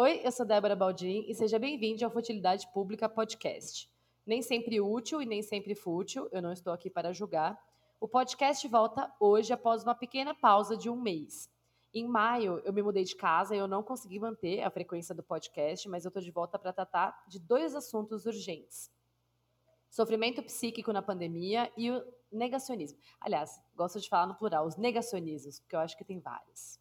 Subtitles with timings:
[0.00, 3.90] Oi, eu sou Débora Baldin e seja bem-vindo ao Futilidade Pública Podcast.
[4.24, 7.60] Nem sempre útil e nem sempre fútil, eu não estou aqui para julgar.
[7.98, 11.50] O podcast volta hoje após uma pequena pausa de um mês.
[11.92, 15.22] Em maio, eu me mudei de casa e eu não consegui manter a frequência do
[15.24, 18.92] podcast, mas eu estou de volta para tratar de dois assuntos urgentes:
[19.90, 23.00] sofrimento psíquico na pandemia e o negacionismo.
[23.20, 26.78] Aliás, gosto de falar no plural, os negacionismos, porque eu acho que tem vários.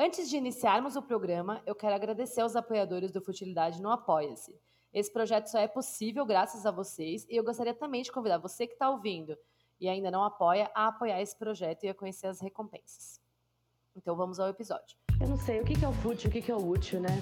[0.00, 4.54] Antes de iniciarmos o programa, eu quero agradecer aos apoiadores do Futilidade no Apoia-se.
[4.94, 8.64] Esse projeto só é possível graças a vocês e eu gostaria também de convidar você
[8.64, 9.36] que está ouvindo
[9.80, 13.20] e ainda não apoia a apoiar esse projeto e a conhecer as recompensas.
[13.96, 14.96] Então vamos ao episódio.
[15.20, 17.20] Eu não sei, o que é o fútil, o que é o útil, né?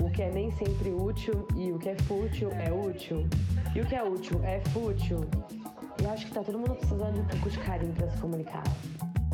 [0.00, 3.26] O que é nem sempre útil e o que é fútil é útil.
[3.74, 5.22] E o que é útil é fútil.
[6.00, 8.62] E acho que tá todo mundo precisando de um pouco de carinho para se comunicar.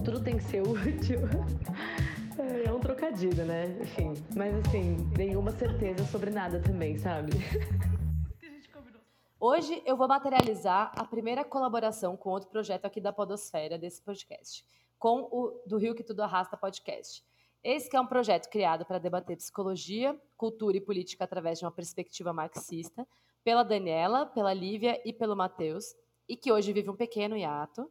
[0.03, 1.21] Tudo tem que ser útil.
[2.39, 3.65] É um trocadilho, né?
[3.81, 4.15] Enfim.
[4.37, 7.33] Mas assim, nenhuma certeza sobre nada também, sabe?
[9.41, 14.65] Hoje eu vou materializar a primeira colaboração com outro projeto aqui da Podosfera desse podcast,
[14.99, 17.25] com o do Rio que Tudo Arrasta podcast.
[17.63, 22.33] Esse é um projeto criado para debater psicologia, cultura e política através de uma perspectiva
[22.33, 23.07] marxista,
[23.43, 25.97] pela Daniela, pela Lívia e pelo Matheus,
[26.29, 27.91] e que hoje vive um pequeno hiato.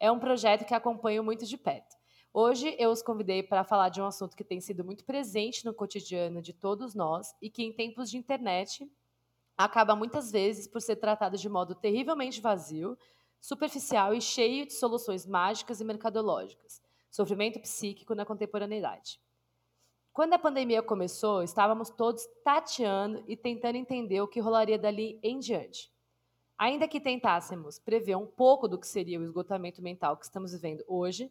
[0.00, 1.96] É um projeto que acompanho muito de perto.
[2.36, 5.72] Hoje eu os convidei para falar de um assunto que tem sido muito presente no
[5.72, 8.90] cotidiano de todos nós e que, em tempos de internet,
[9.56, 12.98] acaba muitas vezes por ser tratado de modo terrivelmente vazio,
[13.40, 16.82] superficial e cheio de soluções mágicas e mercadológicas.
[17.08, 19.20] Sofrimento psíquico na contemporaneidade.
[20.12, 25.38] Quando a pandemia começou, estávamos todos tateando e tentando entender o que rolaria dali em
[25.38, 25.88] diante.
[26.58, 30.82] Ainda que tentássemos prever um pouco do que seria o esgotamento mental que estamos vivendo
[30.88, 31.30] hoje,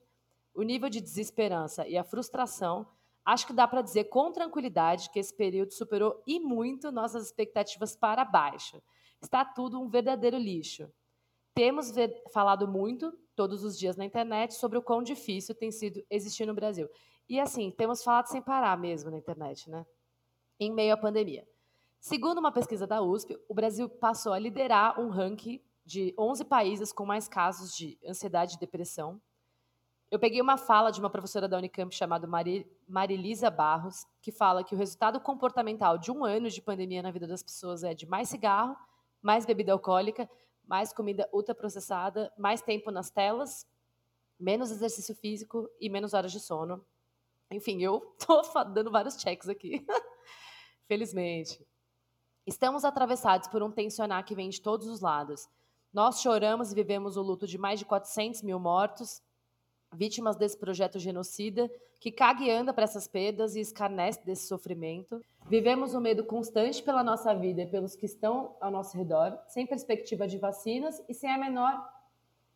[0.53, 2.87] o nível de desesperança e a frustração,
[3.25, 7.95] acho que dá para dizer com tranquilidade que esse período superou e muito nossas expectativas
[7.95, 8.81] para baixo.
[9.21, 10.91] Está tudo um verdadeiro lixo.
[11.55, 11.93] Temos
[12.31, 16.53] falado muito, todos os dias na internet, sobre o quão difícil tem sido existir no
[16.53, 16.89] Brasil.
[17.29, 19.85] E assim, temos falado sem parar mesmo na internet, né?
[20.59, 21.47] Em meio à pandemia.
[21.99, 26.91] Segundo uma pesquisa da USP, o Brasil passou a liderar um ranking de 11 países
[26.91, 29.21] com mais casos de ansiedade e depressão
[30.13, 32.29] eu peguei uma fala de uma professora da Unicamp chamada
[32.87, 37.25] Marilisa Barros, que fala que o resultado comportamental de um ano de pandemia na vida
[37.25, 38.77] das pessoas é de mais cigarro,
[39.23, 40.29] mais bebida alcoólica,
[40.67, 43.67] mais comida ultraprocessada, mais tempo nas telas,
[44.39, 46.85] menos exercício físico e menos horas de sono.
[47.49, 49.83] Enfim, eu tô dando vários checks aqui.
[50.87, 51.67] Felizmente.
[52.45, 55.49] Estamos atravessados por um tensionar que vem de todos os lados.
[55.91, 59.19] Nós choramos e vivemos o luto de mais de 400 mil mortos,
[59.93, 65.21] vítimas desse projeto genocida, que caga e anda para essas perdas e escarnece desse sofrimento.
[65.47, 69.65] Vivemos um medo constante pela nossa vida e pelos que estão ao nosso redor, sem
[69.65, 71.93] perspectiva de vacinas e sem a menor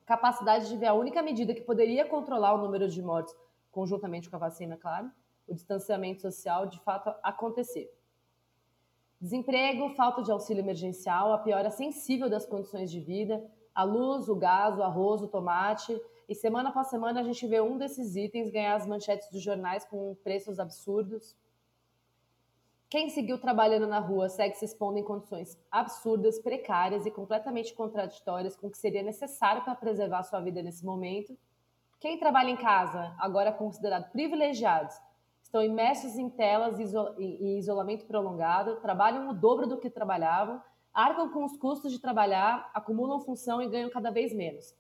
[0.06, 3.36] capacidade de ver a única medida que poderia controlar o número de mortes,
[3.70, 5.12] conjuntamente com a vacina, claro,
[5.46, 7.94] o distanciamento social, de fato acontecer.
[9.20, 13.44] Desemprego, falta de auxílio emergencial, a piora sensível das condições de vida,
[13.76, 17.62] a luz, o gás, o arroz, o tomate, e semana após semana a gente vê
[17.62, 21.36] um desses itens ganhar as manchetes dos jornais com preços absurdos.
[22.90, 28.56] Quem seguiu trabalhando na rua segue se expondo em condições absurdas, precárias e completamente contraditórias
[28.56, 31.38] com o que seria necessário para preservar sua vida nesse momento.
[32.00, 34.96] Quem trabalha em casa, agora considerado privilegiados,
[35.42, 36.78] estão imersos em telas
[37.18, 40.62] e isolamento prolongado, trabalham o dobro do que trabalhavam,
[40.94, 44.76] arcam com os custos de trabalhar, acumulam função e ganham cada vez menos.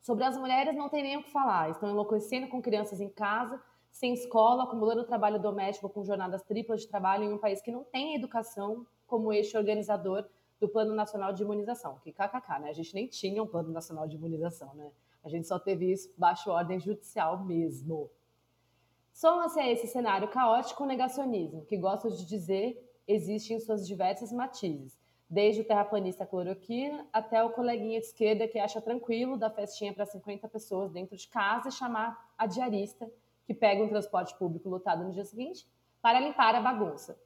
[0.00, 3.62] Sobre as mulheres não tem nem o que falar, estão enlouquecendo com crianças em casa,
[3.90, 7.84] sem escola, acumulando trabalho doméstico com jornadas triplas de trabalho em um país que não
[7.84, 10.26] tem educação como eixo organizador
[10.58, 12.70] do Plano Nacional de Imunização, que kkk, né?
[12.70, 14.90] A gente nem tinha um Plano Nacional de Imunização, né?
[15.22, 18.10] A gente só teve isso baixo ordem judicial mesmo.
[19.12, 24.32] Soma-se a esse cenário caótico o negacionismo, que gosto de dizer existe em suas diversas
[24.32, 24.99] matizes
[25.30, 30.04] desde o terraplanista cloroquina até o coleguinha de esquerda que acha tranquilo dar festinha para
[30.04, 33.08] 50 pessoas dentro de casa e chamar a diarista
[33.46, 35.68] que pega um transporte público lotado no dia seguinte
[36.02, 37.16] para limpar a bagunça.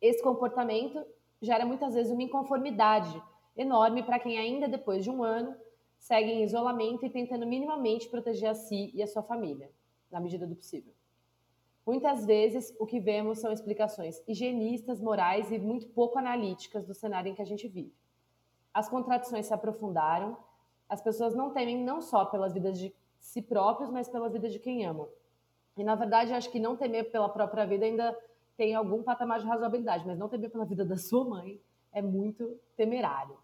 [0.00, 1.06] Esse comportamento
[1.40, 3.22] gera muitas vezes uma inconformidade
[3.56, 5.54] enorme para quem ainda depois de um ano
[5.96, 9.70] segue em isolamento e tentando minimamente proteger a si e a sua família,
[10.10, 10.92] na medida do possível.
[11.86, 17.30] Muitas vezes, o que vemos são explicações higienistas, morais e muito pouco analíticas do cenário
[17.30, 17.92] em que a gente vive.
[18.72, 20.36] As contradições se aprofundaram,
[20.88, 24.58] as pessoas não temem não só pelas vidas de si próprios, mas pelas vidas de
[24.58, 25.08] quem amam.
[25.76, 28.16] E, na verdade, acho que não temer pela própria vida ainda
[28.56, 31.60] tem algum patamar de razoabilidade, mas não temer pela vida da sua mãe
[31.92, 33.36] é muito temerário.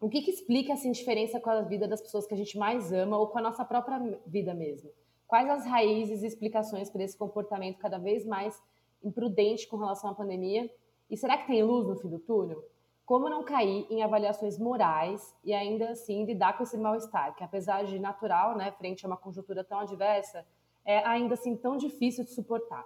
[0.00, 2.92] O que, que explica essa indiferença com a vida das pessoas que a gente mais
[2.92, 4.90] ama ou com a nossa própria vida mesmo?
[5.26, 8.62] Quais as raízes e explicações para esse comportamento cada vez mais
[9.02, 10.70] imprudente com relação à pandemia?
[11.10, 12.62] E será que tem luz no fim do túnel?
[13.04, 17.84] Como não cair em avaliações morais e ainda assim lidar com esse mal-estar, que apesar
[17.84, 20.44] de natural, né, frente a uma conjuntura tão adversa,
[20.84, 22.84] é ainda assim tão difícil de suportar?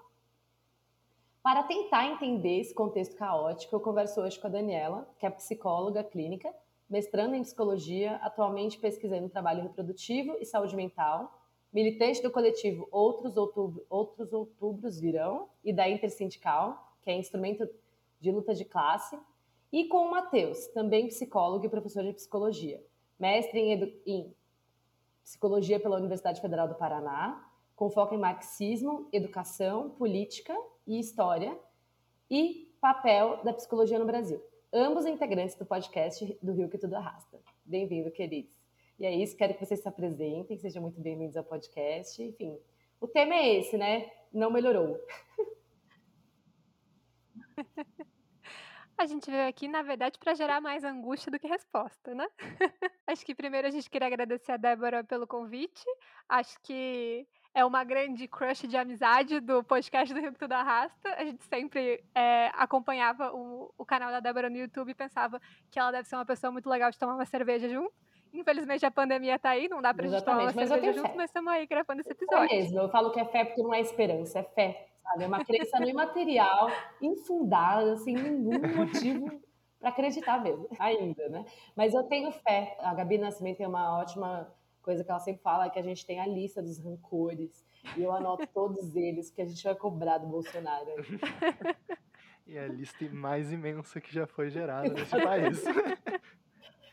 [1.43, 6.05] Para tentar entender esse contexto caótico, eu converso hoje com a Daniela, que é psicóloga
[6.05, 6.55] clínica,
[6.89, 11.40] mestrando em psicologia, atualmente pesquisando trabalho reprodutivo e saúde mental,
[11.73, 17.69] militante do coletivo Outros, Outubro, Outros Outubros Virão e da Intersindical, que é instrumento
[18.21, 19.19] de luta de classe,
[19.73, 22.83] e com o Matheus, também psicólogo e professor de psicologia,
[23.19, 24.35] mestre em, em
[25.23, 30.55] psicologia pela Universidade Federal do Paraná, com foco em marxismo, educação, política
[30.87, 31.57] e história,
[32.29, 34.43] e papel da psicologia no Brasil.
[34.73, 37.41] Ambos integrantes do podcast do Rio que Tudo Arrasta.
[37.65, 38.60] Bem-vindo, queridos.
[39.01, 42.23] E é isso, quero que vocês se apresentem, sejam muito bem-vindos ao podcast.
[42.23, 42.59] Enfim,
[43.01, 44.11] o tema é esse, né?
[44.31, 45.01] Não melhorou.
[48.99, 52.29] A gente veio aqui, na verdade, para gerar mais angústia do que resposta, né?
[53.07, 55.83] Acho que primeiro a gente queria agradecer a Débora pelo convite.
[56.29, 61.15] Acho que é uma grande crush de amizade do podcast do Rio que Tudo Arrasta.
[61.17, 65.79] A gente sempre é, acompanhava o, o canal da Débora no YouTube e pensava que
[65.79, 67.95] ela deve ser uma pessoa muito legal de tomar uma cerveja junto.
[68.33, 71.15] Infelizmente a pandemia tá aí, não dá pra gente tomar uma mas cerveja junto, fé.
[71.17, 72.55] mas estamos aí gravando esse episódio.
[72.55, 75.25] É mesmo, eu falo que é fé porque não é esperança, é fé, sabe?
[75.25, 76.69] É uma crença no imaterial,
[77.03, 79.41] infundada, sem nenhum motivo
[79.81, 81.45] para acreditar mesmo, ainda, né?
[81.75, 82.77] Mas eu tenho fé.
[82.81, 86.05] A Gabi Nascimento tem uma ótima coisa que ela sempre fala, é que a gente
[86.07, 87.65] tem a lista dos rancores,
[87.97, 90.87] e eu anoto todos eles, que a gente vai cobrar do Bolsonaro.
[92.47, 95.65] e a lista mais imensa que já foi gerada nesse país.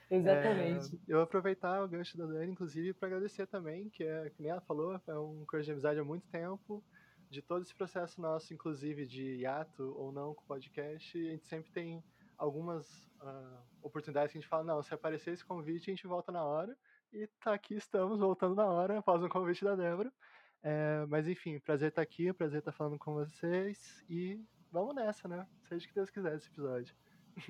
[0.10, 0.96] Exatamente.
[0.96, 4.52] É, eu aproveitar o gancho da Dani, inclusive, para agradecer também, que é, que nem
[4.52, 6.84] ela falou, é um crush de amizade há muito tempo.
[7.30, 11.46] De todo esse processo nosso, inclusive de hiato ou não com o podcast, a gente
[11.46, 12.02] sempre tem
[12.38, 12.88] algumas
[13.22, 16.44] uh, oportunidades que a gente fala, não, se aparecer esse convite, a gente volta na
[16.44, 16.78] hora.
[17.12, 20.12] E tá aqui, estamos voltando na hora, após um convite da Débora.
[20.64, 24.96] É, mas enfim, prazer estar tá aqui, prazer estar tá falando com vocês e vamos
[24.96, 25.46] nessa, né?
[25.68, 26.96] Seja o que Deus quiser esse episódio.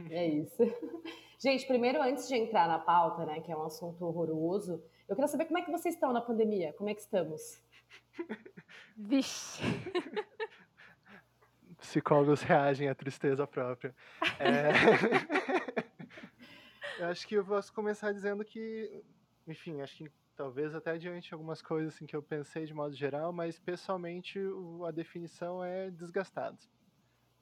[0.10, 0.58] É isso.
[1.40, 5.28] Gente, primeiro, antes de entrar na pauta, né, que é um assunto horroroso, eu queria
[5.28, 7.62] saber como é que vocês estão na pandemia, como é que estamos?
[8.98, 9.62] Vixe!
[11.78, 13.96] Psicólogos reagem à tristeza própria.
[14.40, 14.72] É...
[17.00, 19.04] eu acho que eu posso começar dizendo que
[19.48, 22.94] enfim, acho que talvez até diante de algumas coisas assim, que eu pensei de modo
[22.94, 24.40] geral, mas pessoalmente
[24.86, 26.58] a definição é desgastado.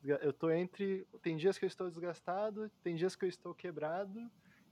[0.06, 1.08] Eu tô entre.
[1.22, 4.30] Tem dias que eu estou desgastado, tem dias que eu estou quebrado,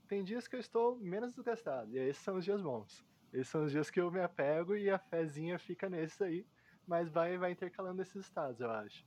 [0.08, 1.92] tem dias que eu estou menos desgastado.
[1.92, 3.04] E esses são os dias bons.
[3.32, 6.46] Esses são os dias que eu me apego e a fezinha fica nesses aí.
[6.86, 9.06] Mas vai, vai intercalando esses estados, eu acho.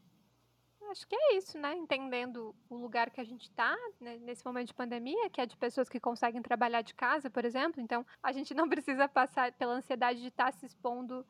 [0.90, 1.74] Acho que é isso, né?
[1.74, 5.56] Entendendo o lugar que a gente está né, nesse momento de pandemia, que é de
[5.56, 7.80] pessoas que conseguem trabalhar de casa, por exemplo.
[7.80, 11.26] Então, a gente não precisa passar pela ansiedade de estar tá se expondo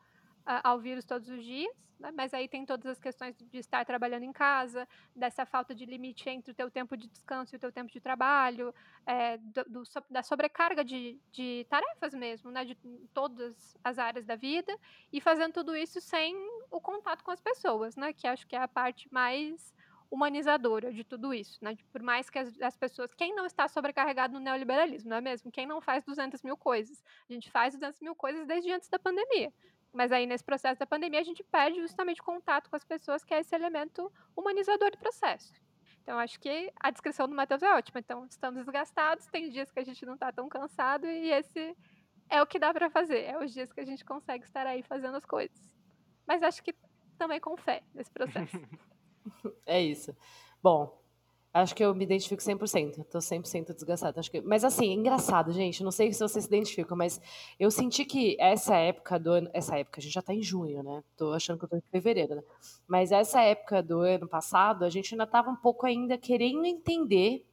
[0.63, 2.11] ao vírus todos os dias, né?
[2.15, 6.29] mas aí tem todas as questões de estar trabalhando em casa, dessa falta de limite
[6.29, 8.73] entre o teu tempo de descanso e o teu tempo de trabalho,
[9.05, 12.75] é, do, do, da sobrecarga de, de, tarefas mesmo, né, de
[13.13, 14.77] todas as áreas da vida,
[15.11, 16.35] e fazendo tudo isso sem
[16.71, 19.75] o contato com as pessoas, né, que acho que é a parte mais
[20.09, 21.77] humanizadora de tudo isso, né?
[21.91, 25.51] Por mais que as, as, pessoas, quem não está sobrecarregado no neoliberalismo, não é mesmo?
[25.51, 27.03] Quem não faz 200 mil coisas?
[27.29, 29.51] A gente faz 200 mil coisas desde antes da pandemia.
[29.97, 33.33] Mas aí, nesse processo da pandemia, a gente perde justamente contato com as pessoas, que
[33.33, 35.51] é esse elemento humanizador do processo.
[36.03, 37.99] Então, acho que a descrição do Matheus é ótima.
[37.99, 41.75] Então, estamos desgastados, tem dias que a gente não está tão cansado, e esse
[42.29, 43.23] é o que dá para fazer.
[43.23, 45.57] É os dias que a gente consegue estar aí fazendo as coisas.
[46.27, 46.75] Mas acho que
[47.17, 48.55] também com fé nesse processo.
[49.65, 50.15] é isso.
[50.61, 51.01] Bom,
[51.61, 53.05] Acho que eu me identifico 100%.
[53.09, 54.19] Tô 100% desgastada.
[54.19, 54.41] Acho que...
[54.41, 55.83] Mas assim, é engraçado, gente.
[55.83, 57.21] Não sei se vocês se identificam, mas
[57.59, 59.49] eu senti que essa época do ano.
[59.53, 61.03] Essa época, a gente já tá em junho, né?
[61.15, 62.43] Tô achando que eu tô em fevereiro, né?
[62.87, 67.45] Mas essa época do ano passado, a gente ainda tava um pouco ainda querendo entender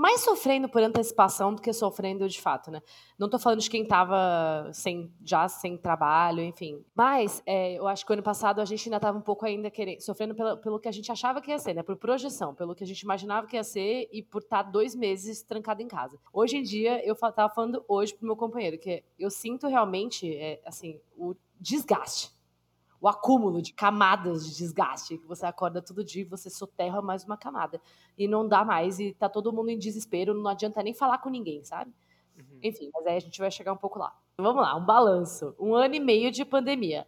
[0.00, 2.80] mais sofrendo por antecipação do que sofrendo de fato, né?
[3.18, 6.82] Não tô falando de quem tava sem, já sem trabalho, enfim.
[6.94, 10.00] Mas é, eu acho que ano passado a gente ainda tava um pouco ainda querendo,
[10.00, 11.82] sofrendo pelo, pelo que a gente achava que ia ser, né?
[11.82, 14.94] Por projeção, pelo que a gente imaginava que ia ser e por estar tá dois
[14.94, 16.18] meses trancado em casa.
[16.32, 20.62] Hoje em dia, eu tava falando hoje pro meu companheiro que eu sinto realmente, é,
[20.64, 22.39] assim, o desgaste
[23.00, 27.24] o acúmulo de camadas de desgaste, que você acorda todo dia e você soterra mais
[27.24, 27.80] uma camada.
[28.18, 31.30] E não dá mais, e tá todo mundo em desespero, não adianta nem falar com
[31.30, 31.92] ninguém, sabe?
[32.36, 32.58] Uhum.
[32.62, 34.14] Enfim, mas aí a gente vai chegar um pouco lá.
[34.36, 35.54] Vamos lá, um balanço.
[35.58, 37.06] Um ano e meio de pandemia.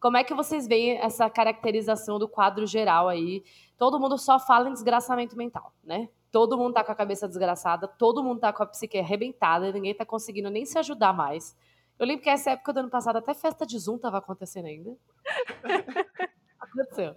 [0.00, 3.42] Como é que vocês veem essa caracterização do quadro geral aí?
[3.78, 6.08] Todo mundo só fala em desgraçamento mental, né?
[6.30, 9.94] Todo mundo tá com a cabeça desgraçada, todo mundo tá com a psique arrebentada, ninguém
[9.94, 11.56] tá conseguindo nem se ajudar mais.
[11.98, 14.96] Eu lembro que essa época do ano passado até festa de Zoom tava acontecendo ainda.
[16.58, 17.16] Aconteceu.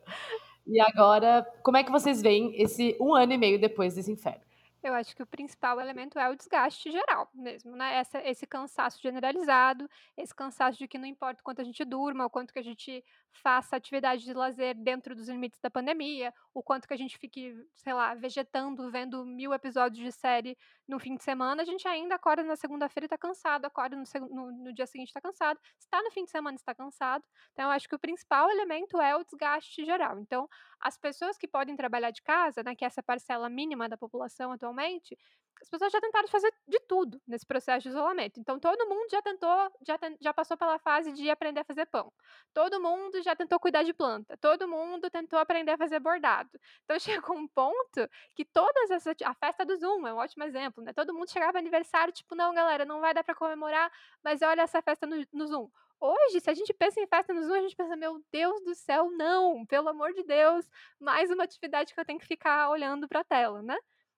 [0.67, 4.41] E agora, como é que vocês veem esse um ano e meio depois desse inferno?
[4.83, 7.95] Eu acho que o principal elemento é o desgaste geral mesmo, né?
[7.95, 12.25] Essa, esse cansaço generalizado, esse cansaço de que não importa o quanto a gente durma,
[12.25, 13.03] o quanto que a gente
[13.41, 17.53] faça atividade de lazer dentro dos limites da pandemia, o quanto que a gente fique,
[17.75, 22.15] sei lá, vegetando, vendo mil episódios de série no fim de semana, a gente ainda
[22.15, 26.01] acorda na segunda-feira e tá cansado, acorda no, no, no dia seguinte está cansado, está
[26.01, 27.23] no fim de semana está cansado.
[27.53, 30.19] Então, eu acho que o principal elemento é o desgaste geral.
[30.19, 30.47] Então,
[30.79, 34.51] as pessoas que podem trabalhar de casa, né, que é essa parcela mínima da população
[34.51, 35.17] atualmente,
[35.61, 38.39] as pessoas já tentaram fazer de tudo nesse processo de isolamento.
[38.39, 39.49] Então, todo mundo já tentou,
[39.81, 42.11] já, já passou pela fase de aprender a fazer pão.
[42.53, 44.37] Todo mundo já tentou cuidar de planta.
[44.37, 46.49] Todo mundo tentou aprender a fazer bordado.
[46.83, 46.97] Então,
[47.31, 49.15] chegou um ponto que todas essas.
[49.23, 50.93] A festa do Zoom é um ótimo exemplo, né?
[50.93, 53.91] Todo mundo chegava aniversário, tipo, não, galera, não vai dar para comemorar,
[54.23, 55.69] mas olha essa festa no, no Zoom.
[55.99, 58.75] Hoje, se a gente pensa em festa no Zoom, a gente pensa, meu Deus do
[58.75, 63.07] céu, não, pelo amor de Deus, mais uma atividade que eu tenho que ficar olhando
[63.07, 63.75] para a tela, né?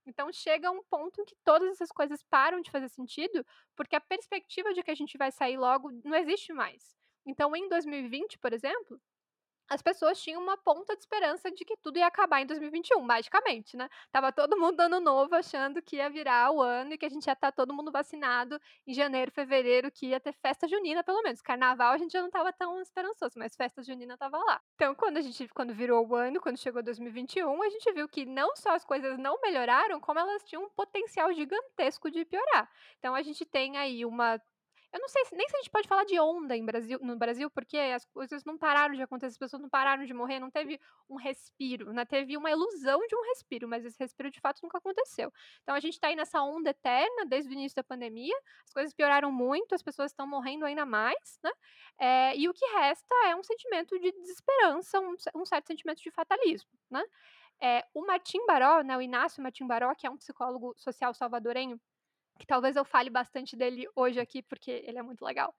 [0.09, 4.01] Então chega um ponto em que todas essas coisas param de fazer sentido, porque a
[4.01, 6.95] perspectiva de que a gente vai sair logo não existe mais.
[7.25, 8.99] Então, em 2020, por exemplo,
[9.69, 13.77] as pessoas tinham uma ponta de esperança de que tudo ia acabar em 2021, magicamente,
[13.77, 13.87] né?
[14.11, 17.27] Tava todo mundo ano novo achando que ia virar o ano e que a gente
[17.27, 21.21] ia estar tá todo mundo vacinado em janeiro, fevereiro, que ia ter festa junina, pelo
[21.21, 21.41] menos.
[21.41, 24.61] Carnaval a gente já não tava tão esperançoso, mas festa junina tava lá.
[24.75, 28.25] Então, quando a gente, quando virou o ano, quando chegou 2021, a gente viu que
[28.25, 32.69] não só as coisas não melhoraram, como elas tinham um potencial gigantesco de piorar.
[32.97, 34.41] Então, a gente tem aí uma
[34.91, 37.49] eu não sei nem se a gente pode falar de onda em Brasil, no Brasil,
[37.49, 40.79] porque as coisas não pararam de acontecer, as pessoas não pararam de morrer, não teve
[41.07, 42.05] um respiro, né?
[42.05, 45.31] Teve uma ilusão de um respiro, mas esse respiro de fato nunca aconteceu.
[45.61, 48.93] Então a gente está aí nessa onda eterna desde o início da pandemia, as coisas
[48.93, 51.51] pioraram muito, as pessoas estão morrendo ainda mais, né?
[51.99, 56.09] É, e o que resta é um sentimento de desesperança, um, um certo sentimento de
[56.09, 57.03] fatalismo, né?
[57.61, 61.79] É, o Martim Baró, né, o Inácio Martim Baró, que é um psicólogo social salvadorenho,
[62.39, 65.53] que talvez eu fale bastante dele hoje aqui, porque ele é muito legal.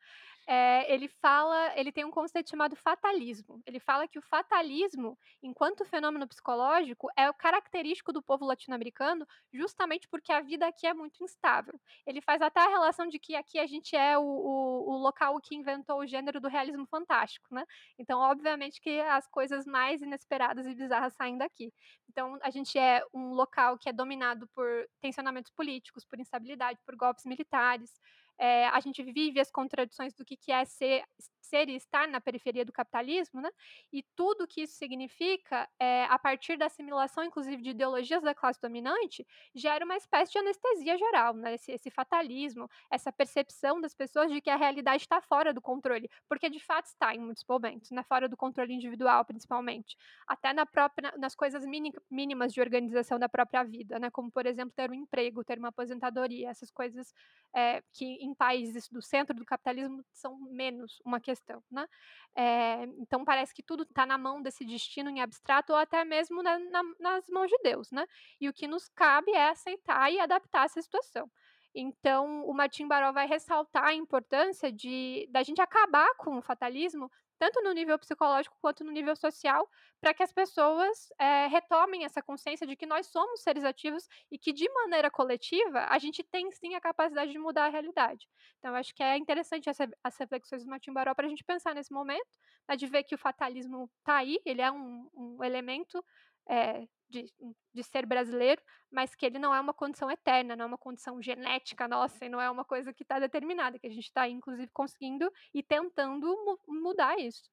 [0.52, 3.62] É, ele fala, ele tem um conceito chamado fatalismo.
[3.64, 10.08] Ele fala que o fatalismo, enquanto fenômeno psicológico, é o característico do povo latino-americano, justamente
[10.08, 11.80] porque a vida aqui é muito instável.
[12.04, 15.40] Ele faz até a relação de que aqui a gente é o, o, o local
[15.40, 17.64] que inventou o gênero do realismo fantástico, né?
[17.96, 21.72] Então, obviamente que as coisas mais inesperadas e bizarras saem daqui.
[22.08, 24.66] Então, a gente é um local que é dominado por
[25.00, 28.00] tensionamentos políticos, por instabilidade, por golpes militares
[28.40, 31.04] é, a gente vive as contradições do que, que é ser,
[31.42, 33.50] ser e estar na periferia do capitalismo, né?
[33.92, 38.58] E tudo que isso significa, é, a partir da assimilação, inclusive, de ideologias da classe
[38.58, 41.54] dominante, gera uma espécie de anestesia geral, né?
[41.54, 46.08] Esse, esse fatalismo, essa percepção das pessoas de que a realidade está fora do controle,
[46.26, 48.02] porque de fato está em muitos momentos, né?
[48.04, 51.62] Fora do controle individual, principalmente, até na própria, nas coisas
[52.10, 54.10] mínimas de organização da própria vida, né?
[54.10, 57.12] Como por exemplo ter um emprego, ter uma aposentadoria, essas coisas
[57.54, 61.86] é, que em países do centro do capitalismo são menos uma questão, né?
[62.34, 66.42] É, então parece que tudo está na mão desse destino em abstrato ou até mesmo
[66.42, 68.06] na, na, nas mãos de Deus, né?
[68.40, 71.30] E o que nos cabe é aceitar e adaptar essa situação.
[71.74, 77.10] Então, o Martin Baró vai ressaltar a importância de da gente acabar com o fatalismo
[77.40, 79.66] tanto no nível psicológico quanto no nível social,
[79.98, 84.38] para que as pessoas é, retomem essa consciência de que nós somos seres ativos e
[84.38, 88.28] que, de maneira coletiva, a gente tem sim a capacidade de mudar a realidade.
[88.58, 91.74] Então, acho que é interessante essa, as reflexões do Martin Baró para a gente pensar
[91.74, 92.28] nesse momento,
[92.68, 96.04] né, de ver que o fatalismo está aí, ele é um, um elemento
[96.46, 97.26] é, de,
[97.74, 101.20] de ser brasileiro, mas que ele não é uma condição eterna, não é uma condição
[101.20, 104.70] genética nossa, e não é uma coisa que está determinada, que a gente está, inclusive,
[104.72, 107.50] conseguindo e tentando mu mudar isso.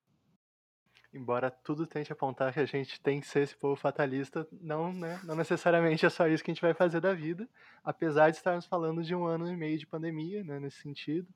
[1.14, 5.20] Embora tudo tente apontar que a gente tem que ser esse povo fatalista, não, né,
[5.24, 7.50] não necessariamente é só isso que a gente vai fazer da vida,
[7.84, 11.28] apesar de estarmos falando de um ano e meio de pandemia, né, nesse sentido.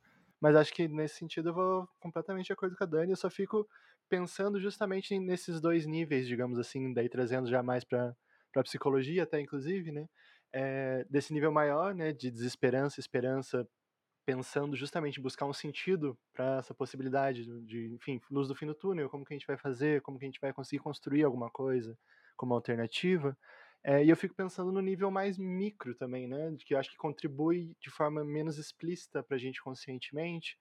[0.41, 3.29] Mas acho que nesse sentido eu vou completamente de acordo com a Dani, eu só
[3.29, 3.67] fico
[4.11, 8.13] pensando justamente nesses dois níveis, digamos assim, daí trazendo já mais para
[8.57, 10.05] a psicologia até inclusive, né?
[10.51, 13.65] É, desse nível maior, né, de desesperança, esperança,
[14.25, 18.75] pensando justamente em buscar um sentido para essa possibilidade de, enfim, luz do fim do
[18.75, 21.49] túnel, como que a gente vai fazer, como que a gente vai conseguir construir alguma
[21.49, 21.97] coisa
[22.35, 23.37] como alternativa.
[23.81, 26.53] É, e eu fico pensando no nível mais micro também, né?
[26.65, 30.57] Que eu acho que contribui de forma menos explícita para a gente conscientemente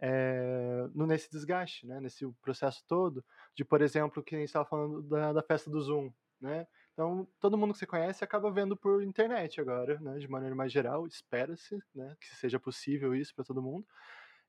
[0.00, 2.00] é, no, nesse desgaste, né?
[2.00, 3.24] Nesse processo todo,
[3.54, 6.10] de, por exemplo, que a gente estava falando da, da festa do Zoom,
[6.40, 6.66] né?
[6.92, 10.18] Então, todo mundo que você conhece acaba vendo por internet agora, né?
[10.18, 12.16] De maneira mais geral, espera-se, né?
[12.20, 13.86] Que seja possível isso para todo mundo.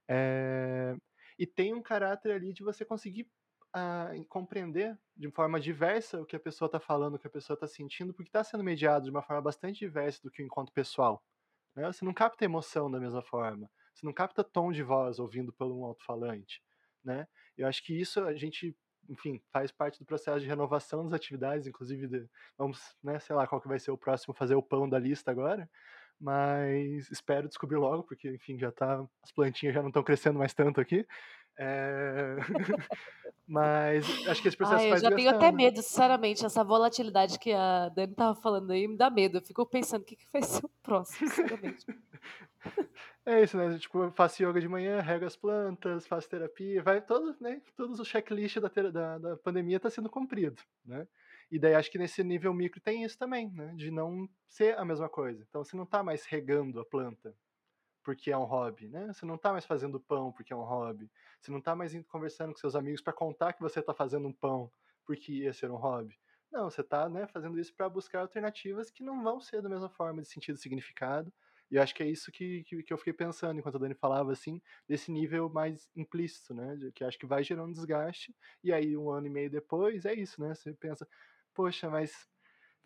[0.08, 0.96] É...
[1.38, 3.30] E tem um caráter ali de você conseguir
[3.75, 7.56] uh, compreender de forma diversa o que a pessoa está falando, o que a pessoa
[7.56, 10.74] está sentindo, porque está sendo mediado de uma forma bastante diversa do que o encontro
[10.74, 11.24] pessoal.
[11.75, 11.86] Né?
[11.92, 15.72] Você não capta emoção da mesma forma, você não capta tom de voz ouvindo por
[15.72, 16.62] um alto-falante.
[17.04, 17.27] Né?
[17.58, 18.75] Eu acho que isso a gente
[19.10, 23.48] enfim, faz parte do processo de renovação das atividades, inclusive de, vamos, né, sei lá
[23.48, 25.70] qual que vai ser o próximo fazer o pão da lista agora,
[26.20, 30.54] mas espero descobrir logo, porque enfim, já tá, as plantinhas já não estão crescendo mais
[30.54, 31.08] tanto aqui.
[31.60, 32.36] É...
[33.48, 37.39] mas acho que esse processo Ai, faz Eu já tenho até medo, sinceramente, essa volatilidade
[37.39, 39.38] que a Dani tava falando aí me dá medo.
[39.38, 41.86] Eu fico pensando o que, que vai ser o próximo, sinceramente.
[43.25, 43.77] É isso, né?
[43.77, 47.62] Tipo, faço yoga de manhã, rego as plantas, faço terapia, vai todo, né?
[47.75, 51.05] Todos os checklists da, da, da pandemia tá sendo cumprido, né?
[51.51, 53.74] E daí acho que nesse nível micro tem isso também, né?
[53.75, 55.46] De não ser a mesma coisa.
[55.50, 57.36] Então você não tá mais regando a planta
[58.01, 59.12] porque é um hobby, né?
[59.12, 61.12] Você não tá mais fazendo pão porque é um hobby.
[61.41, 64.34] Você não tá mais conversando com seus amigos para contar que você tá fazendo um
[64.34, 64.72] pão
[65.05, 66.17] porque ia ser um hobby.
[66.50, 69.89] Não, você tá, né, fazendo isso para buscar alternativas que não vão ser da mesma
[69.89, 71.34] forma de sentido e significado
[71.69, 73.93] e eu acho que é isso que, que, que, eu fiquei pensando enquanto a Dani
[73.93, 76.77] falava, assim, desse nível mais implícito, né?
[76.95, 78.33] Que acho que vai gerando desgaste,
[78.63, 80.55] e aí um ano e meio depois é isso, né?
[80.55, 81.07] Você pensa,
[81.53, 82.27] poxa, mas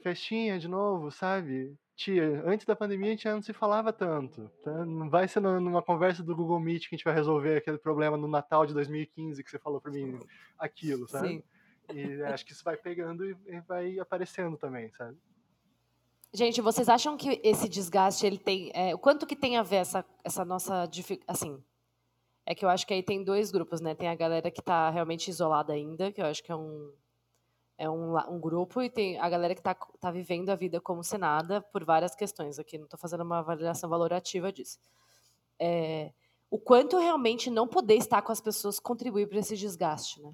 [0.02, 1.78] festinha de novo, sabe?
[1.96, 4.50] Tia, antes da pandemia a gente já não se falava tanto.
[4.64, 4.86] Tá?
[4.86, 8.18] Não vai ser numa conversa do Google Meet que a gente vai resolver aquele problema
[8.18, 10.18] no Natal de 2015 que você falou para mim
[10.58, 11.28] aquilo, sabe?
[11.28, 11.44] Sim.
[11.94, 13.36] E acho que isso vai pegando e
[13.68, 15.18] vai aparecendo também, sabe?
[16.34, 19.78] Gente, vocês acham que esse desgaste ele tem, é, o quanto que tem a ver
[19.78, 20.90] essa, essa nossa
[21.28, 21.62] assim?
[22.46, 23.94] É que eu acho que aí tem dois grupos, né?
[23.94, 26.94] Tem a galera que está realmente isolada ainda, que eu acho que é um
[27.78, 31.04] é um, um grupo e tem a galera que está tá vivendo a vida como
[31.04, 32.60] se nada por várias questões.
[32.60, 34.80] Aqui não estou fazendo uma avaliação valorativa disso.
[35.60, 36.14] É,
[36.50, 40.34] o quanto realmente não poder estar com as pessoas contribui para esse desgaste, né?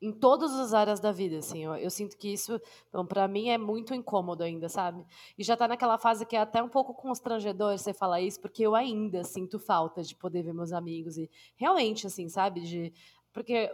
[0.00, 1.64] Em todas as áreas da vida, assim.
[1.64, 5.04] Eu, eu sinto que isso, então, para mim, é muito incômodo ainda, sabe?
[5.36, 8.62] E já está naquela fase que é até um pouco constrangedor você falar isso, porque
[8.62, 12.60] eu ainda sinto falta de poder ver meus amigos e realmente, assim, sabe?
[12.60, 12.92] De,
[13.32, 13.70] porque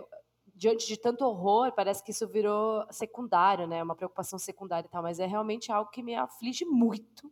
[0.55, 3.83] diante de tanto horror, parece que isso virou secundário, né?
[3.83, 7.31] Uma preocupação secundária e tal, mas é realmente algo que me aflige muito.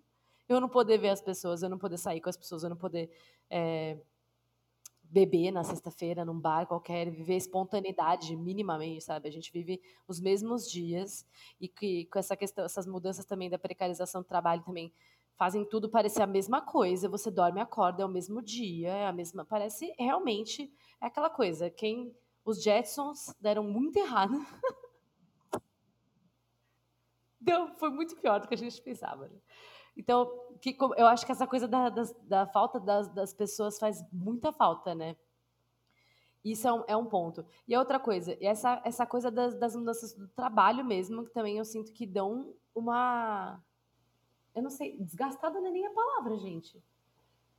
[0.48, 2.76] Eu não poder ver as pessoas, eu não poder sair com as pessoas, eu não
[2.76, 3.11] poder
[3.50, 3.98] é,
[5.14, 9.29] beber na sexta-feira num bar qualquer, viver espontaneidade minimamente, sabe?
[9.29, 11.24] A gente vive os mesmos dias
[11.61, 14.92] e que com essa questão, essas mudanças também da precarização do trabalho também
[15.37, 17.09] fazem tudo parecer a mesma coisa.
[17.09, 20.68] Você dorme, acorda, é o mesmo dia, é a mesma, parece realmente
[21.00, 21.70] é aquela coisa.
[21.70, 22.12] Quem
[22.44, 24.35] os Jetsons deram muito errado.
[27.40, 29.29] Deu, foi muito pior do que a gente pensava.
[29.29, 29.38] Né?
[29.96, 30.30] Então,
[30.61, 34.52] que, eu acho que essa coisa da, da, da falta das, das, pessoas faz muita
[34.52, 35.16] falta, né?
[36.44, 37.44] Isso é um, é um ponto.
[37.66, 41.64] E outra coisa, essa, essa coisa das, das mudanças do trabalho mesmo, que também eu
[41.64, 43.62] sinto que dão uma.
[44.54, 46.83] Eu não sei, desgastada não é nem a palavra, gente.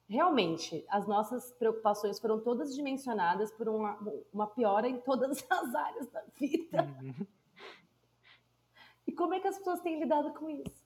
[0.08, 3.98] Realmente, as nossas preocupações foram todas dimensionadas por uma,
[4.32, 6.84] uma piora em todas as áreas da vida.
[7.02, 7.28] Uhum.
[9.08, 10.85] E como é que as pessoas têm lidado com isso?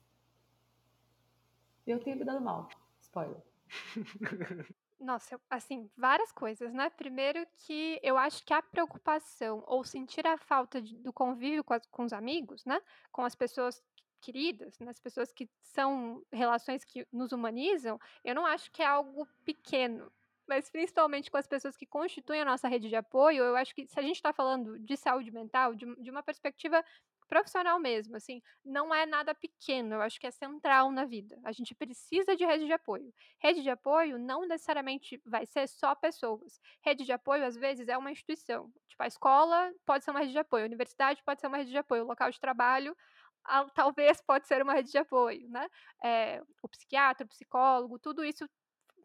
[1.90, 2.70] Eu tenho me dado mal.
[3.02, 3.42] Spoiler.
[5.00, 6.90] Nossa, assim, várias coisas, né?
[6.92, 11.74] Primeiro que eu acho que a preocupação ou sentir a falta de, do convívio com,
[11.74, 12.80] as, com, os amigos, né?
[13.12, 13.82] Com as pessoas
[14.22, 14.92] queridas, né?
[14.92, 20.12] as pessoas que são relações que nos humanizam, eu não acho que é algo pequeno.
[20.46, 23.88] Mas principalmente com as pessoas que constituem a nossa rede de apoio, eu acho que
[23.88, 26.84] se a gente está falando de saúde mental, de, de uma perspectiva
[27.30, 31.40] profissional mesmo, assim, não é nada pequeno, eu acho que é central na vida.
[31.44, 33.14] A gente precisa de rede de apoio.
[33.40, 36.60] Rede de apoio não necessariamente vai ser só pessoas.
[36.84, 38.72] Rede de apoio, às vezes, é uma instituição.
[38.88, 41.72] Tipo, a escola pode ser uma rede de apoio, a universidade pode ser uma rede
[41.72, 42.96] de apoio, o local de trabalho
[43.74, 45.68] talvez pode ser uma rede de apoio, né?
[46.04, 48.48] É, o psiquiatra, o psicólogo, tudo isso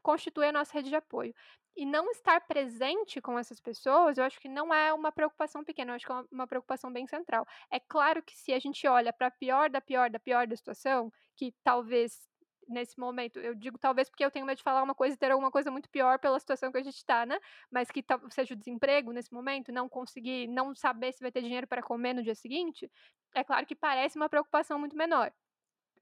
[0.04, 1.34] constitui a nossa rede de apoio.
[1.76, 5.90] E não estar presente com essas pessoas, eu acho que não é uma preocupação pequena,
[5.90, 7.44] eu acho que é uma, preocupação bem central.
[7.68, 10.54] É claro que se a gente olha para a pior da pior da pior da
[10.54, 12.28] situação, que talvez
[12.68, 13.38] nesse momento.
[13.38, 15.70] Eu digo talvez porque eu tenho medo de falar uma coisa e ter alguma coisa
[15.70, 17.38] muito pior pela situação que a gente está, né?
[17.70, 21.66] Mas que seja o desemprego nesse momento, não conseguir, não saber se vai ter dinheiro
[21.66, 22.90] para comer no dia seguinte,
[23.34, 25.32] é claro que parece uma preocupação muito menor.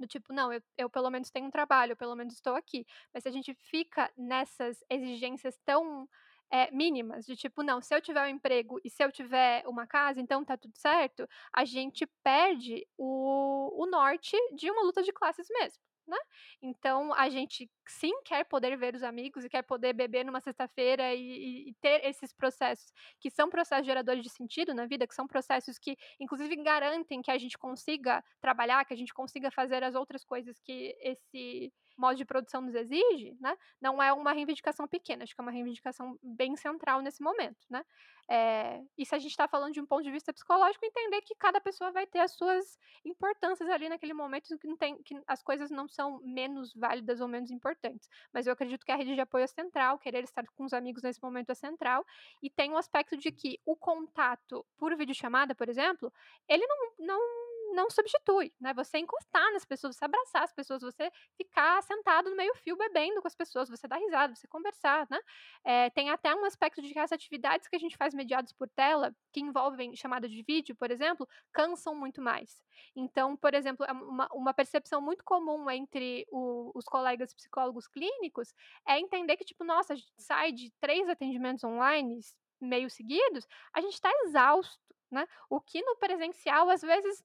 [0.03, 2.85] Do tipo, não, eu, eu pelo menos tenho um trabalho, eu pelo menos estou aqui.
[3.15, 6.09] Mas se a gente fica nessas exigências tão
[6.51, 9.87] é, mínimas, de tipo, não, se eu tiver um emprego e se eu tiver uma
[9.87, 15.13] casa, então tá tudo certo, a gente perde o, o norte de uma luta de
[15.13, 15.81] classes mesmo
[16.13, 16.19] né?
[16.63, 21.15] Então a gente sim quer poder ver os amigos e quer poder beber numa sexta-feira
[21.15, 25.27] e, e, ter esses processos que são processos geradores de sentido na vida, que são
[25.27, 29.95] processos que inclusive garantem que a gente consiga trabalhar, que a gente consiga fazer as
[29.95, 33.57] outras coisas que esse modo de produção nos exige, né?
[33.81, 37.85] Não é uma reivindicação pequena, acho que é uma reivindicação bem central nesse momento, né?
[38.29, 41.35] É, e se a gente está falando de um ponto de vista psicológico, entender que
[41.35, 45.43] cada pessoa vai ter as suas importâncias ali naquele momento, que, não tem, que as
[45.43, 48.09] coisas não são menos válidas ou menos importantes.
[48.33, 51.03] Mas eu acredito que a rede de apoio é central, querer estar com os amigos
[51.03, 52.05] nesse momento é central,
[52.43, 56.13] e tem o um aspecto de que o contato por videochamada, por exemplo,
[56.49, 57.42] ele não, não
[57.73, 58.73] não substitui, né?
[58.75, 63.21] Você encostar nas pessoas, você abraçar as pessoas, você ficar sentado no meio fio bebendo
[63.21, 65.19] com as pessoas, você dar risada, você conversar, né?
[65.65, 68.69] É, tem até um aspecto de que as atividades que a gente faz mediados por
[68.69, 72.63] tela, que envolvem chamada de vídeo, por exemplo, cansam muito mais.
[72.95, 78.55] Então, por exemplo, é uma, uma percepção muito comum entre o, os colegas psicólogos clínicos
[78.87, 82.21] é entender que, tipo, nossa, a gente sai de três atendimentos online
[82.61, 84.79] meio seguidos, a gente está exausto,
[85.11, 85.27] né?
[85.51, 87.23] O que no presencial, às vezes,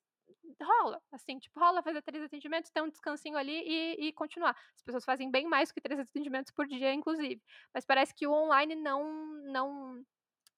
[0.61, 4.55] rola, assim, tipo, rola fazer três atendimentos, ter um descansinho ali e, e, continuar.
[4.75, 7.41] As pessoas fazem bem mais que três atendimentos por dia, inclusive.
[7.73, 9.03] Mas parece que o online não,
[9.45, 10.05] não,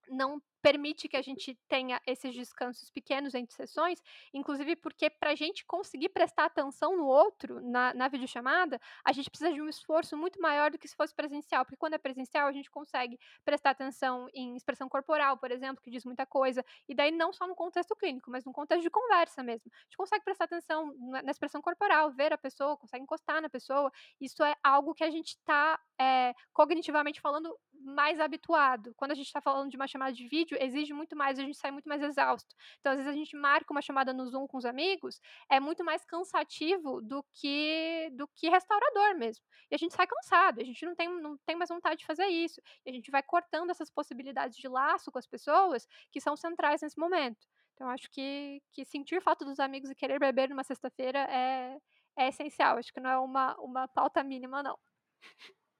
[0.10, 4.02] não permite que a gente tenha esses descansos pequenos entre sessões,
[4.34, 9.30] inclusive porque para a gente conseguir prestar atenção no outro, na, na videochamada, a gente
[9.30, 12.48] precisa de um esforço muito maior do que se fosse presencial, porque quando é presencial
[12.48, 16.94] a gente consegue prestar atenção em expressão corporal, por exemplo, que diz muita coisa, e
[16.94, 19.72] daí não só no contexto clínico, mas no contexto de conversa mesmo.
[19.74, 23.50] A gente consegue prestar atenção na, na expressão corporal, ver a pessoa, consegue encostar na
[23.50, 28.94] pessoa, isso é algo que a gente está é, cognitivamente falando mais habituado.
[28.96, 31.58] Quando a gente está falando de uma chamada de vídeo, exige muito mais, a gente
[31.58, 32.56] sai muito mais exausto.
[32.80, 35.84] Então, às vezes, a gente marca uma chamada no Zoom com os amigos, é muito
[35.84, 39.44] mais cansativo do que do que restaurador mesmo.
[39.72, 42.26] E a gente sai cansado, a gente não tem, não tem mais vontade de fazer
[42.28, 42.62] isso.
[42.86, 46.82] E a gente vai cortando essas possibilidades de laço com as pessoas que são centrais
[46.82, 47.48] nesse momento.
[47.74, 51.78] Então, acho que, que sentir falta dos amigos e querer beber numa sexta-feira é,
[52.18, 52.78] é essencial.
[52.78, 54.78] Acho que não é uma, uma pauta mínima, não.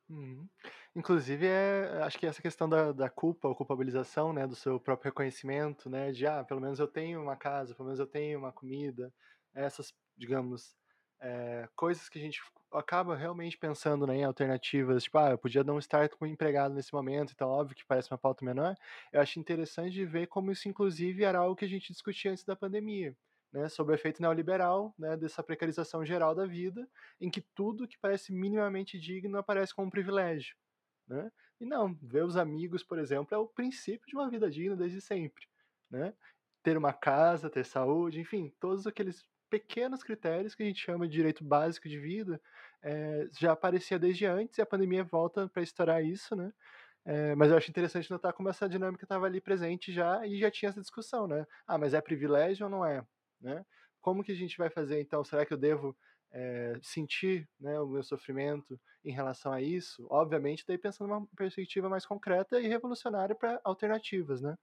[0.10, 0.50] Uhum.
[0.96, 5.10] Inclusive, é, acho que essa questão da, da culpa ou culpabilização, né, do seu próprio
[5.12, 8.52] reconhecimento, né, de, ah, pelo menos eu tenho uma casa, pelo menos eu tenho uma
[8.52, 9.14] comida,
[9.54, 10.76] essas, digamos,
[11.22, 12.42] é, coisas que a gente
[12.74, 16.92] acaba realmente pensando né, em alternativas, tipo, ah, eu podia não estar com empregado nesse
[16.94, 18.76] momento, então óbvio que parece uma pauta menor,
[19.14, 22.56] eu acho interessante ver como isso, inclusive, era algo que a gente discutia antes da
[22.56, 23.16] pandemia
[23.52, 26.88] né, o efeito neoliberal, né, dessa precarização geral da vida,
[27.20, 30.56] em que tudo que parece minimamente digno aparece como um privilégio.
[31.08, 31.32] Né?
[31.60, 35.02] E não, ver os amigos, por exemplo, é o princípio de uma vida digna desde
[35.02, 35.46] sempre.
[35.90, 36.14] Né?
[36.64, 41.14] Ter uma casa, ter saúde, enfim, todos aqueles pequenos critérios que a gente chama de
[41.14, 42.40] direito básico de vida
[42.84, 46.54] é, já aparecia desde antes e a pandemia volta para estourar isso, né?
[47.06, 50.52] É, mas eu acho interessante notar como essa dinâmica estava ali presente já e já
[50.52, 51.48] tinha essa discussão, né?
[51.66, 53.04] Ah, mas é privilégio ou não é?
[53.42, 53.66] Né?
[54.02, 55.24] Como que a gente vai fazer então?
[55.24, 55.96] Será que eu devo
[56.32, 60.08] é, sentir né, o meu sofrimento em relação a isso?
[60.10, 64.58] Obviamente, daí pensando numa perspectiva mais concreta e revolucionária para alternativas, né?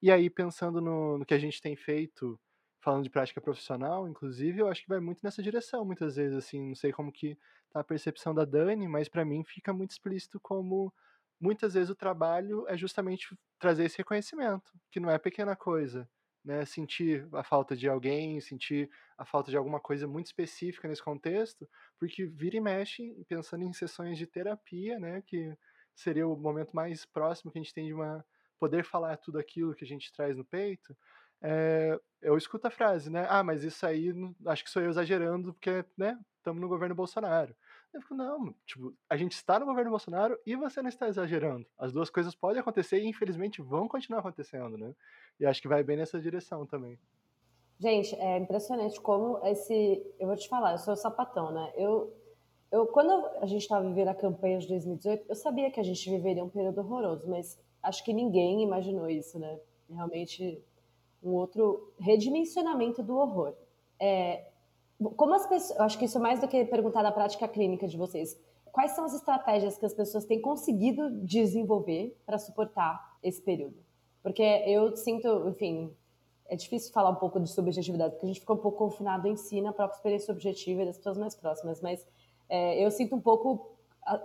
[0.00, 2.38] E aí pensando no, no que a gente tem feito
[2.80, 6.68] falando de prática profissional, inclusive, eu acho que vai muito nessa direção, muitas vezes, assim,
[6.68, 7.36] não sei como que
[7.70, 10.92] tá a percepção da Dani, mas para mim fica muito explícito como
[11.40, 16.08] muitas vezes o trabalho é justamente trazer esse reconhecimento, que não é pequena coisa,
[16.48, 21.02] né, sentir a falta de alguém, sentir a falta de alguma coisa muito específica nesse
[21.02, 25.54] contexto, porque vira e mexe pensando em sessões de terapia, né, que
[25.94, 28.24] seria o momento mais próximo que a gente tem de uma
[28.58, 30.96] poder falar tudo aquilo que a gente traz no peito.
[31.42, 33.26] É, eu escuto a frase, né?
[33.28, 34.12] Ah, mas isso aí
[34.46, 37.54] acho que sou eu exagerando porque, né, estamos no governo Bolsonaro.
[37.92, 41.66] Eu fico, não, tipo, a gente está no governo Bolsonaro e você não está exagerando.
[41.78, 44.94] As duas coisas podem acontecer e infelizmente vão continuar acontecendo, né?
[45.40, 46.98] E acho que vai bem nessa direção também.
[47.80, 50.04] Gente, é impressionante como esse.
[50.18, 51.72] Eu vou te falar, eu sou sapatão, né?
[51.76, 52.12] Eu,
[52.70, 56.10] eu quando a gente estava vivendo a campanha de 2018, eu sabia que a gente
[56.10, 59.58] viveria um período horroroso, mas acho que ninguém imaginou isso, né?
[59.88, 60.62] Realmente
[61.22, 63.54] um outro redimensionamento do horror.
[63.98, 64.47] É,
[65.16, 67.96] como as pessoas, acho que isso é mais do que perguntar da prática clínica de
[67.96, 68.38] vocês.
[68.72, 73.76] Quais são as estratégias que as pessoas têm conseguido desenvolver para suportar esse período?
[74.22, 75.94] Porque eu sinto, enfim,
[76.46, 79.36] é difícil falar um pouco de subjetividade, porque a gente fica um pouco confinado em
[79.36, 82.06] si, na própria experiência subjetiva das pessoas mais próximas, mas
[82.48, 83.76] é, eu sinto um pouco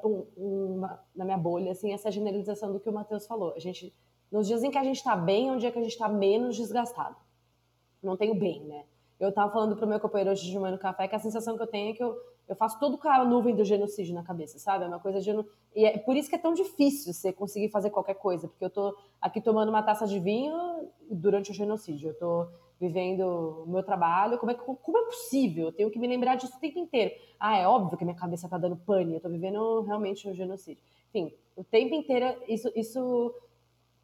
[0.03, 3.53] um, uma, na minha bolha, assim, essa generalização do que o Matheus falou.
[3.55, 3.93] A gente,
[4.31, 6.07] nos dias em que a gente está bem, é um dia que a gente está
[6.07, 7.15] menos desgastado.
[8.01, 8.85] Não tenho bem, né?
[9.19, 11.55] Eu estava falando para o meu companheiro hoje de manhã no café que a sensação
[11.55, 12.15] que eu tenho é que eu,
[12.47, 14.83] eu faço tudo com a nuvem do genocídio na cabeça, sabe?
[14.83, 15.31] É uma coisa de.
[15.75, 18.69] E é por isso que é tão difícil você conseguir fazer qualquer coisa, porque eu
[18.69, 22.09] tô aqui tomando uma taça de vinho durante o genocídio.
[22.09, 22.47] Eu tô
[22.79, 24.37] vivendo o meu trabalho.
[24.37, 25.67] Como é, como é possível?
[25.67, 27.13] Eu tenho que me lembrar disso o tempo inteiro.
[27.39, 30.83] Ah, é óbvio que minha cabeça tá dando pane, eu tô vivendo realmente um genocídio.
[31.09, 33.33] Enfim, o tempo inteiro isso, isso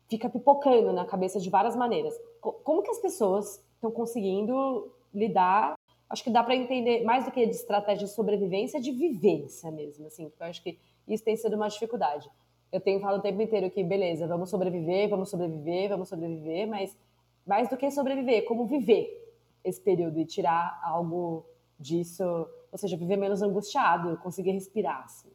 [0.08, 2.14] fica pipocando na cabeça de várias maneiras.
[2.40, 5.76] Como que as pessoas estão conseguindo lidar.
[6.10, 10.08] Acho que dá para entender mais do que de estratégia de sobrevivência, de vivência mesmo,
[10.08, 12.30] assim, porque eu acho que isso tem sido uma dificuldade.
[12.72, 16.98] Eu tenho falado o tempo inteiro que, beleza, vamos sobreviver, vamos sobreviver, vamos sobreviver, mas
[17.46, 21.46] mais do que sobreviver, como viver esse período e tirar algo
[21.80, 22.24] disso,
[22.72, 25.30] ou seja, viver menos angustiado, conseguir respirar, assim.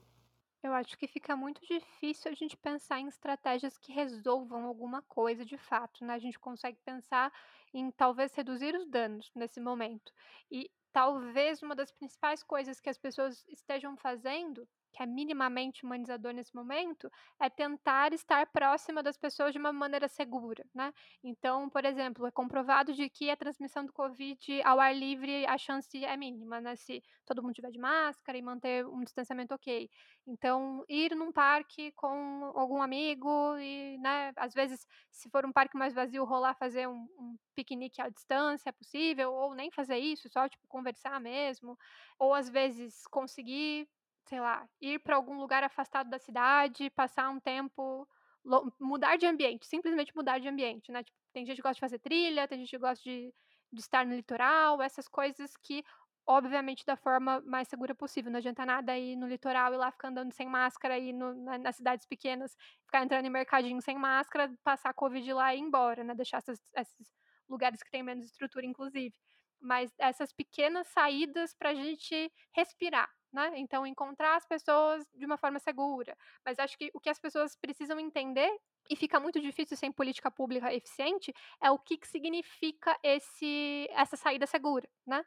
[0.65, 5.45] Eu acho que fica muito difícil a gente pensar em estratégias que resolvam alguma coisa
[5.45, 6.15] de fato, né?
[6.15, 7.31] A gente consegue pensar
[7.75, 10.11] em talvez reduzir os danos nesse momento.
[10.51, 16.33] E talvez uma das principais coisas que as pessoas estejam fazendo que é minimamente humanizador
[16.33, 20.93] nesse momento, é tentar estar próxima das pessoas de uma maneira segura, né?
[21.23, 25.59] Então, por exemplo, é comprovado de que a transmissão do Covid ao ar livre, a
[25.59, 26.77] chance é mínima, né?
[26.77, 29.91] Se todo mundo tiver de máscara e manter um distanciamento ok.
[30.27, 33.29] Então, ir num parque com algum amigo
[33.59, 38.01] e, né, às vezes, se for um parque mais vazio, rolar fazer um, um piquenique
[38.01, 41.77] à distância é possível, ou nem fazer isso, só, tipo, conversar mesmo.
[42.19, 43.89] Ou, às vezes, conseguir
[44.27, 48.09] sei lá, ir para algum lugar afastado da cidade, passar um tempo,
[48.81, 51.03] mudar de ambiente, simplesmente mudar de ambiente, né?
[51.03, 53.33] Tipo, tem gente que gosta de fazer trilha, tem gente que gosta de,
[53.73, 55.85] de estar no litoral, essas coisas que,
[56.27, 58.31] obviamente, da forma mais segura possível.
[58.31, 61.59] Não adianta nada ir no litoral e lá ficar andando sem máscara, ir no, na,
[61.59, 66.05] nas cidades pequenas, ficar entrando em mercadinho sem máscara, passar Covid lá e ir embora,
[66.05, 66.15] né?
[66.15, 67.13] Deixar essas, esses
[67.49, 69.15] lugares que têm menos estrutura, inclusive.
[69.61, 73.53] Mas essas pequenas saídas para a gente respirar, né?
[73.57, 76.17] Então, encontrar as pessoas de uma forma segura.
[76.45, 78.49] Mas acho que o que as pessoas precisam entender
[78.89, 84.17] e fica muito difícil sem política pública eficiente é o que, que significa esse, essa
[84.17, 85.25] saída segura, né?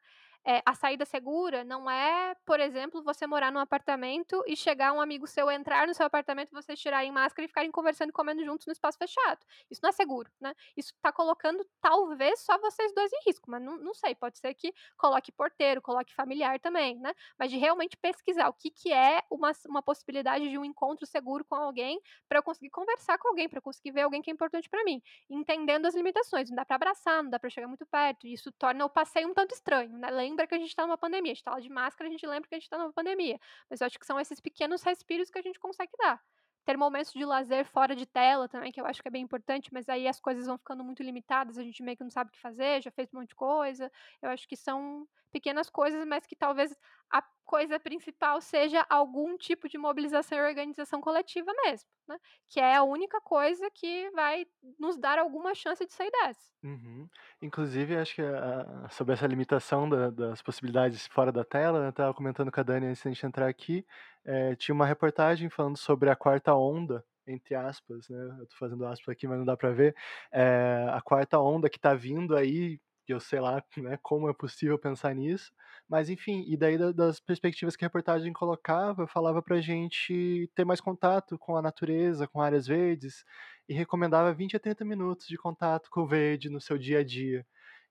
[0.47, 5.01] É, a saída segura não é, por exemplo, você morar num apartamento e chegar um
[5.01, 8.65] amigo seu entrar no seu apartamento, vocês tirarem máscara e ficarem conversando e comendo juntos
[8.65, 9.45] no espaço fechado.
[9.69, 10.55] Isso não é seguro, né?
[10.77, 14.53] Isso está colocando talvez só vocês dois em risco, mas não, não sei, pode ser
[14.53, 17.13] que coloque porteiro, coloque familiar também, né?
[17.37, 21.43] Mas de realmente pesquisar o que, que é uma, uma possibilidade de um encontro seguro
[21.43, 24.69] com alguém para eu conseguir conversar com alguém, para conseguir ver alguém que é importante
[24.69, 26.49] para mim, entendendo as limitações.
[26.49, 29.33] Não dá para abraçar, não dá para chegar muito perto, isso torna o passeio um
[29.33, 30.09] tanto estranho, né?
[30.09, 31.31] lembra que a gente está numa pandemia.
[31.31, 33.39] A gente está de máscara, a gente lembra que a gente está numa pandemia.
[33.69, 36.21] Mas eu acho que são esses pequenos respiros que a gente consegue dar.
[36.65, 39.73] Ter momentos de lazer fora de tela também, que eu acho que é bem importante,
[39.73, 42.33] mas aí as coisas vão ficando muito limitadas, a gente meio que não sabe o
[42.33, 43.89] que fazer, já fez um monte de coisa.
[44.21, 46.75] Eu acho que são pequenas coisas, mas que talvez
[47.11, 52.17] a coisa principal seja algum tipo de mobilização e organização coletiva mesmo, né?
[52.49, 54.45] Que é a única coisa que vai
[54.77, 56.51] nos dar alguma chance de sair dessa.
[56.63, 57.07] Uhum.
[57.41, 62.13] Inclusive, acho que a, sobre essa limitação da, das possibilidades fora da tela, eu estava
[62.13, 63.85] comentando com a Dani antes de gente entrar aqui,
[64.25, 68.37] é, tinha uma reportagem falando sobre a quarta onda, entre aspas, né?
[68.39, 69.95] Eu tô fazendo aspas aqui, mas não dá para ver.
[70.31, 74.33] É, a quarta onda que está vindo aí que eu sei lá né, como é
[74.33, 75.49] possível pensar nisso,
[75.87, 80.81] mas enfim, e daí das perspectivas que a reportagem colocava, falava pra gente ter mais
[80.81, 83.23] contato com a natureza, com áreas verdes,
[83.69, 87.03] e recomendava 20 a 30 minutos de contato com o verde no seu dia a
[87.03, 87.45] dia.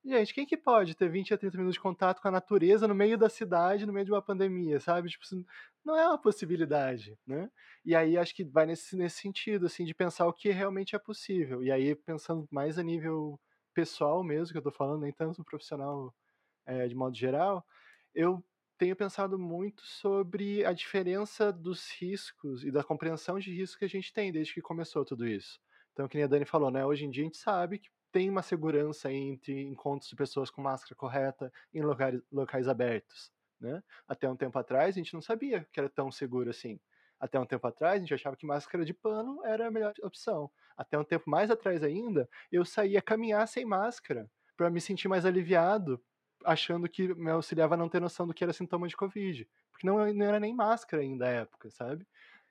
[0.05, 2.95] Gente, quem que pode ter 20 a 30 minutos de contato com a natureza no
[2.95, 5.09] meio da cidade, no meio de uma pandemia, sabe?
[5.09, 5.25] Tipo,
[5.83, 7.51] não é uma possibilidade, né?
[7.85, 10.99] E aí acho que vai nesse, nesse sentido, assim, de pensar o que realmente é
[10.99, 11.63] possível.
[11.65, 13.41] E aí pensando mais a nível
[13.77, 16.15] pessoal mesmo, que eu tô falando, nem tanto profissional
[16.65, 17.63] é, de modo geral,
[18.15, 18.43] eu
[18.79, 23.89] tenho pensado muito sobre a diferença dos riscos e da compreensão de risco que a
[23.89, 25.61] gente tem desde que começou tudo isso.
[25.93, 26.87] Então, que nem a Dani falou, né?
[26.87, 30.63] Hoje em dia a gente sabe que tem uma segurança entre encontros de pessoas com
[30.63, 33.83] máscara correta em locais, locais abertos, né?
[34.09, 36.81] Até um tempo atrás a gente não sabia que era tão seguro assim.
[37.19, 40.51] Até um tempo atrás, a gente achava que máscara de pano era a melhor opção.
[40.77, 45.25] Até um tempo mais atrás ainda, eu saía caminhar sem máscara para me sentir mais
[45.25, 46.03] aliviado
[46.45, 49.49] achando que me auxiliava a não ter noção do que era sintoma de Covid.
[49.71, 52.07] Porque não, não era nem máscara ainda à época, sabe?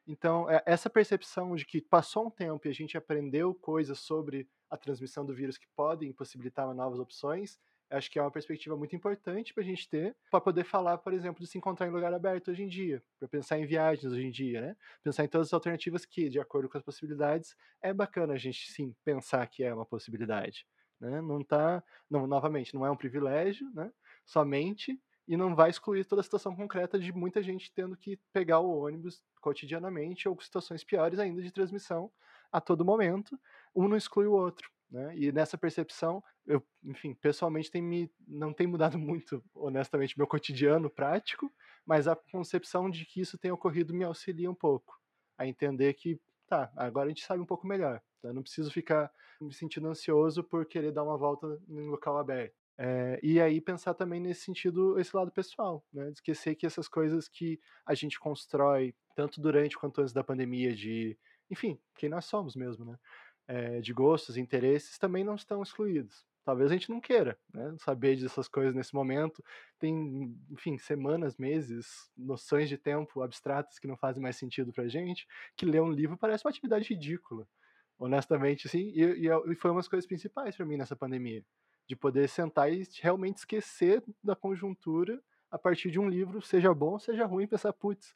[0.08, 4.47] Então, é, essa percepção de que passou um tempo e a gente aprendeu coisas sobre
[4.69, 7.60] a transmissão do vírus que podem possibilitar novas opções,
[7.95, 11.13] acho que é uma perspectiva muito importante para a gente ter, para poder falar, por
[11.13, 14.25] exemplo, de se encontrar em lugar aberto hoje em dia, para pensar em viagens hoje
[14.25, 14.77] em dia, né?
[15.03, 18.71] Pensar em todas as alternativas que, de acordo com as possibilidades, é bacana a gente
[18.71, 20.65] sim pensar que é uma possibilidade,
[20.99, 21.21] né?
[21.21, 23.91] Não tá, não, novamente, não é um privilégio, né?
[24.25, 28.60] Somente e não vai excluir toda a situação concreta de muita gente tendo que pegar
[28.60, 32.12] o ônibus cotidianamente ou situações piores ainda de transmissão
[32.51, 33.39] a todo momento.
[33.75, 34.69] Um não exclui o outro.
[34.89, 35.17] Né?
[35.17, 40.89] E nessa percepção, eu, enfim, pessoalmente tem me, não tem mudado muito, honestamente, meu cotidiano
[40.89, 41.52] prático,
[41.86, 45.00] mas a concepção de que isso tem ocorrido me auxilia um pouco
[45.38, 48.02] a entender que, tá, agora a gente sabe um pouco melhor.
[48.21, 48.34] Tá?
[48.34, 52.56] Não preciso ficar me sentindo ansioso por querer dar uma volta em local aberto.
[52.78, 56.10] É, e aí pensar também nesse sentido, esse lado pessoal, né?
[56.10, 61.17] Esquecer que essas coisas que a gente constrói, tanto durante quanto antes da pandemia, de,
[61.50, 62.98] enfim, quem nós somos mesmo, né?
[63.47, 66.25] É, de gostos, interesses, também não estão excluídos.
[66.43, 69.43] Talvez a gente não queira né, saber dessas coisas nesse momento.
[69.79, 75.27] Tem, enfim, semanas, meses, noções de tempo abstratas que não fazem mais sentido pra gente,
[75.55, 77.47] que ler um livro parece uma atividade ridícula,
[77.99, 81.43] honestamente, assim, e, e, e foi uma das coisas principais para mim nessa pandemia
[81.88, 86.97] de poder sentar e realmente esquecer da conjuntura a partir de um livro, seja bom,
[86.99, 88.13] seja ruim, pensar, putz,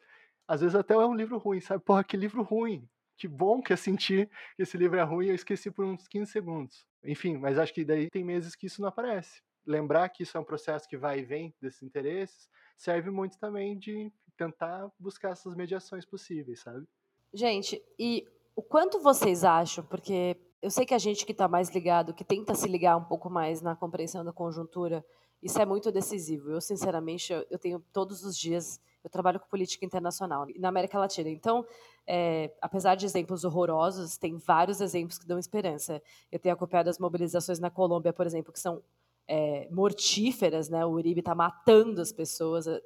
[0.48, 1.84] às vezes até é um livro ruim, sabe?
[1.84, 2.88] Porra, que livro ruim.
[3.20, 6.32] Que bom que eu senti que esse livro é ruim eu esqueci por uns 15
[6.32, 6.86] segundos.
[7.04, 9.42] Enfim, mas acho que daí tem meses que isso não aparece.
[9.66, 13.78] Lembrar que isso é um processo que vai e vem desses interesses serve muito também
[13.78, 16.88] de tentar buscar essas mediações possíveis, sabe?
[17.34, 21.70] Gente, e o quanto vocês acham, porque eu sei que a gente que está mais
[21.70, 25.06] ligado, que tenta se ligar um pouco mais na compreensão da conjuntura,
[25.44, 26.52] isso é muito decisivo.
[26.52, 31.30] Eu, sinceramente, eu, tenho todos os dias, eu trabalho com política internacional na América Latina.
[31.30, 31.66] Então,
[32.06, 36.02] é, apesar de exemplos horrorosos, tem vários exemplos que dão esperança.
[36.32, 38.82] Eu tenho acompanhado as mobilizações na Colômbia, por exemplo, que são
[39.28, 40.86] é, mortíferas, né?
[40.86, 42.82] O Uribe está matando as pessoas é,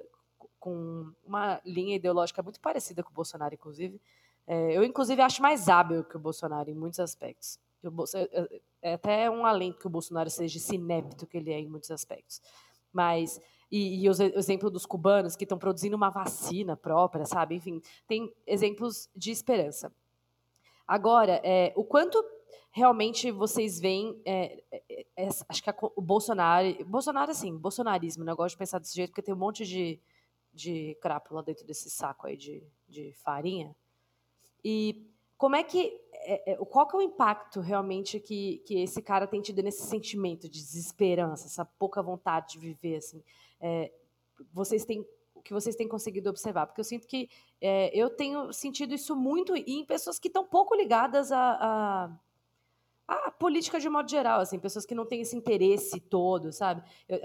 [0.60, 4.00] com uma linha ideológica muito parecida com o Bolsonaro, inclusive.
[4.46, 7.58] É, eu, inclusive, acho mais hábil que o Bolsonaro em muitos aspectos.
[8.14, 11.58] É, é, é até um alento que o Bolsonaro seja esse inepto que ele é
[11.58, 12.40] em muitos aspectos.
[12.92, 13.40] Mas,
[13.74, 17.56] e, e o exemplo dos cubanos que estão produzindo uma vacina própria, sabe?
[17.56, 19.92] Enfim, tem exemplos de esperança.
[20.86, 22.24] Agora, é, o quanto
[22.70, 28.32] realmente vocês veem, é, é, é acho que a, o Bolsonaro, Bolsonaro assim, bolsonarismo, né?
[28.32, 30.00] de pensar desse jeito, porque tem um monte de,
[30.52, 33.74] de crápula dentro desse saco aí de, de farinha,
[34.64, 35.04] e
[35.36, 36.00] como é que.
[36.24, 39.82] É, é, qual que é o impacto realmente que, que esse cara tem tido nesse
[39.86, 43.22] sentimento de desesperança, essa pouca vontade de viver, assim?
[43.60, 43.92] É,
[44.52, 45.04] vocês têm
[45.44, 46.66] que vocês têm conseguido observar?
[46.66, 47.28] Porque eu sinto que
[47.60, 52.18] é, eu tenho sentido isso muito em pessoas que estão pouco ligadas a,
[53.06, 56.82] a, a, política de modo geral, assim, pessoas que não têm esse interesse todo, sabe?
[57.06, 57.20] Eu,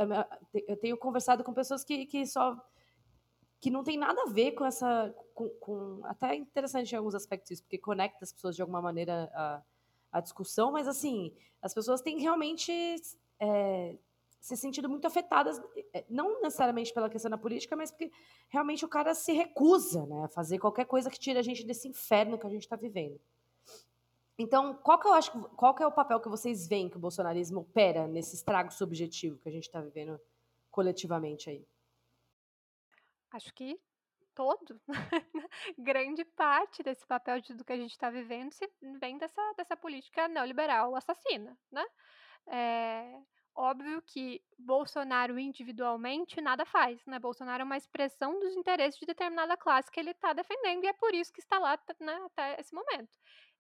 [0.68, 2.58] eu tenho conversado com pessoas que, que só
[3.60, 5.14] que não tem nada a ver com essa.
[5.34, 8.82] Com, com, até é interessante em alguns aspectos isso, porque conecta as pessoas de alguma
[8.82, 9.30] maneira
[10.12, 12.72] à, discussão, mas assim, as pessoas têm realmente
[13.40, 13.98] é,
[14.40, 15.62] se sentido muito afetadas,
[15.94, 18.12] é, não necessariamente pela questão da política, mas porque
[18.48, 21.88] realmente o cara se recusa né, a fazer qualquer coisa que tire a gente desse
[21.88, 23.20] inferno que a gente está vivendo.
[24.38, 27.00] Então, qual que eu acho, qual que é o papel que vocês veem que o
[27.00, 30.18] bolsonarismo opera nesse estrago subjetivo que a gente está vivendo
[30.72, 31.66] coletivamente aí?
[33.32, 33.80] Acho que
[34.34, 34.82] todo,
[35.78, 39.76] grande parte desse papel de, do que a gente está vivendo se, vem dessa, dessa
[39.76, 41.86] política neoliberal assassina, né?
[42.48, 43.22] É,
[43.54, 47.20] óbvio que Bolsonaro individualmente nada faz, né?
[47.20, 50.94] Bolsonaro é uma expressão dos interesses de determinada classe que ele está defendendo e é
[50.94, 53.18] por isso que está lá né, até esse momento.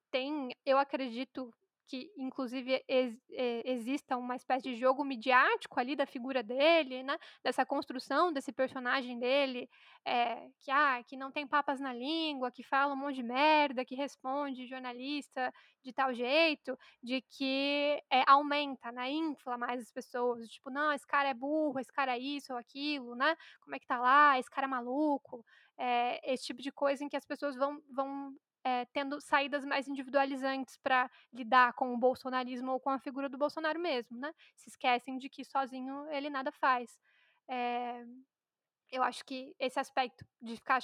[0.09, 1.53] Tem, eu acredito,
[1.89, 3.17] que inclusive ex,
[3.65, 7.17] exista uma espécie de jogo midiático ali da figura dele, né?
[7.43, 9.67] Dessa construção desse personagem dele,
[10.05, 13.83] é, que ah, que não tem papas na língua, que fala um monte de merda,
[13.83, 15.51] que responde jornalista
[15.83, 19.09] de tal jeito, de que é, aumenta, né?
[19.09, 22.59] Infla mais as pessoas, tipo, não, esse cara é burro, esse cara é isso ou
[22.59, 23.35] aquilo, né?
[23.61, 24.37] Como é que tá lá?
[24.37, 25.43] Esse cara é maluco.
[25.75, 29.87] É, esse tipo de coisa em que as pessoas vão, vão é, tendo saídas mais
[29.87, 34.33] individualizantes para lidar com o bolsonarismo ou com a figura do Bolsonaro mesmo, né?
[34.55, 36.99] Se esquecem de que sozinho ele nada faz.
[37.49, 38.05] É,
[38.91, 40.79] eu acho que esse aspecto de ficar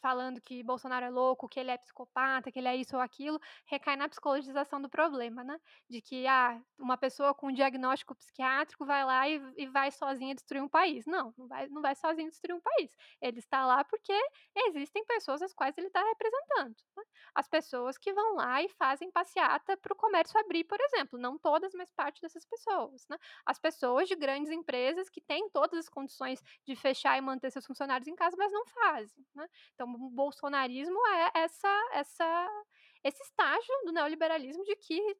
[0.00, 3.40] falando que Bolsonaro é louco, que ele é psicopata, que ele é isso ou aquilo,
[3.66, 5.58] recai na psicologização do problema, né?
[5.88, 10.34] De que ah, uma pessoa com um diagnóstico psiquiátrico vai lá e, e vai sozinha
[10.34, 11.06] destruir um país.
[11.06, 12.96] Não, não vai, não vai sozinho destruir um país.
[13.20, 14.12] Ele está lá porque
[14.68, 16.76] existem pessoas as quais ele está representando.
[16.96, 17.04] Né?
[17.34, 21.18] As pessoas que vão lá e fazem passeata para o comércio abrir, por exemplo.
[21.18, 23.06] Não todas, mas parte dessas pessoas.
[23.08, 23.16] Né?
[23.46, 27.66] As pessoas de grandes empresas que têm todas as condições de fechar e manter seus
[27.66, 29.26] funcionários em casa, mas não fazem.
[29.34, 29.48] Né?
[29.74, 32.64] Então, o bolsonarismo é essa, essa,
[33.04, 35.16] esse estágio do neoliberalismo de que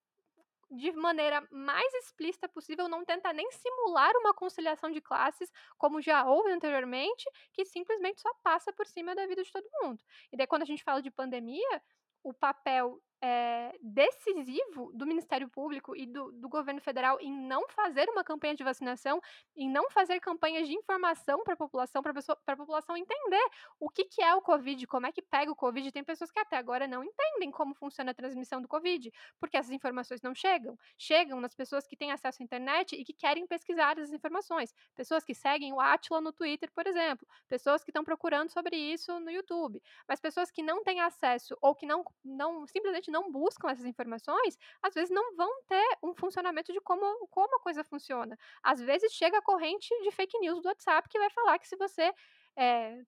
[0.72, 6.24] de maneira mais explícita possível, não tenta nem simular uma conciliação de classes, como já
[6.24, 10.02] houve anteriormente, que simplesmente só passa por cima da vida de todo mundo.
[10.32, 11.82] E daí, quando a gente fala de pandemia,
[12.22, 18.08] o papel é, decisivo do Ministério Público e do, do, governo federal em não fazer
[18.08, 19.22] uma campanha de vacinação,
[19.56, 23.44] em não fazer campanhas de informação para a população, para a população entender
[23.78, 25.92] o que, que é o Covid, como é que pega o Covid.
[25.92, 29.70] Tem pessoas que até agora não entendem como funciona a transmissão do Covid, porque essas
[29.70, 30.76] informações não chegam.
[30.98, 34.74] Chegam nas pessoas que têm acesso à internet e que querem pesquisar essas informações.
[34.96, 37.24] Pessoas que seguem o Atila no Twitter, por exemplo.
[37.48, 39.80] Pessoas que estão procurando sobre isso no YouTube.
[40.08, 44.58] Mas pessoas que não têm acesso ou que não, não simplesmente não buscam essas informações,
[44.82, 48.36] às vezes não vão ter um funcionamento de como, como a coisa funciona.
[48.62, 51.76] Às vezes chega a corrente de fake news do WhatsApp que vai falar que se
[51.76, 52.12] você
[52.56, 53.02] é,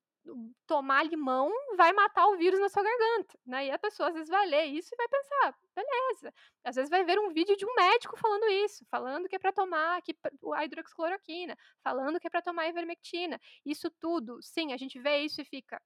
[0.67, 3.67] tomar limão vai matar o vírus na sua garganta, né?
[3.67, 6.35] E a pessoa às vezes vai ler isso e vai pensar, beleza.
[6.65, 9.53] Às vezes vai ver um vídeo de um médico falando isso, falando que é para
[9.53, 10.17] tomar que,
[10.55, 13.39] a hidroxicloroquina, falando que é para tomar ivermectina.
[13.65, 15.81] Isso tudo, sim, a gente vê isso e fica,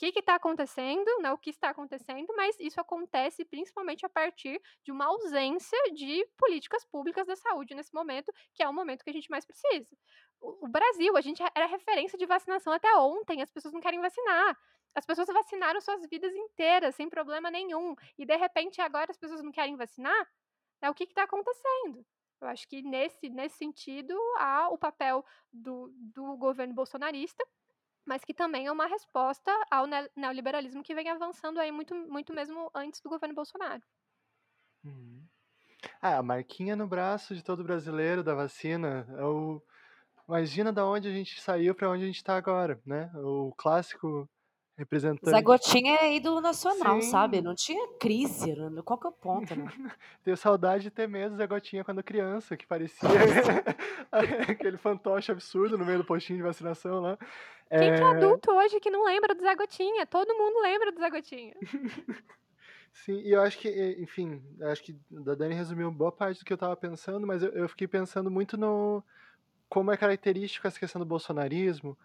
[0.00, 4.90] que está acontecendo, né, o que está acontecendo, mas isso acontece principalmente a partir de
[4.90, 9.12] uma ausência de políticas públicas da saúde nesse momento, que é o momento que a
[9.12, 9.94] gente mais precisa.
[10.40, 14.58] O, Brasil, a gente era referência de vacinação até ontem, as pessoas não querem vacinar.
[14.94, 19.42] As pessoas vacinaram suas vidas inteiras, sem problema nenhum, e de repente agora as pessoas
[19.42, 20.26] não querem vacinar?
[20.80, 22.04] É o que está acontecendo?
[22.40, 27.46] Eu acho que nesse, nesse sentido há o papel do, do governo bolsonarista
[28.10, 29.86] mas que também é uma resposta ao
[30.16, 33.80] neoliberalismo que vem avançando aí muito, muito mesmo antes do governo Bolsonaro.
[34.84, 35.24] Uhum.
[36.02, 39.06] Ah, a marquinha no braço de todo brasileiro da vacina.
[39.16, 39.62] É o...
[40.26, 43.12] Imagina da onde a gente saiu para onde a gente está agora, né?
[43.14, 44.28] O clássico
[44.80, 45.30] representante.
[45.30, 47.10] Zé Gotinha é ídolo nacional, Sim.
[47.10, 47.40] sabe?
[47.40, 48.54] Não tinha crise.
[48.84, 49.66] Qual que é o ponto, né?
[50.24, 53.08] Tenho saudade de ter medo do Zé Gotinha quando criança, que parecia
[54.48, 57.18] aquele fantoche absurdo no meio do postinho de vacinação lá.
[57.68, 57.96] Quem é...
[57.96, 60.06] que é adulto hoje que não lembra do Zé Gotinha?
[60.06, 61.54] Todo mundo lembra do Zé Gotinha.
[62.92, 64.96] Sim, e eu acho que, enfim, acho que
[65.28, 68.30] a Dani resumiu boa parte do que eu estava pensando, mas eu, eu fiquei pensando
[68.30, 69.02] muito no
[69.68, 71.96] como é característico essa questão do bolsonarismo,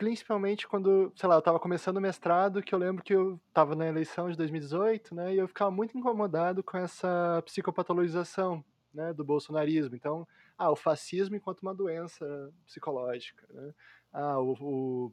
[0.00, 3.74] principalmente quando, sei lá, eu estava começando o mestrado, que eu lembro que eu estava
[3.74, 9.22] na eleição de 2018, né, e eu ficava muito incomodado com essa psicopatologização, né, do
[9.22, 9.94] bolsonarismo.
[9.94, 10.26] Então,
[10.56, 12.24] ah, o fascismo enquanto uma doença
[12.64, 13.74] psicológica, né?
[14.10, 15.12] Ah, o,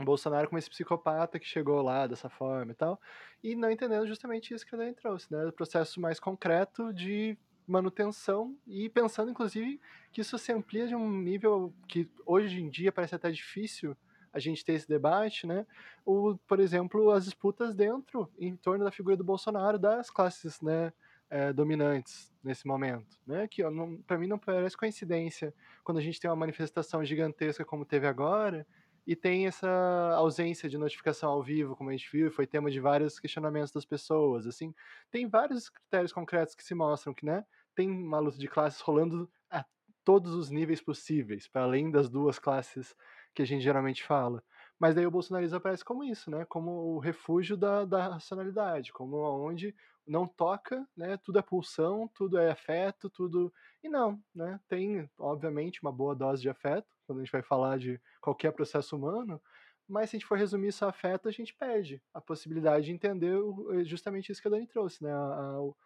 [0.00, 3.00] o Bolsonaro como esse psicopata que chegou lá dessa forma e tal,
[3.40, 7.38] e não entendendo justamente isso que a Dani trouxe, né, o processo mais concreto de
[7.68, 9.80] manutenção e pensando inclusive
[10.12, 13.96] que isso se amplia de um nível que hoje em dia parece até difícil
[14.34, 15.64] a gente ter esse debate, né?
[16.04, 20.92] O, por exemplo, as disputas dentro, em torno da figura do Bolsonaro, das classes, né?
[21.30, 23.48] É, dominantes nesse momento, né?
[23.48, 23.62] Que
[24.06, 28.66] para mim não parece coincidência quando a gente tem uma manifestação gigantesca como teve agora
[29.06, 29.68] e tem essa
[30.16, 33.84] ausência de notificação ao vivo, como a gente viu, foi tema de vários questionamentos das
[33.84, 34.74] pessoas, assim,
[35.10, 37.44] tem vários critérios concretos que se mostram que, né?
[37.74, 39.64] Tem uma luta de classes rolando a
[40.04, 42.94] todos os níveis possíveis, para além das duas classes
[43.34, 44.42] que a gente geralmente fala.
[44.78, 46.44] Mas daí o bolsonarismo aparece como isso, né?
[46.44, 49.74] Como o refúgio da, da racionalidade, como onde
[50.06, 51.16] não toca, né?
[51.18, 53.52] Tudo é pulsão, tudo é afeto, tudo.
[53.82, 54.60] E não, né?
[54.68, 58.96] Tem, obviamente, uma boa dose de afeto, quando a gente vai falar de qualquer processo
[58.96, 59.40] humano,
[59.88, 62.92] mas se a gente for resumir isso a afeto, a gente perde a possibilidade de
[62.92, 63.38] entender
[63.84, 65.12] justamente isso que a Dani trouxe, né?
[65.12, 65.76] A, a, o,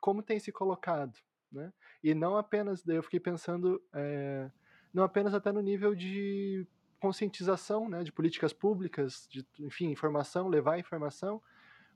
[0.00, 1.16] como tem se colocado,
[1.50, 1.72] né?
[2.02, 4.50] E não apenas, eu fiquei pensando, é,
[4.92, 6.66] não apenas até no nível de
[7.00, 11.40] conscientização né, de políticas públicas, de, enfim, informação, levar informação,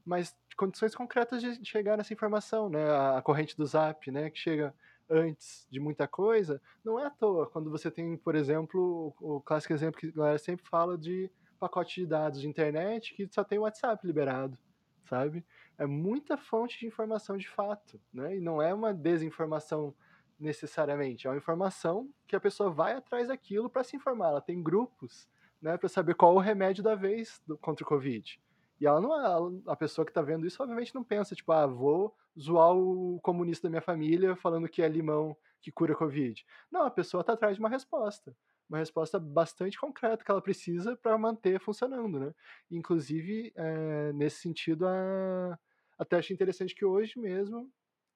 [0.05, 2.84] mas condições concretas de chegar nessa informação, né?
[3.16, 4.74] A corrente do Zap, né, que chega
[5.09, 9.72] antes de muita coisa, não é à toa quando você tem, por exemplo, o, clássico
[9.72, 13.59] exemplo que a galera sempre fala de pacote de dados de internet que só tem
[13.59, 14.59] o WhatsApp liberado,
[15.05, 15.44] sabe?
[15.78, 18.36] É muita fonte de informação de fato, né?
[18.36, 19.94] E não é uma desinformação
[20.43, 21.26] necessariamente.
[21.26, 24.28] É uma informação que a pessoa vai atrás daquilo para se informar.
[24.28, 25.28] Ela tem grupos
[25.61, 28.40] né, para saber qual o remédio da vez do, contra o Covid.
[28.80, 31.66] E ela não é, a pessoa que está vendo isso, obviamente não pensa, tipo, ah,
[31.66, 36.45] vou zoar o comunista da minha família falando que é limão que cura Covid.
[36.70, 38.36] Não, a pessoa está atrás de uma resposta.
[38.68, 42.34] Uma resposta bastante concreta que ela precisa para manter funcionando, né?
[42.70, 45.59] Inclusive, é, nesse sentido, a,
[45.99, 47.70] até acho interessante que hoje mesmo,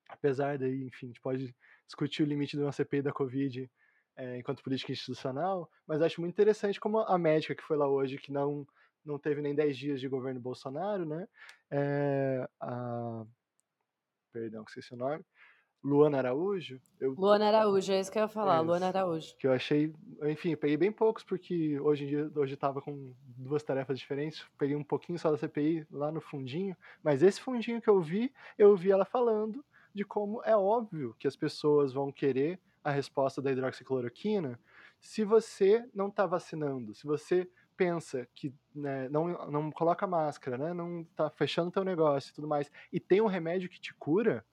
[0.09, 1.55] apesar daí, enfim, a gente pode
[1.87, 3.71] discutir o limite de uma CPI da Covid
[4.17, 8.19] é, enquanto política institucional, mas acho muito interessante como a médica que foi lá hoje,
[8.19, 8.67] que não
[9.05, 11.29] não teve nem 10 dias de governo Bolsonaro, né?
[11.71, 13.25] É, a,
[14.33, 15.25] perdão, esqueci o nome.
[15.83, 16.81] Luana Araújo.
[16.99, 19.37] Eu, Luana Araújo, é isso que eu ia falar, é Luana Araújo.
[19.39, 23.15] Que eu achei, enfim, eu peguei bem poucos, porque hoje em dia, hoje estava com
[23.39, 27.81] duas tarefas diferentes, peguei um pouquinho só da CPI lá no fundinho, mas esse fundinho
[27.81, 29.65] que eu vi, eu vi ela falando
[29.97, 34.61] de como é óbvio que as pessoas vão querer a resposta da hidroxicloroquina
[35.01, 40.73] se você não está vacinando, se você pensa que né, não, não coloca máscara, né,
[40.73, 44.45] não está fechando teu negócio e tudo mais, e tem um remédio que te cura,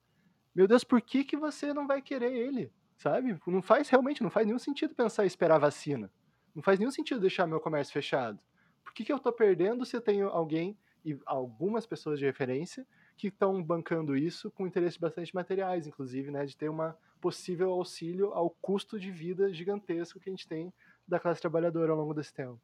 [0.54, 2.72] meu Deus, por que, que você não vai querer ele?
[2.96, 3.38] Sabe?
[3.46, 6.10] Não faz realmente, não faz nenhum sentido pensar em esperar vacina.
[6.54, 8.38] Não faz nenhum sentido deixar meu comércio fechado.
[8.84, 12.86] Por que, que eu estou perdendo se eu tenho alguém e algumas pessoas de referência
[13.16, 18.32] que estão bancando isso com interesses bastante materiais, inclusive, né, de ter uma possível auxílio
[18.32, 20.72] ao custo de vida gigantesco que a gente tem
[21.06, 22.60] da classe trabalhadora ao longo desse tempo.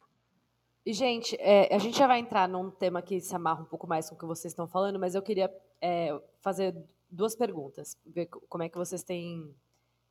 [0.85, 3.87] E, gente, é, a gente já vai entrar num tema que se amarra um pouco
[3.87, 6.75] mais com o que vocês estão falando, mas eu queria é, fazer
[7.09, 9.53] duas perguntas, ver como é que vocês têm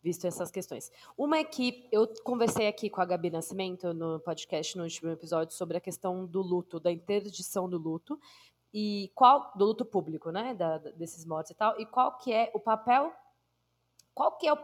[0.02, 0.90] visto essas questões.
[1.16, 5.54] Uma é que eu conversei aqui com a Gabi Nascimento no podcast no último episódio
[5.54, 8.18] sobre a questão do luto, da interdição do luto
[8.72, 12.50] e qual do luto público, né, da, desses mortos e tal, e qual que é
[12.54, 13.12] o papel
[14.14, 14.56] qual que é o,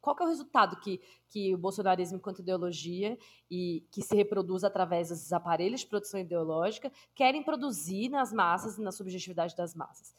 [0.00, 3.16] qual que é o resultado que, que o bolsonarismo enquanto ideologia
[3.48, 8.82] e que se reproduz através desses aparelhos de produção ideológica querem produzir nas massas e
[8.82, 10.14] na subjetividade das massas.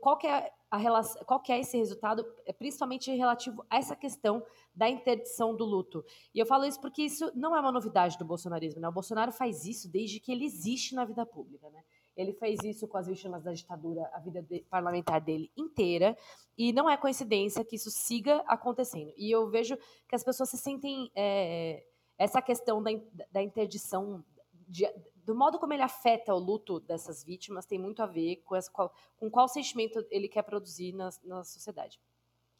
[0.00, 3.96] Qual que é a relação, qual que é esse resultado, é principalmente relativo a essa
[3.96, 4.44] questão
[4.74, 6.04] da interdição do luto.
[6.34, 8.88] E eu falo isso porque isso não é uma novidade do bolsonarismo, né?
[8.88, 11.82] O Bolsonaro faz isso desde que ele existe na vida pública, né?
[12.18, 16.16] Ele fez isso com as vítimas da ditadura a vida de, parlamentar dele inteira.
[16.56, 19.12] E não é coincidência que isso siga acontecendo.
[19.16, 19.76] E eu vejo
[20.08, 21.10] que as pessoas se sentem.
[21.14, 21.84] É,
[22.18, 22.90] essa questão da,
[23.30, 24.24] da interdição,
[24.66, 24.84] de,
[25.24, 28.72] do modo como ele afeta o luto dessas vítimas, tem muito a ver com, essa,
[29.16, 32.00] com qual sentimento ele quer produzir na, na sociedade.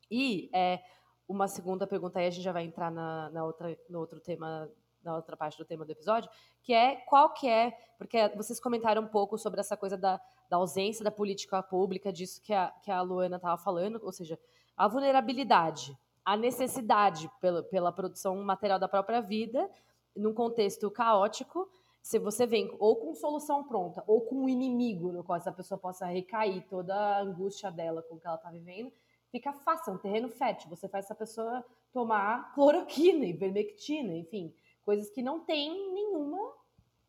[0.08, 0.80] E é,
[1.28, 4.70] uma segunda pergunta aí, a gente já vai entrar na, na outra, no outro tema
[5.08, 6.30] na outra parte do tema do episódio,
[6.62, 10.56] que é qual que é, porque vocês comentaram um pouco sobre essa coisa da, da
[10.56, 14.38] ausência da política pública, disso que a, que a Luana estava falando, ou seja,
[14.76, 19.68] a vulnerabilidade, a necessidade pela, pela produção material da própria vida,
[20.14, 21.68] num contexto caótico,
[22.02, 25.78] se você vem ou com solução pronta, ou com um inimigo no qual essa pessoa
[25.78, 28.92] possa recair toda a angústia dela com o que ela está vivendo,
[29.30, 30.70] fica fácil, é um terreno fértil.
[30.70, 34.54] Você faz essa pessoa tomar cloroquina, ivermectina, enfim,
[34.88, 36.50] coisas que não têm nenhuma,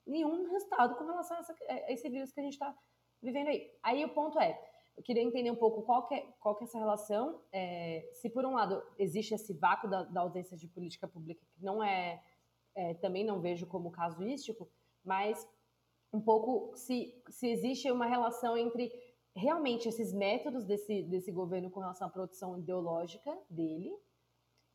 [0.06, 2.78] nenhum resultado com relação a, essa, a esse vírus que a gente está
[3.22, 3.72] vivendo aí.
[3.82, 4.60] Aí o ponto é,
[4.98, 8.30] eu queria entender um pouco qual que é, qual que é essa relação, é, se
[8.30, 12.22] por um lado existe esse vácuo da, da ausência de política pública, que não é,
[12.76, 14.70] é, também não vejo como casuístico,
[15.02, 15.48] mas
[16.12, 18.92] um pouco se, se existe uma relação entre
[19.34, 23.98] realmente esses métodos desse, desse governo com relação à produção ideológica dele,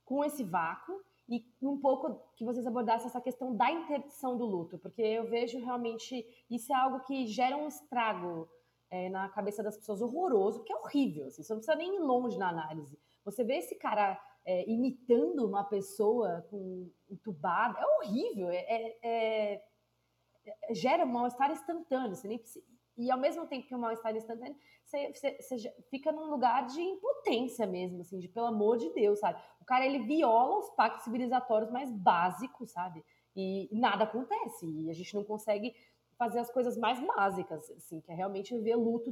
[0.07, 4.79] com esse vácuo, e um pouco que vocês abordassem essa questão da interdição do luto,
[4.79, 8.49] porque eu vejo realmente isso é algo que gera um estrago
[8.91, 12.01] é, na cabeça das pessoas horroroso, que é horrível, assim, você não precisa nem ir
[12.01, 12.99] longe na análise.
[13.25, 20.75] Você vê esse cara é, imitando uma pessoa com entubada, é horrível, é, é, é
[20.75, 22.65] gera um mal-estar instantâneo, você nem precisa,
[22.97, 26.81] e ao mesmo tempo que o mal-estar instantâneo, você, você, você, fica num lugar de
[26.81, 29.41] impotência mesmo, assim, de pelo amor de Deus, sabe?
[29.61, 33.05] O cara, ele viola os pactos civilizatórios mais básicos, sabe?
[33.35, 35.75] E nada acontece, e a gente não consegue
[36.17, 39.11] fazer as coisas mais básicas, assim, que é realmente ver luto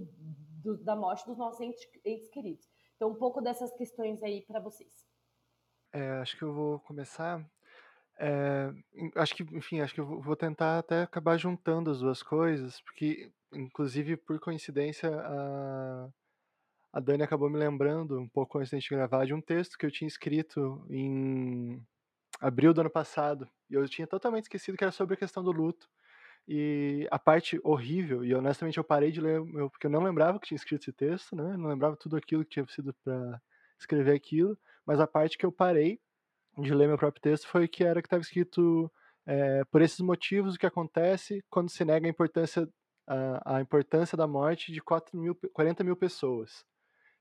[0.63, 2.71] do, da morte dos nossos entes, entes, queridos.
[2.95, 5.05] Então, um pouco dessas questões aí para vocês.
[5.93, 7.45] É, acho que eu vou começar
[8.19, 8.73] é,
[9.17, 13.33] acho que, enfim, acho que eu vou tentar até acabar juntando as duas coisas, porque,
[13.55, 16.09] inclusive, por coincidência, a,
[16.93, 19.87] a Dani acabou me lembrando, um pouco antes da gente gravar, de um texto que
[19.87, 21.83] eu tinha escrito em
[22.41, 25.53] abril do ano passado, e eu tinha totalmente esquecido que era sobre a questão do
[25.53, 25.89] luto.
[26.47, 29.41] E a parte horrível, e honestamente eu parei de ler,
[29.71, 31.57] porque eu não lembrava que tinha escrito esse texto, né?
[31.57, 33.41] Não lembrava tudo aquilo que tinha sido para
[33.79, 36.01] escrever aquilo, mas a parte que eu parei
[36.59, 38.91] de ler meu próprio texto foi que era que estava escrito
[39.25, 42.69] é, por esses motivos, o que acontece quando se nega a importância,
[43.07, 46.65] a, a importância da morte de 4 mil, 40 mil pessoas.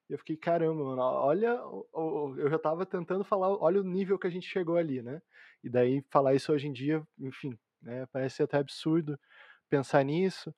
[0.09, 1.57] Eu fiquei, caramba, mano, olha,
[2.37, 5.21] eu já estava tentando falar, olha o nível que a gente chegou ali, né?
[5.63, 9.17] E daí falar isso hoje em dia, enfim, né, parece até absurdo
[9.69, 10.53] pensar nisso,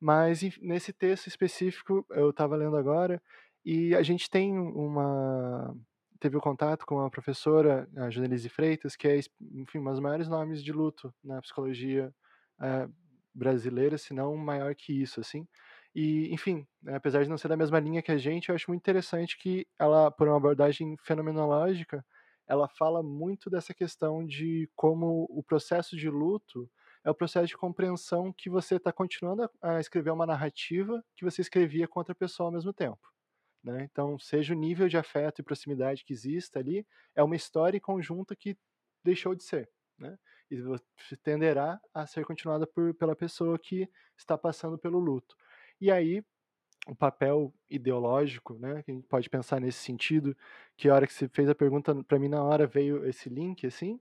[0.00, 3.22] mas nesse texto específico eu estava lendo agora
[3.64, 5.74] e a gente tem uma
[6.20, 9.20] teve o um contato com a professora a Jonelise Freitas, que é,
[9.52, 12.12] enfim, uma das maiores nomes de luto na psicologia
[12.60, 12.88] é,
[13.38, 15.46] brasileira, se não maior que isso, assim.
[15.94, 18.70] E, enfim, né, apesar de não ser da mesma linha que a gente, eu acho
[18.70, 22.04] muito interessante que ela, por uma abordagem fenomenológica,
[22.46, 26.68] ela fala muito dessa questão de como o processo de luto
[27.04, 31.40] é o processo de compreensão que você está continuando a escrever uma narrativa que você
[31.40, 33.00] escrevia com outra pessoa ao mesmo tempo.
[33.62, 33.88] Né?
[33.90, 38.34] Então, seja o nível de afeto e proximidade que exista ali, é uma história conjunta
[38.36, 38.56] que
[39.04, 39.68] deixou de ser.
[39.98, 40.16] Né?
[40.50, 45.36] E tenderá a ser continuada por, pela pessoa que está passando pelo luto.
[45.80, 46.22] E aí,
[46.86, 50.36] o papel ideológico, né, que a gente pode pensar nesse sentido,
[50.76, 53.66] que a hora que você fez a pergunta, para mim na hora veio esse link,
[53.66, 54.00] assim,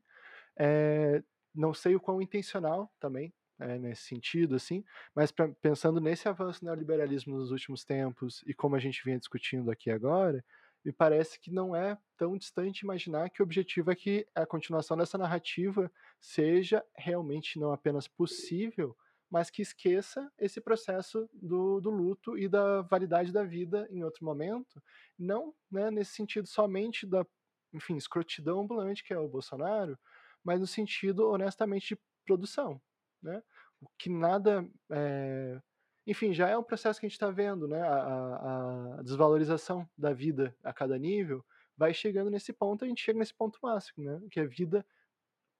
[0.57, 1.21] é,
[1.53, 4.83] não sei o quão intencional também, é, nesse sentido, assim,
[5.15, 9.71] mas pra, pensando nesse avanço neoliberalismo nos últimos tempos e como a gente vinha discutindo
[9.71, 10.43] aqui agora,
[10.87, 14.95] me parece que não é tão distante imaginar que o objetivo é que a continuação
[14.95, 18.95] dessa narrativa seja realmente não apenas possível,
[19.29, 24.23] mas que esqueça esse processo do, do luto e da validade da vida em outro
[24.23, 24.81] momento,
[25.19, 27.27] não né, nesse sentido somente da,
[27.73, 29.99] enfim, escrotidão ambulante que é o Bolsonaro,
[30.41, 32.81] mas no sentido, honestamente, de produção,
[33.21, 33.43] né?
[33.81, 35.61] O que nada, é...
[36.07, 37.81] enfim, já é um processo que a gente está vendo, né?
[37.81, 41.45] A, a, desvalorização da vida a cada nível
[41.75, 44.21] vai chegando nesse ponto, a gente chega nesse ponto máximo, né?
[44.31, 44.85] Que a vida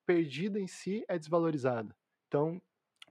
[0.05, 1.93] perdida em si é desvalorizada.
[2.27, 2.61] Então,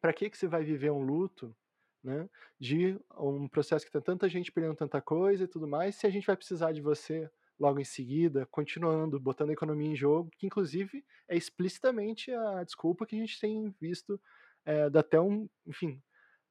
[0.00, 1.54] para que que você vai viver um luto,
[2.02, 2.28] né,
[2.58, 6.10] de um processo que tem tanta gente perdendo tanta coisa e tudo mais, se a
[6.10, 10.46] gente vai precisar de você logo em seguida, continuando, botando a economia em jogo, que
[10.46, 14.20] inclusive é explicitamente a desculpa que a gente tem visto
[14.64, 16.02] é, até um, enfim,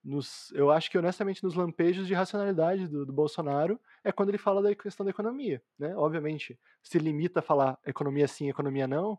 [0.05, 4.37] nos, eu acho que honestamente nos lampejos de racionalidade do, do, Bolsonaro é quando ele
[4.37, 5.95] fala da questão da economia, né?
[5.97, 9.17] Obviamente se limita a falar economia sim, economia não,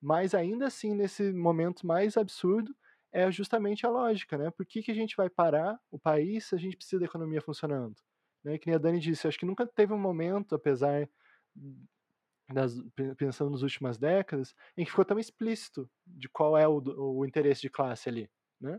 [0.00, 2.76] mas ainda assim nesse momento mais absurdo
[3.10, 4.50] é justamente a lógica, né?
[4.50, 7.40] Por que, que a gente vai parar o país se a gente precisa da economia
[7.40, 7.96] funcionando?
[8.44, 8.58] Né?
[8.58, 11.08] Que nem a Dani disse, acho que nunca teve um momento, apesar
[12.52, 12.74] das,
[13.16, 17.62] pensando nas últimas décadas, em que ficou tão explícito de qual é o, o interesse
[17.62, 18.30] de classe ali,
[18.60, 18.78] né?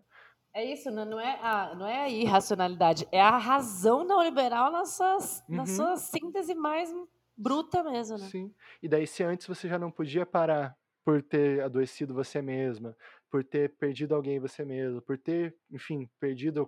[0.57, 1.05] É isso, né?
[1.05, 5.55] não é a, não é a irracionalidade, é a razão neoliberal na sua, uhum.
[5.55, 6.91] na sua síntese mais
[7.37, 8.25] bruta mesmo, né?
[8.25, 8.51] Sim.
[8.81, 12.97] E daí, se antes você já não podia parar por ter adoecido você mesma,
[13.29, 16.67] por ter perdido alguém você mesmo, por ter, enfim, perdido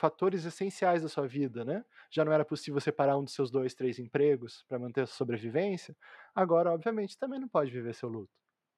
[0.00, 1.84] fatores essenciais da sua vida, né?
[2.10, 5.18] Já não era possível separar um dos seus dois, três empregos para manter a sua
[5.18, 5.96] sobrevivência.
[6.34, 8.32] Agora, obviamente, também não pode viver seu luto,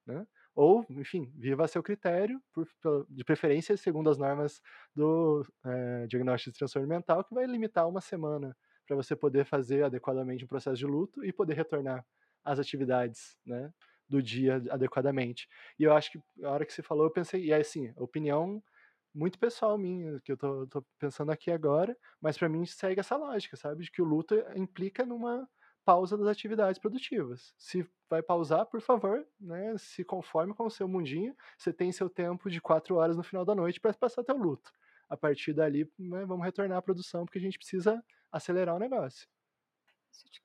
[0.06, 0.26] né?
[0.54, 2.66] Ou, enfim, viva a seu critério, por,
[3.08, 4.60] de preferência segundo as normas
[4.94, 9.84] do é, diagnóstico de transtorno mental, que vai limitar uma semana para você poder fazer
[9.84, 12.04] adequadamente um processo de luto e poder retornar
[12.44, 13.72] às atividades, né?
[14.08, 15.48] do dia adequadamente.
[15.78, 18.62] E eu acho que a hora que você falou, eu pensei, e é assim, opinião
[19.14, 23.16] muito pessoal minha, que eu tô, tô pensando aqui agora, mas para mim segue essa
[23.16, 23.84] lógica, sabe?
[23.84, 25.48] De que o luto implica numa
[25.84, 27.54] pausa das atividades produtivas.
[27.56, 32.08] Se vai pausar, por favor, né, se conforme com o seu mundinho, você tem seu
[32.08, 34.72] tempo de quatro horas no final da noite para passar teu luto.
[35.08, 39.28] A partir dali, né, vamos retornar à produção, porque a gente precisa acelerar o negócio.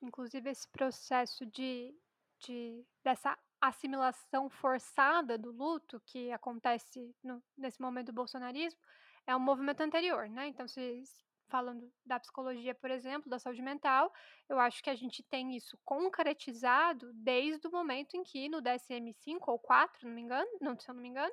[0.02, 1.94] Inclusive, esse processo de,
[2.40, 8.80] de dessa assimilação forçada do luto que acontece no, nesse momento do bolsonarismo
[9.26, 10.48] é um movimento anterior, né?
[10.48, 11.02] Então, se
[11.48, 14.12] falando da psicologia, por exemplo, da saúde mental,
[14.48, 19.40] eu acho que a gente tem isso concretizado desde o momento em que no DSM-5
[19.46, 21.32] ou 4, não me engano, não, se eu não me engano,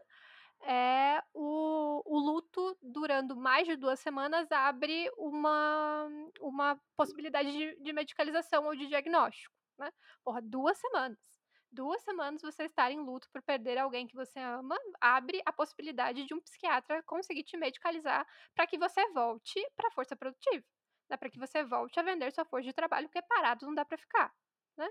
[0.62, 6.08] é o, o luto durando mais de duas semanas abre uma,
[6.40, 9.92] uma possibilidade de, de medicalização ou de diagnóstico, né?
[10.24, 11.35] Porra, duas semanas
[11.76, 16.26] duas semanas você estar em luto por perder alguém que você ama, abre a possibilidade
[16.26, 20.66] de um psiquiatra conseguir te medicalizar para que você volte para a força produtiva,
[21.10, 21.18] né?
[21.18, 23.98] para que você volte a vender sua força de trabalho, porque parado não dá para
[23.98, 24.34] ficar.
[24.78, 24.90] Né?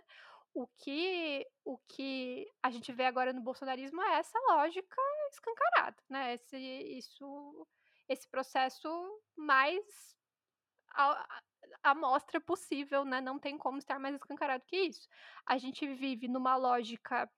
[0.53, 6.35] O que, o que a gente vê agora no bolsonarismo é essa lógica escancarada, né?
[6.35, 7.66] Esse, isso,
[8.09, 8.89] esse processo
[9.37, 9.85] mais
[11.83, 13.20] amostra possível, né?
[13.20, 15.09] Não tem como estar mais escancarado que isso.
[15.47, 17.31] A gente vive numa lógica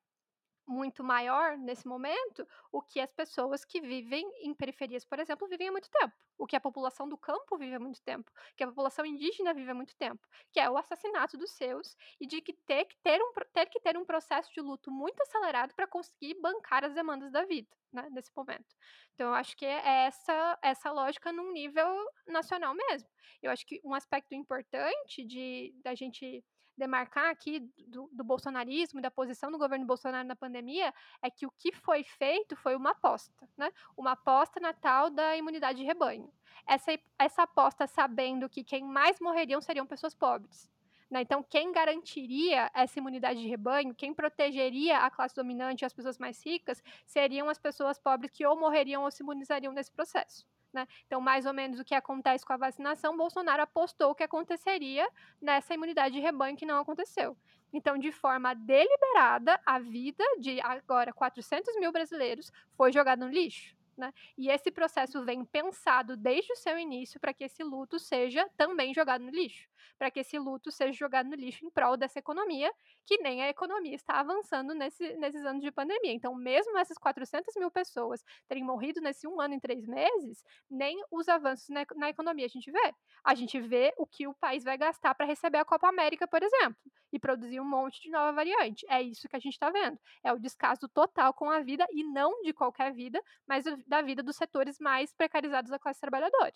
[0.66, 5.68] muito maior nesse momento o que as pessoas que vivem em periferias, por exemplo, vivem
[5.68, 8.66] há muito tempo, o que a população do campo vive há muito tempo, que a
[8.66, 12.52] população indígena vive há muito tempo, que é o assassinato dos seus e de que
[12.52, 16.34] ter que ter um, ter, que ter um processo de luto muito acelerado para conseguir
[16.40, 18.74] bancar as demandas da vida, né, nesse momento.
[19.14, 21.86] Então, eu acho que é essa, essa lógica num nível
[22.26, 23.08] nacional mesmo.
[23.42, 26.44] Eu acho que um aspecto importante de da gente
[26.76, 31.50] demarcar aqui do, do bolsonarismo da posição do governo Bolsonaro na pandemia é que o
[31.50, 33.70] que foi feito foi uma aposta, né?
[33.96, 36.30] Uma aposta na tal da imunidade de rebanho.
[36.66, 40.68] Essa, essa aposta sabendo que quem mais morreriam seriam pessoas pobres.
[41.10, 41.20] Né?
[41.20, 46.18] Então, quem garantiria essa imunidade de rebanho, quem protegeria a classe dominante e as pessoas
[46.18, 50.44] mais ricas, seriam as pessoas pobres que ou morreriam ou se imunizariam nesse processo.
[50.76, 50.86] Né?
[51.06, 55.08] Então, mais ou menos o que acontece com a vacinação, Bolsonaro apostou que aconteceria
[55.40, 57.34] nessa imunidade de rebanho que não aconteceu.
[57.72, 63.74] Então, de forma deliberada, a vida de agora 400 mil brasileiros foi jogada no lixo.
[63.96, 64.12] Né?
[64.36, 68.92] E esse processo vem pensado desde o seu início para que esse luto seja também
[68.92, 69.66] jogado no lixo
[69.98, 72.72] para que esse luto seja jogado no lixo em prol dessa economia,
[73.06, 76.12] que nem a economia está avançando nesse, nesses anos de pandemia.
[76.12, 81.02] Então, mesmo essas 400 mil pessoas terem morrido nesse um ano e três meses, nem
[81.10, 82.94] os avanços na, na economia a gente vê.
[83.24, 86.42] A gente vê o que o país vai gastar para receber a Copa América, por
[86.42, 86.76] exemplo,
[87.12, 88.86] e produzir um monte de nova variante.
[88.88, 89.98] É isso que a gente está vendo.
[90.22, 94.22] É o descaso total com a vida, e não de qualquer vida, mas da vida
[94.22, 96.52] dos setores mais precarizados da classe trabalhadora.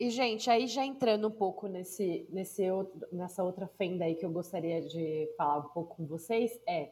[0.00, 4.24] E, gente, aí já entrando um pouco nesse, nesse outro, nessa outra fenda aí que
[4.24, 6.90] eu gostaria de falar um pouco com vocês, é.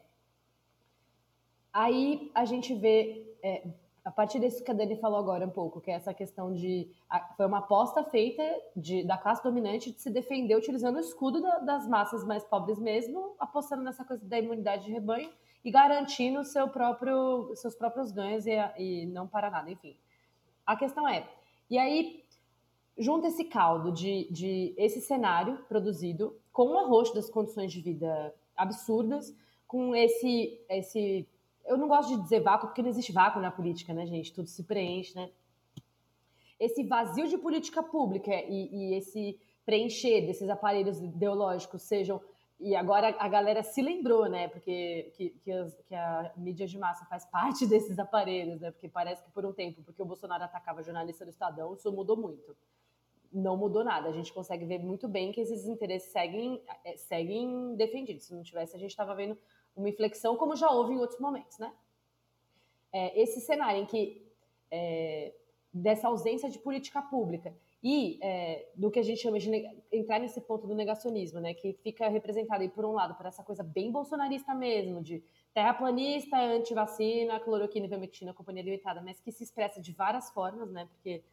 [1.71, 3.65] Aí a gente vê, é,
[4.03, 6.91] a partir disso que a Dani falou agora um pouco, que é essa questão de.
[7.09, 8.43] A, foi uma aposta feita
[8.75, 12.77] de, da classe dominante de se defender utilizando o escudo da, das massas mais pobres
[12.77, 15.31] mesmo, apostando nessa coisa da imunidade de rebanho
[15.63, 19.95] e garantindo seu próprio, seus próprios ganhos e, e não para nada, enfim.
[20.65, 21.25] A questão é.
[21.69, 22.23] E aí,
[22.97, 28.33] junta esse caldo de, de esse cenário produzido com o arroxo das condições de vida
[28.55, 29.35] absurdas,
[29.67, 31.27] com esse, esse.
[31.65, 34.33] Eu não gosto de dizer vácuo, porque não existe vácuo na política, né, gente?
[34.33, 35.29] Tudo se preenche, né?
[36.59, 42.19] Esse vazio de política pública e, e esse preencher desses aparelhos ideológicos sejam.
[42.59, 44.47] E agora a galera se lembrou, né?
[44.47, 48.71] Porque que, que, as, que, a mídia de massa faz parte desses aparelhos, né?
[48.71, 52.17] Porque parece que por um tempo, porque o Bolsonaro atacava jornalista do Estadão, isso mudou
[52.17, 52.55] muito
[53.31, 54.09] não mudou nada.
[54.09, 58.25] A gente consegue ver muito bem que esses interesses seguem, eh, seguem defendidos.
[58.25, 59.37] Se não tivesse, a gente estava vendo
[59.75, 61.73] uma inflexão, como já houve em outros momentos, né?
[62.91, 64.25] É, esse cenário em que
[64.71, 65.33] é,
[65.73, 67.53] dessa ausência de política pública
[67.83, 69.49] e é, do que a gente chama de
[69.91, 73.43] entrar nesse ponto do negacionismo, né, que fica representado aí por um lado por essa
[73.43, 75.23] coisa bem bolsonarista mesmo, de
[75.53, 81.23] terraplanista, antivacina, cloroquina, ivermectina, companhia limitada, mas que se expressa de várias formas, né, porque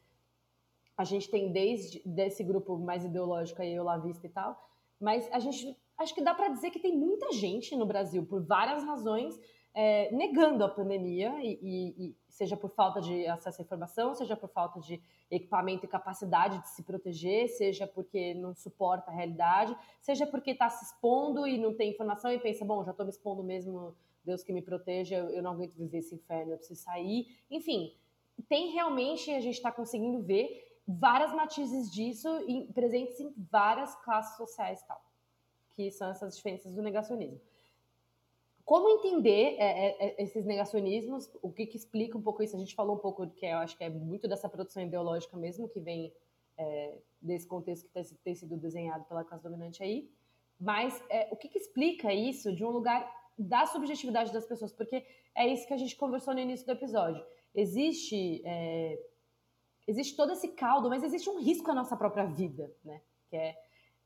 [0.97, 4.57] a gente tem desde desse grupo mais ideológico aí, Olavista e tal,
[4.99, 8.43] mas a gente acho que dá para dizer que tem muita gente no Brasil, por
[8.43, 9.39] várias razões,
[9.73, 14.35] é, negando a pandemia, e, e, e, seja por falta de acesso à informação, seja
[14.35, 19.75] por falta de equipamento e capacidade de se proteger, seja porque não suporta a realidade,
[20.01, 23.11] seja porque está se expondo e não tem informação e pensa, bom, já estou me
[23.11, 23.93] expondo mesmo,
[24.23, 27.27] Deus que me proteja, eu, eu não aguento viver esse inferno, eu preciso sair.
[27.51, 27.93] Enfim,
[28.47, 34.37] tem realmente, a gente está conseguindo ver várias matizes disso em, presentes em várias classes
[34.37, 35.01] sociais tal,
[35.73, 37.39] que são essas diferenças do negacionismo.
[38.63, 41.29] Como entender é, é, é, esses negacionismos?
[41.41, 42.55] O que, que, explica um pouco isso?
[42.55, 45.69] A gente falou um pouco que eu acho que é muito dessa produção ideológica mesmo,
[45.69, 46.11] que vem
[46.57, 50.09] é, desse contexto que tem, tem, sido desenhado pela classe dominante aí.
[50.59, 53.07] Mas é, o que, que explica isso de um lugar
[53.37, 54.73] da subjetividade das pessoas?
[54.73, 55.05] Porque
[55.35, 57.23] é isso que a gente conversou no início do episódio.
[57.53, 58.99] Existe é,
[59.87, 63.01] existe todo esse caldo, mas existe um risco à nossa própria vida, né?
[63.29, 63.55] Que é,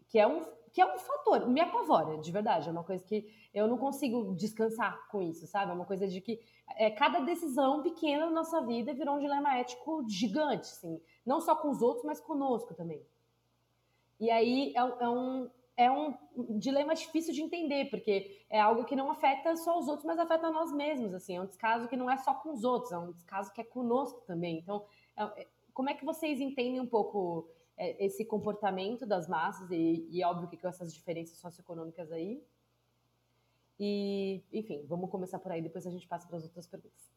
[0.07, 2.67] que é, um, que é um fator, me apavora, de verdade.
[2.67, 5.71] É uma coisa que eu não consigo descansar com isso, sabe?
[5.71, 6.39] É uma coisa de que
[6.75, 10.99] é, cada decisão pequena na nossa vida virou um dilema ético gigante, assim.
[11.25, 13.01] Não só com os outros, mas conosco também.
[14.19, 16.13] E aí é, é um, é um
[16.57, 20.51] dilema difícil de entender, porque é algo que não afeta só os outros, mas afeta
[20.51, 21.37] nós mesmos, assim.
[21.37, 23.63] É um descaso que não é só com os outros, é um descaso que é
[23.63, 24.57] conosco também.
[24.57, 24.83] Então,
[25.15, 30.23] é, como é que vocês entendem um pouco é, esse comportamento das massas e, e
[30.23, 32.43] óbvio que com essas diferenças socioeconômicas aí?
[33.79, 37.13] E, enfim, vamos começar por aí, depois a gente passa para as outras perguntas.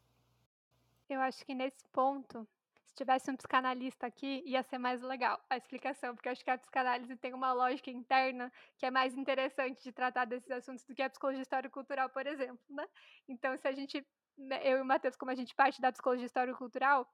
[1.08, 2.46] Eu acho que nesse ponto,
[2.84, 6.50] se tivesse um psicanalista aqui, ia ser mais legal a explicação, porque eu acho que
[6.50, 10.94] a psicanálise tem uma lógica interna que é mais interessante de tratar desses assuntos do
[10.94, 12.86] que a psicologia histórico-cultural, por exemplo, né?
[13.28, 14.06] Então, se a gente,
[14.38, 17.10] né, eu e o Matheus, como a gente parte da psicologia histórico-cultural,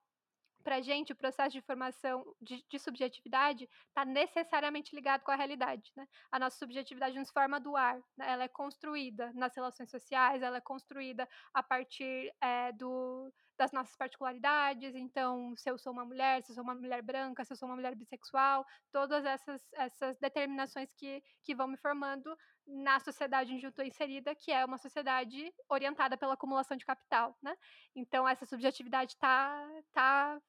[0.63, 5.93] para gente, o processo de formação de, de subjetividade está necessariamente ligado com a realidade.
[5.97, 6.07] Né?
[6.31, 8.31] A nossa subjetividade nos forma do ar, né?
[8.31, 13.97] ela é construída nas relações sociais, ela é construída a partir é, do, das nossas
[13.97, 14.95] particularidades.
[14.95, 17.69] Então, se eu sou uma mulher, se eu sou uma mulher branca, se eu sou
[17.69, 22.37] uma mulher bissexual, todas essas, essas determinações que, que vão me formando
[22.67, 27.37] na sociedade onde eu estou inserida, que é uma sociedade orientada pela acumulação de capital,
[27.43, 27.57] né?
[27.97, 30.41] Então, essa subjetividade está tá,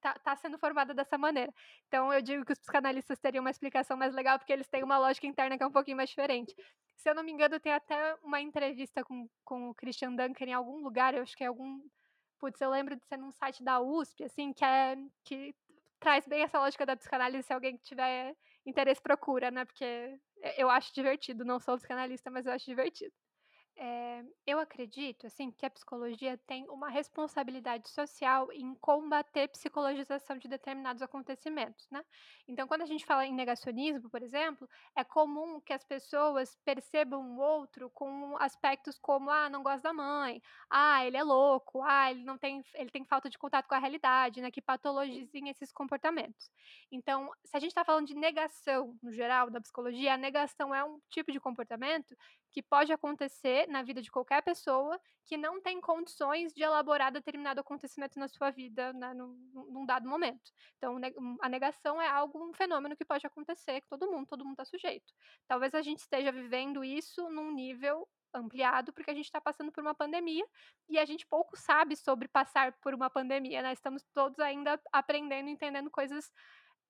[0.00, 1.52] tá, tá sendo formada dessa maneira.
[1.88, 4.98] Então, eu digo que os psicanalistas teriam uma explicação mais legal, porque eles têm uma
[4.98, 6.54] lógica interna que é um pouquinho mais diferente.
[6.96, 10.54] Se eu não me engano, tem até uma entrevista com, com o Christian Dunker em
[10.54, 11.80] algum lugar, eu acho que é algum...
[12.38, 14.96] Putz, eu lembro de ser num site da USP, assim, que é...
[15.24, 15.54] Que
[15.98, 19.64] traz bem essa lógica da psicanálise, se alguém tiver interesse, procura, né?
[19.64, 20.18] Porque
[20.58, 23.12] eu acho divertido, não sou psicanalista, mas eu acho divertido.
[23.78, 30.48] É, eu acredito, assim, que a psicologia tem uma responsabilidade social em combater psicologização de
[30.48, 32.02] determinados acontecimentos, né?
[32.48, 34.66] Então, quando a gente fala em negacionismo, por exemplo,
[34.96, 39.92] é comum que as pessoas percebam o outro com aspectos como, ah, não gosta da
[39.92, 43.74] mãe, ah, ele é louco, ah, ele não tem, ele tem falta de contato com
[43.74, 44.50] a realidade, né?
[44.50, 46.50] Que patologizem esses comportamentos.
[46.90, 50.82] Então, se a gente está falando de negação, no geral, da psicologia, a negação é
[50.82, 52.16] um tipo de comportamento
[52.50, 57.60] que pode acontecer na vida de qualquer pessoa que não tem condições de elaborar determinado
[57.60, 60.52] acontecimento na sua vida né, num, num, dado momento.
[60.78, 60.98] Então,
[61.42, 64.64] a negação é algo, um fenômeno que pode acontecer com todo mundo, todo mundo está
[64.64, 65.12] sujeito.
[65.46, 69.82] Talvez a gente esteja vivendo isso num nível ampliado, porque a gente está passando por
[69.82, 70.44] uma pandemia
[70.88, 73.72] e a gente pouco sabe sobre passar por uma pandemia, né?
[73.72, 76.30] Estamos todos ainda aprendendo, entendendo coisas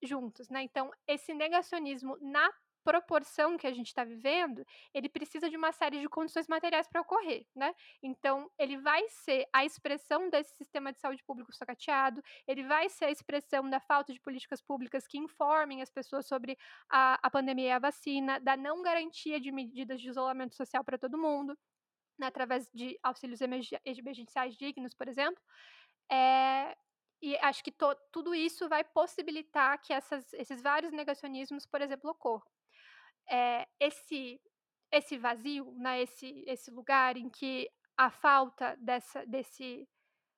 [0.02, 0.62] juntos, né?
[0.62, 2.52] Então, esse negacionismo na
[2.86, 4.64] proporção que a gente está vivendo,
[4.94, 7.74] ele precisa de uma série de condições materiais para ocorrer, né?
[8.00, 13.06] Então, ele vai ser a expressão desse sistema de saúde público socateado, ele vai ser
[13.06, 16.56] a expressão da falta de políticas públicas que informem as pessoas sobre
[16.88, 20.96] a, a pandemia e a vacina, da não garantia de medidas de isolamento social para
[20.96, 21.58] todo mundo,
[22.16, 25.42] né, através de auxílios emergenciais dignos, por exemplo.
[26.08, 26.76] É,
[27.20, 32.10] e acho que to, tudo isso vai possibilitar que essas, esses vários negacionismos, por exemplo,
[32.10, 32.55] ocorram
[33.28, 34.40] é, esse
[34.90, 39.88] esse vazio, né, esse, esse lugar em que a falta dessa, desse,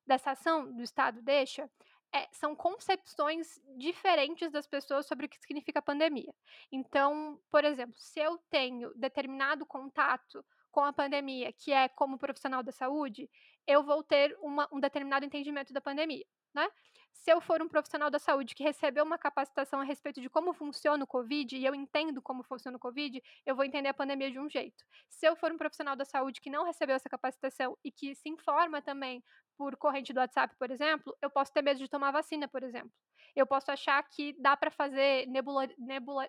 [0.06, 1.70] dessa ação do Estado deixa,
[2.14, 6.32] é, são concepções diferentes das pessoas sobre o que significa pandemia.
[6.72, 12.62] Então, por exemplo, se eu tenho determinado contato com a pandemia, que é como profissional
[12.62, 13.28] da saúde,
[13.66, 16.24] eu vou ter uma, um determinado entendimento da pandemia.
[16.58, 16.68] Né?
[17.12, 20.52] Se eu for um profissional da saúde que recebeu uma capacitação a respeito de como
[20.52, 24.28] funciona o Covid e eu entendo como funciona o Covid, eu vou entender a pandemia
[24.28, 24.84] de um jeito.
[25.08, 28.28] Se eu for um profissional da saúde que não recebeu essa capacitação e que se
[28.28, 29.22] informa também
[29.56, 32.90] por corrente do WhatsApp, por exemplo, eu posso ter medo de tomar vacina, por exemplo.
[33.36, 36.28] Eu posso achar que dá para fazer nebula, nebula,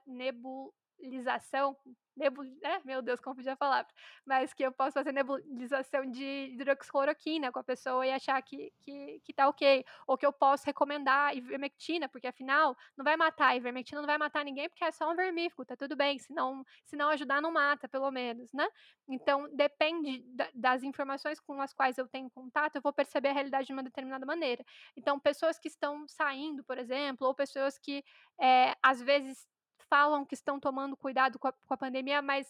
[1.00, 1.76] nebulização
[2.20, 2.46] nebul...
[2.64, 3.92] É, meu Deus, confundi a palavra.
[4.26, 9.22] Mas que eu posso fazer nebulização de hidroxicloroquina com a pessoa e achar que, que,
[9.24, 9.86] que tá ok.
[10.06, 13.56] Ou que eu posso recomendar ivermectina, porque afinal não vai matar.
[13.56, 16.20] Ivermectina não vai matar ninguém porque é só um vermífugo, tá tudo bem.
[16.20, 18.68] Se não, se não ajudar, não mata, pelo menos, né?
[19.08, 23.34] Então, depende da, das informações com as quais eu tenho contato, eu vou perceber a
[23.34, 24.64] realidade de uma determinada maneira.
[24.96, 28.04] Então, pessoas que estão saindo, por exemplo, ou pessoas que
[28.40, 29.48] é, às vezes
[29.90, 32.48] falam que estão tomando cuidado com a, com a pandemia, mas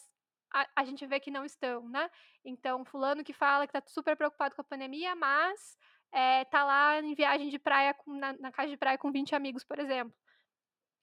[0.52, 2.10] a, a, gente vê que não estão, né?
[2.44, 5.78] Então, fulano que fala que está super preocupado com a pandemia, mas
[6.12, 9.34] é, tá lá em viagem de praia, com, na, na casa de praia com 20
[9.34, 10.14] amigos, por exemplo.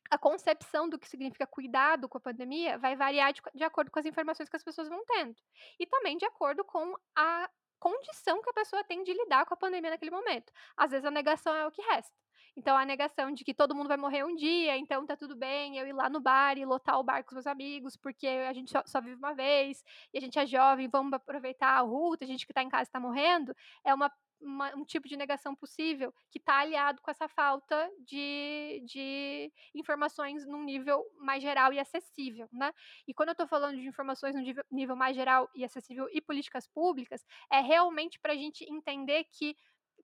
[0.09, 3.99] A concepção do que significa cuidado com a pandemia vai variar de, de acordo com
[3.99, 5.35] as informações que as pessoas vão tendo.
[5.79, 9.57] E também de acordo com a condição que a pessoa tem de lidar com a
[9.57, 10.51] pandemia naquele momento.
[10.75, 12.15] Às vezes a negação é o que resta.
[12.57, 15.77] Então, a negação de que todo mundo vai morrer um dia, então tá tudo bem
[15.77, 18.51] eu ir lá no bar e lotar o bar com os meus amigos, porque a
[18.51, 22.25] gente só, só vive uma vez, e a gente é jovem, vamos aproveitar a ruta,
[22.25, 23.55] a gente que tá em casa tá morrendo,
[23.85, 28.83] é uma uma, um tipo de negação possível que está aliado com essa falta de,
[28.85, 32.71] de informações num nível mais geral e acessível, né?
[33.07, 36.67] E quando eu estou falando de informações num nível, mais geral e acessível e políticas
[36.67, 39.57] públicas, é realmente para a gente entender que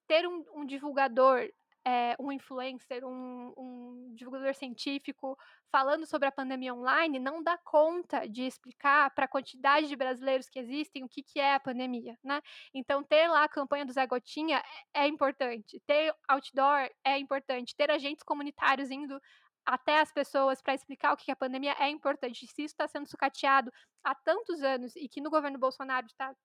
[0.07, 1.47] ter um, um divulgador
[1.85, 5.37] é, um influencer, um, um, divulgador científico
[5.71, 10.49] falando sobre a pandemia online não dá conta de explicar para a quantidade de brasileiros
[10.49, 12.41] que existem o que, que é a pandemia, né?
[12.73, 14.63] Então, ter lá a campanha do Zé Gotinha
[14.93, 19.19] é, é importante, ter outdoor é importante, ter agentes comunitários indo
[19.65, 22.47] até as pessoas para explicar o que é a pandemia é importante.
[22.47, 23.71] Se isso está sendo sucateado
[24.03, 26.35] há tantos anos e que no governo Bolsonaro está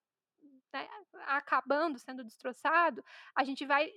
[0.72, 0.88] né,
[1.26, 3.90] acabando, sendo destroçado, a gente vai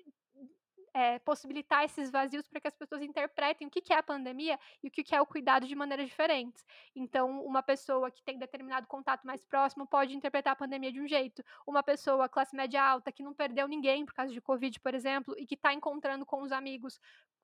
[0.94, 4.60] é, possibilitar esses vazios para que as pessoas interpretem o que, que é a pandemia
[4.84, 6.66] e o que, que é o cuidado de maneiras diferentes.
[6.96, 11.08] Então, uma pessoa que tem determinado contato mais próximo pode interpretar a pandemia de um
[11.08, 11.44] jeito.
[11.66, 15.36] Uma pessoa, classe média alta, que não perdeu ninguém por causa de Covid, por exemplo,
[15.38, 17.00] e que está encontrando com os amigos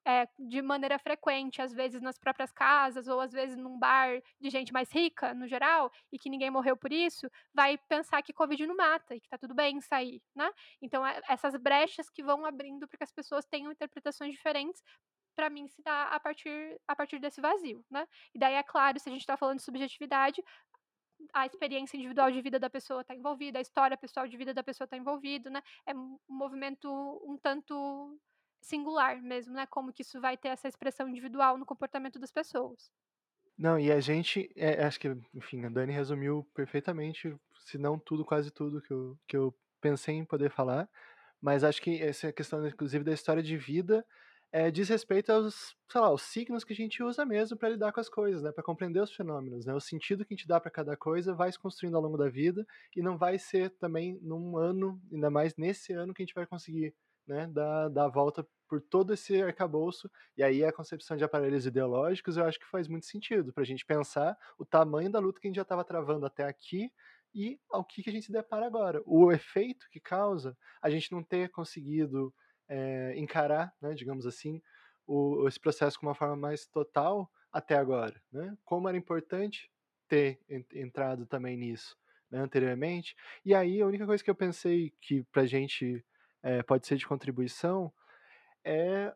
[0.07, 4.49] é, de maneira frequente, às vezes nas próprias casas, ou às vezes num bar de
[4.49, 8.65] gente mais rica, no geral, e que ninguém morreu por isso, vai pensar que Covid
[8.65, 10.49] não mata e que tá tudo bem sair, né?
[10.81, 14.81] Então, é, essas brechas que vão abrindo para que as pessoas tenham interpretações diferentes
[15.35, 18.07] para mim se dá a partir, a partir desse vazio, né?
[18.33, 20.41] E daí, é claro, se a gente está falando de subjetividade,
[21.33, 24.63] a experiência individual de vida da pessoa está envolvida, a história pessoal de vida da
[24.63, 25.61] pessoa está envolvida, né?
[25.85, 26.89] É um movimento
[27.25, 28.17] um tanto
[28.61, 29.65] singular mesmo, né?
[29.65, 32.91] Como que isso vai ter essa expressão individual no comportamento das pessoas.
[33.57, 37.35] Não, e a gente, é, acho que, enfim, a Dani resumiu perfeitamente,
[37.65, 40.87] se não tudo, quase tudo que eu, que eu pensei em poder falar,
[41.41, 44.05] mas acho que essa questão, inclusive, da história de vida
[44.51, 47.91] é, diz respeito aos, sei lá, os signos que a gente usa mesmo para lidar
[47.91, 50.59] com as coisas, né, para compreender os fenômenos, né, o sentido que a gente dá
[50.59, 54.17] para cada coisa vai se construindo ao longo da vida e não vai ser também
[54.21, 56.95] num ano, ainda mais nesse ano que a gente vai conseguir
[57.27, 61.65] né, dar, dar a volta por todo esse arcabouço, e aí a concepção de aparelhos
[61.65, 65.39] ideológicos eu acho que faz muito sentido para a gente pensar o tamanho da luta
[65.39, 66.91] que a gente já estava travando até aqui
[67.33, 69.01] e ao que, que a gente se depara agora.
[69.05, 72.33] O efeito que causa a gente não ter conseguido
[72.67, 74.61] é, encarar, né, digamos assim,
[75.05, 78.21] o, esse processo com uma forma mais total até agora.
[78.31, 78.57] Né?
[78.65, 79.71] Como era importante
[80.07, 80.39] ter
[80.73, 81.97] entrado também nisso
[82.29, 83.15] né, anteriormente.
[83.45, 86.03] E aí a única coisa que eu pensei que para a gente
[86.47, 87.91] é, pode ser de contribuição,
[88.63, 89.13] é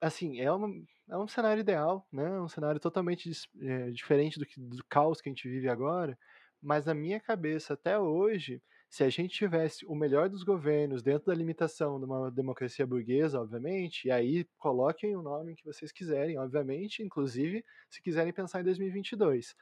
[0.00, 0.68] assim, é, uma,
[1.08, 2.40] é um cenário ideal, né?
[2.40, 3.30] Um cenário totalmente
[3.62, 6.18] é, diferente do, que, do caos que a gente vive agora,
[6.60, 8.60] mas na minha cabeça, até hoje,
[8.90, 13.40] se a gente tivesse o melhor dos governos dentro da limitação de uma democracia burguesa,
[13.40, 18.64] obviamente, e aí coloquem o nome que vocês quiserem, obviamente, inclusive se quiserem pensar em
[18.64, 19.54] 2022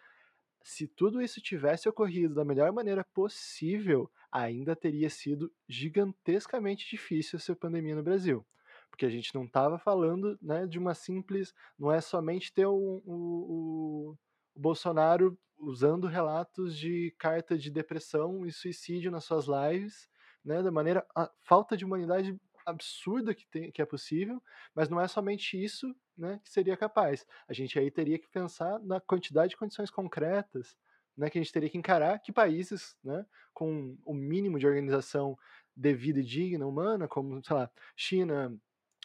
[0.64, 7.54] se tudo isso tivesse ocorrido da melhor maneira possível, ainda teria sido gigantescamente difícil essa
[7.54, 8.44] pandemia no Brasil.
[8.90, 11.54] Porque a gente não estava falando né, de uma simples.
[11.78, 14.16] Não é somente ter o
[14.56, 20.08] Bolsonaro usando relatos de carta de depressão e suicídio nas suas lives,
[20.44, 21.06] né, da maneira.
[21.14, 24.42] a falta de humanidade absurda que, tem, que é possível,
[24.74, 27.26] mas não é somente isso né, que seria capaz.
[27.46, 30.76] A gente aí teria que pensar na quantidade de condições concretas
[31.16, 35.36] né, que a gente teria que encarar que países né, com o mínimo de organização
[35.76, 38.56] devida e digna, humana, como, sei lá, China,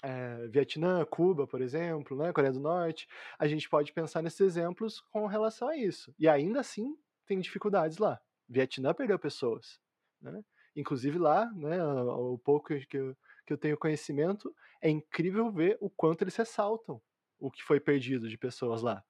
[0.03, 3.07] é, Vietnã, Cuba, por exemplo, né, Coreia do Norte,
[3.38, 6.14] a gente pode pensar nesses exemplos com relação a isso.
[6.18, 6.95] E ainda assim
[7.26, 8.20] tem dificuldades lá.
[8.47, 9.80] Vietnã perdeu pessoas.
[10.22, 10.43] Né?
[10.76, 15.89] Inclusive lá, né, o pouco que eu, que eu tenho conhecimento, é incrível ver o
[15.89, 17.01] quanto eles ressaltam
[17.39, 19.03] o que foi perdido de pessoas lá,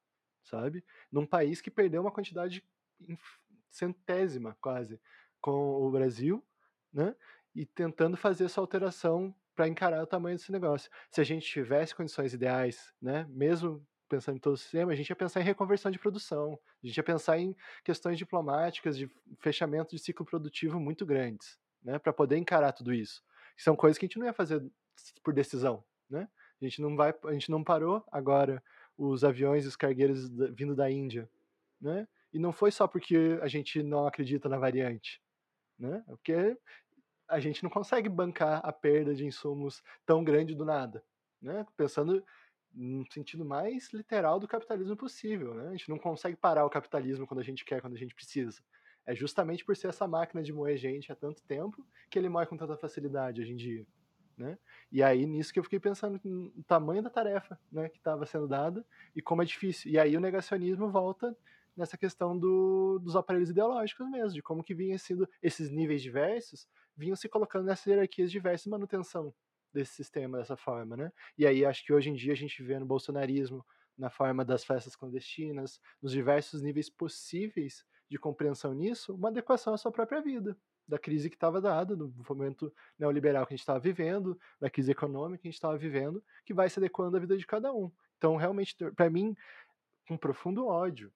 [0.43, 0.83] sabe?
[1.11, 2.63] Num país que perdeu uma quantidade
[3.69, 4.99] centésima, quase,
[5.41, 6.43] com o Brasil,
[6.93, 7.15] né?
[7.55, 10.89] E tentando fazer essa alteração para encarar o tamanho desse negócio.
[11.11, 13.25] Se a gente tivesse condições ideais, né?
[13.29, 16.87] Mesmo pensando em todo o sistema, a gente ia pensar em reconversão de produção, a
[16.87, 19.07] gente ia pensar em questões diplomáticas de
[19.39, 21.99] fechamento de ciclo produtivo muito grandes, né?
[21.99, 23.23] Para poder encarar tudo isso
[23.63, 24.63] são coisas que a gente não ia fazer
[25.23, 26.27] por decisão, né?
[26.61, 28.63] A gente não vai, a gente não parou agora
[28.97, 31.29] os aviões e os cargueiros vindo da Índia,
[31.79, 32.07] né?
[32.31, 35.21] E não foi só porque a gente não acredita na variante,
[35.77, 36.03] né?
[36.07, 36.57] É porque
[37.27, 41.03] a gente não consegue bancar a perda de insumos tão grande do nada,
[41.41, 41.65] né?
[41.77, 42.23] Pensando
[42.73, 45.69] no sentido mais literal do capitalismo possível, né?
[45.69, 48.61] A gente não consegue parar o capitalismo quando a gente quer, quando a gente precisa.
[49.05, 52.45] É justamente por ser essa máquina de moer gente há tanto tempo que ele moe
[52.45, 53.87] com tanta facilidade hoje em dia.
[54.37, 54.57] Né?
[54.91, 58.47] E aí, nisso que eu fiquei pensando no tamanho da tarefa né, que estava sendo
[58.47, 59.91] dada e como é difícil.
[59.91, 61.35] E aí o negacionismo volta
[61.79, 66.67] nessa questão do, dos aparelhos ideológicos mesmo, de como que vinha sendo esses níveis diversos,
[66.95, 69.33] vinham se colocando nessas hierarquias diversas de manutenção
[69.73, 71.11] desse sistema dessa forma, né?
[71.37, 73.65] E aí acho que hoje em dia a gente vê no bolsonarismo,
[73.97, 79.77] na forma das festas clandestinas, nos diversos níveis possíveis de compreensão nisso, uma adequação à
[79.77, 80.57] sua própria vida.
[80.87, 84.91] da crise que estava dada, do momento neoliberal que a gente estava vivendo, da crise
[84.91, 87.91] econômica que a gente estava vivendo, que vai se adequando à vida de cada um.
[88.17, 89.35] Então, realmente, para mim,
[90.07, 91.13] com profundo ódio,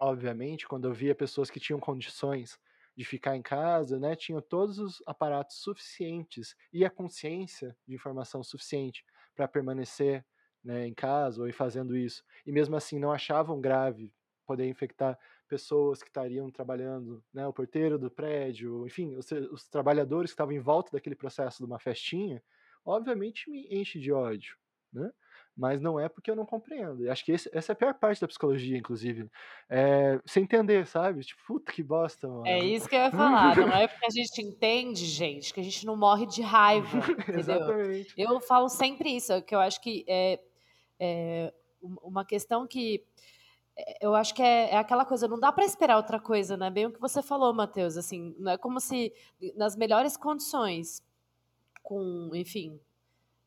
[0.00, 2.58] obviamente, quando eu via pessoas que tinham condições
[2.96, 8.42] de ficar em casa, né, tinham todos os aparatos suficientes e a consciência de informação
[8.42, 10.24] suficiente para permanecer
[10.64, 14.12] né, em casa ou ir fazendo isso, e mesmo assim não achavam grave
[14.46, 15.18] poder infectar
[15.48, 20.54] pessoas que estariam trabalhando, né, o porteiro do prédio, enfim, os, os trabalhadores que estavam
[20.54, 22.42] em volta daquele processo de uma festinha,
[22.84, 24.56] obviamente me enche de ódio,
[24.92, 25.12] né?
[25.56, 27.04] Mas não é porque eu não compreendo.
[27.04, 29.30] E acho que esse, essa é a pior parte da psicologia, inclusive.
[29.70, 31.22] É, você entender, sabe?
[31.24, 32.46] Tipo, puta que bosta, mano.
[32.46, 33.56] É isso que eu ia falar.
[33.56, 36.86] não é porque a gente entende, gente, que a gente não morre de raiva.
[37.28, 38.12] Exatamente.
[38.18, 40.40] Eu falo sempre isso, que eu acho que é,
[41.00, 41.54] é
[42.02, 43.02] uma questão que
[43.76, 46.70] é, eu acho que é, é, aquela coisa, não dá para esperar outra coisa, né?
[46.70, 49.12] Bem o que você falou, Matheus, assim, não é como se
[49.54, 51.02] nas melhores condições,
[51.82, 52.80] com, enfim,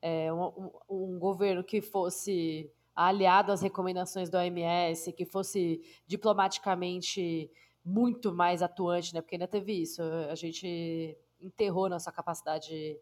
[0.01, 7.49] é, um, um, governo que fosse aliado às recomendações da OMS, que fosse diplomaticamente
[7.83, 9.21] muito mais atuante, né?
[9.21, 10.01] Porque ainda teve isso.
[10.29, 12.99] A gente enterrou nossa capacidade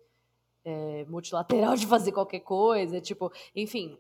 [0.64, 3.98] é, multilateral de fazer qualquer coisa, tipo, enfim,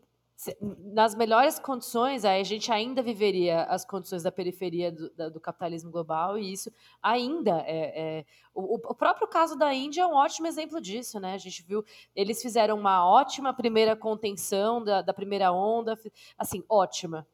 [0.93, 6.37] nas melhores condições, a gente ainda viveria as condições da periferia do, do capitalismo global,
[6.37, 6.71] e isso
[7.01, 8.19] ainda é.
[8.19, 11.33] é o, o, próprio caso da Índia é um ótimo exemplo disso, né?
[11.33, 11.83] A gente viu,
[12.15, 15.99] eles fizeram uma ótima primeira contenção da, da primeira onda,
[16.37, 17.27] assim, ótima.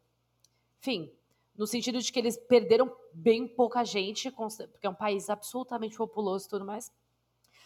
[0.79, 1.11] Enfim,
[1.57, 6.45] no sentido de que eles perderam bem pouca gente, porque é um país absolutamente populoso
[6.45, 6.91] e tudo mais.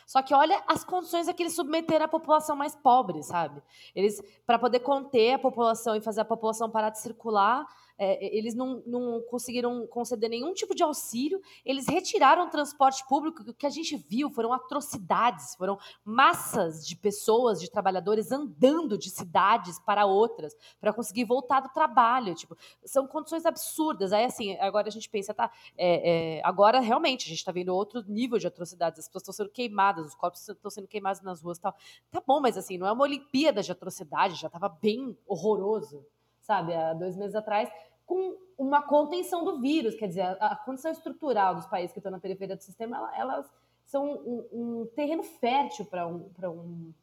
[0.08, 3.62] Só que olha as condições a que eles submeteram a população mais pobre, sabe?
[3.94, 8.54] Eles, para poder conter a população e fazer a população parar de circular, é, eles
[8.54, 13.66] não, não conseguiram conceder nenhum tipo de auxílio, eles retiraram o transporte público, o que
[13.66, 20.06] a gente viu foram atrocidades, foram massas de pessoas, de trabalhadores andando de cidades para
[20.06, 25.10] outras, para conseguir voltar do trabalho, tipo, são condições absurdas, aí assim, agora a gente
[25.10, 29.08] pensa, tá, é, é, agora realmente a gente está vendo outro nível de atrocidades, as
[29.08, 31.76] pessoas estão sendo queimadas, os corpos estão sendo queimados nas ruas tal,
[32.12, 36.06] tá bom, mas assim, não é uma Olimpíada de atrocidade, já estava bem horroroso,
[36.48, 37.70] sabe, há dois meses atrás,
[38.06, 42.20] com uma contenção do vírus, quer dizer, a, condição estrutural dos países que estão na
[42.20, 43.54] periferia do sistema, ela, elas
[43.86, 46.94] são um, um terreno fértil para um, um,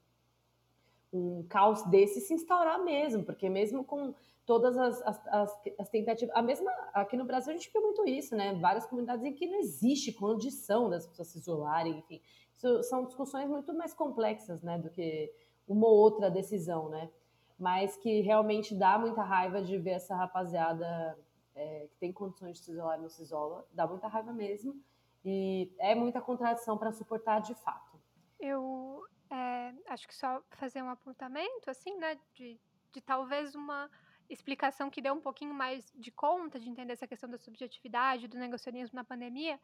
[1.13, 4.15] um caos desse se instaurar mesmo, porque mesmo com
[4.47, 6.35] todas as, as, as, as, tentativas.
[6.35, 8.55] A mesma aqui no Brasil a gente vê muito isso, né?
[8.55, 12.21] Várias comunidades em que não existe condição das pessoas se isolarem, enfim.
[12.57, 15.33] Isso são discussões muito mais complexas, né, do que
[15.67, 17.11] uma ou outra decisão, né?
[17.59, 21.19] Mas que realmente dá muita raiva de ver essa rapaziada
[21.55, 24.81] é, que tem condições de se isolar e não se isola, dá muita raiva mesmo,
[25.25, 27.99] e é muita contradição para suportar de fato.
[28.39, 32.61] Eu é, acho que só fazer um apontamento, assim, né, de,
[32.93, 33.91] de talvez uma
[34.35, 38.39] explicação que dê um pouquinho mais de conta de entender essa questão da subjetividade, do
[38.39, 39.59] negacionismo na pandemia,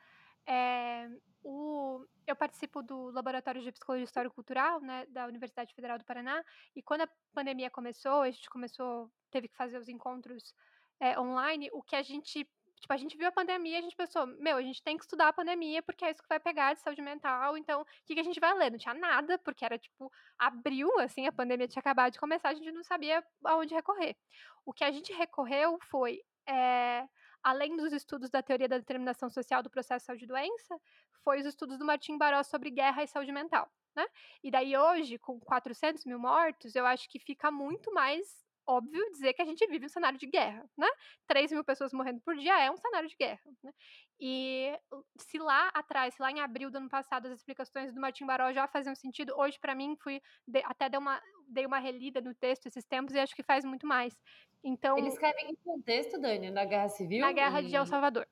[0.47, 1.09] é,
[1.43, 6.43] o, eu participo do Laboratório de Psicologia Histórico-Cultural, né, da Universidade Federal do Paraná,
[6.75, 10.55] e quando a pandemia começou, a gente começou, teve que fazer os encontros
[10.99, 12.49] é, online, o que a gente,
[12.81, 15.29] tipo, a gente viu a pandemia, a gente pensou, meu, a gente tem que estudar
[15.29, 18.21] a pandemia, porque é isso que vai pegar de saúde mental, então, o que, que
[18.21, 18.71] a gente vai ler?
[18.71, 22.55] Não tinha nada, porque era, tipo, abril, assim, a pandemia tinha acabado de começar, a
[22.55, 24.17] gente não sabia aonde recorrer.
[24.65, 26.21] O que a gente recorreu foi...
[26.49, 27.07] É,
[27.43, 30.79] além dos estudos da teoria da determinação social do processo de saúde e doença,
[31.25, 33.71] foi os estudos do Martim Baró sobre guerra e saúde mental.
[33.95, 34.07] Né?
[34.43, 39.33] E daí hoje, com 400 mil mortos, eu acho que fica muito mais óbvio dizer
[39.33, 40.89] que a gente vive um cenário de guerra, né?
[41.27, 43.73] 3 mil pessoas morrendo por dia é um cenário de guerra, né?
[44.19, 44.79] E
[45.17, 48.53] se lá atrás, se lá em abril do ano passado, as explicações do Martim Baró
[48.53, 52.35] já faziam sentido, hoje para mim fui de, até dei uma, dei uma relida no
[52.35, 54.15] texto esses tempos e acho que faz muito mais.
[54.63, 57.21] Então, Ele escreve em contexto, Dani, da Guerra Civil?
[57.21, 57.67] Na Guerra e...
[57.67, 58.29] de El Salvador.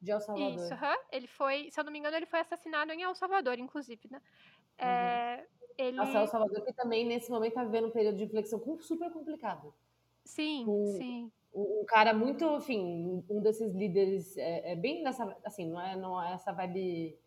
[0.00, 0.54] De El Salvador.
[0.54, 0.96] Isso, uh -huh.
[1.10, 4.22] ele foi, se eu não me engano, ele foi assassinado em El Salvador, inclusive, né?
[4.80, 4.86] Uhum.
[4.86, 5.46] É,
[5.78, 5.96] ele...
[5.96, 9.72] Nossa, El Salvador que também, nesse momento, tá vivendo um período de inflexão super complicado.
[10.24, 11.32] Sim, sim.
[11.54, 16.22] Um cara muito, enfim, um desses líderes, é, é, bem nessa, assim, não é, não
[16.22, 17.18] é essa vibe,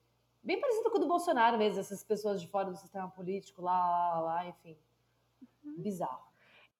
[0.43, 3.89] bem parecido com o do Bolsonaro mesmo, essas pessoas de fora do sistema político, lá,
[3.89, 4.77] lá, lá, enfim.
[5.63, 5.81] Uhum.
[5.81, 6.28] Bizarro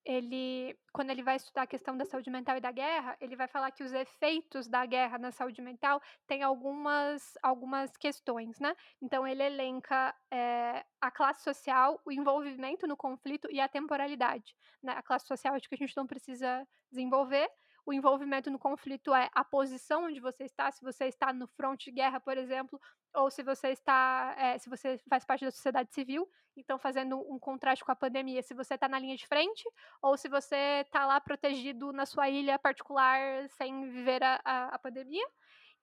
[0.10, 3.48] ele, quando ele vai estudar a questão da saúde mental e da guerra, ele vai
[3.48, 8.76] falar que os efeitos da guerra na saúde mental têm algumas, algumas questões, né?
[8.99, 14.56] Então ele elenca é, a classe social, o envolvimento no conflito e a temporalidade.
[14.81, 14.94] Né?
[14.94, 17.48] A classe social acho que a gente não precisa desenvolver,
[17.90, 21.86] o envolvimento no conflito é a posição onde você está, se você está no fronte
[21.86, 22.80] de guerra, por exemplo,
[23.16, 27.40] ou se você está, é, se você faz parte da sociedade civil, então fazendo um
[27.40, 29.64] contraste com a pandemia, se você está na linha de frente,
[30.03, 34.78] ou se você está lá protegido na sua ilha particular sem viver a, a, a
[34.78, 35.26] pandemia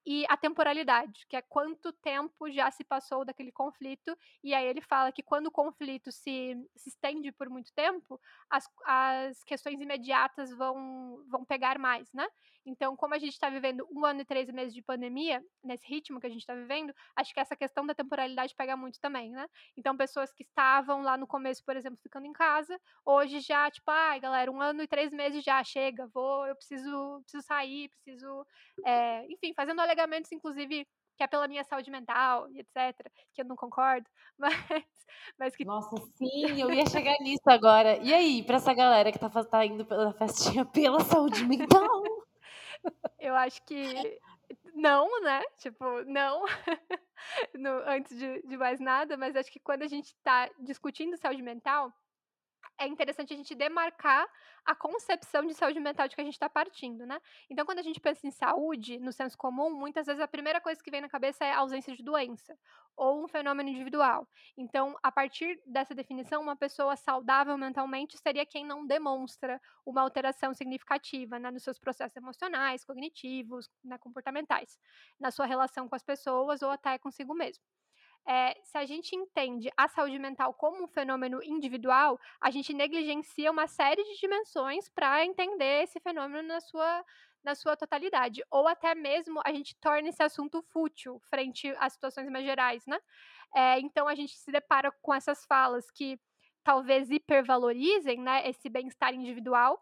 [0.06, 4.80] e a temporalidade, que é quanto tempo já se passou daquele conflito, e aí ele
[4.80, 10.50] fala que quando o conflito se, se estende por muito tempo, as, as questões imediatas
[10.56, 12.26] vão, vão pegar mais, né?
[12.66, 16.18] Então, como a gente está vivendo um ano e três meses de pandemia, nesse ritmo
[16.20, 19.46] que a gente está vivendo, acho que essa questão da temporalidade pega muito também, né?
[19.76, 23.88] Então, pessoas que estavam lá no começo, por exemplo, ficando em casa, hoje já, tipo,
[23.88, 27.88] ai, ah, galera, um ano e três meses já chega, vou, eu preciso, preciso sair,
[27.88, 28.44] preciso,
[28.84, 33.44] é, enfim, fazendo alegamentos, inclusive, que é pela minha saúde mental e etc, que eu
[33.46, 34.54] não concordo, mas,
[35.38, 35.64] mas que...
[35.64, 37.96] Nossa, sim, eu ia chegar nisso agora.
[37.98, 41.95] E aí, para essa galera que tá, tá indo pela festinha pela saúde mental?
[43.18, 44.20] Eu acho que
[44.74, 45.42] não, né?
[45.58, 46.44] Tipo, não,
[47.54, 51.42] no, antes de, de mais nada, mas acho que quando a gente está discutindo saúde
[51.42, 51.92] mental,
[52.78, 54.26] é interessante a gente demarcar
[54.64, 57.20] a concepção de saúde mental de que a gente está partindo, né?
[57.48, 60.82] Então, quando a gente pensa em saúde, no senso comum, muitas vezes a primeira coisa
[60.82, 62.58] que vem na cabeça é a ausência de doença
[62.96, 64.26] ou um fenômeno individual.
[64.56, 70.54] Então, a partir dessa definição, uma pessoa saudável mentalmente seria quem não demonstra uma alteração
[70.54, 74.78] significativa né, nos seus processos emocionais, cognitivos, né, comportamentais,
[75.20, 77.62] na sua relação com as pessoas ou até consigo mesmo
[78.26, 83.50] é, se a gente entende a saúde mental como um fenômeno individual, a gente negligencia
[83.50, 87.04] uma série de dimensões para entender esse fenômeno na sua,
[87.44, 88.42] na sua totalidade.
[88.50, 92.98] Ou até mesmo a gente torna esse assunto fútil frente às situações mais gerais, né?
[93.54, 96.18] É, então a gente se depara com essas falas que
[96.64, 99.80] talvez hipervalorizem né, esse bem-estar individual,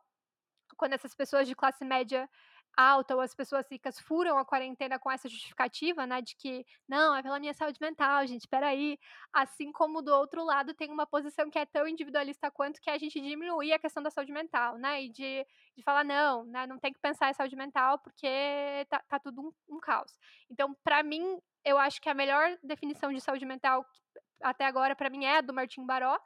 [0.77, 2.29] quando essas pessoas de classe média
[2.77, 7.15] alta ou as pessoas ricas furam a quarentena com essa justificativa, né, de que não,
[7.15, 8.99] é pela minha saúde mental, gente, peraí.
[9.33, 12.99] Assim como do outro lado tem uma posição que é tão individualista quanto que a
[12.99, 15.47] gente diminuir a questão da saúde mental, né, e de,
[15.77, 18.29] de falar não, né, não tem que pensar em saúde mental porque
[18.89, 20.13] tá, tá tudo um, um caos.
[20.51, 23.85] Então, para mim, eu acho que a melhor definição de saúde mental
[24.43, 26.19] até agora, para mim, é a do Martin Baró,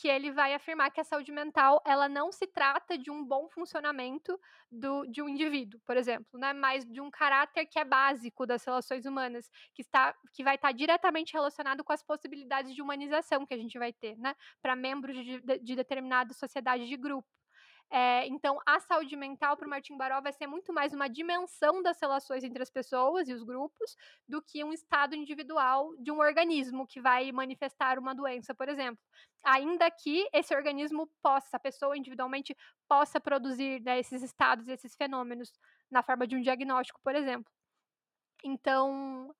[0.00, 3.50] que ele vai afirmar que a saúde mental ela não se trata de um bom
[3.50, 4.40] funcionamento
[4.72, 8.64] do, de um indivíduo, por exemplo, né, mas de um caráter que é básico das
[8.64, 13.52] relações humanas, que está que vai estar diretamente relacionado com as possibilidades de humanização que
[13.52, 17.28] a gente vai ter, né, para membros de, de, de determinada sociedade de grupo.
[17.92, 21.82] É, então, a saúde mental para o Martin Baró vai ser muito mais uma dimensão
[21.82, 23.96] das relações entre as pessoas e os grupos
[24.28, 29.02] do que um estado individual de um organismo que vai manifestar uma doença, por exemplo.
[29.42, 32.56] Ainda que esse organismo possa, essa pessoa individualmente
[32.88, 35.52] possa produzir né, esses estados, esses fenômenos
[35.90, 37.50] na forma de um diagnóstico, por exemplo.
[38.44, 39.34] Então,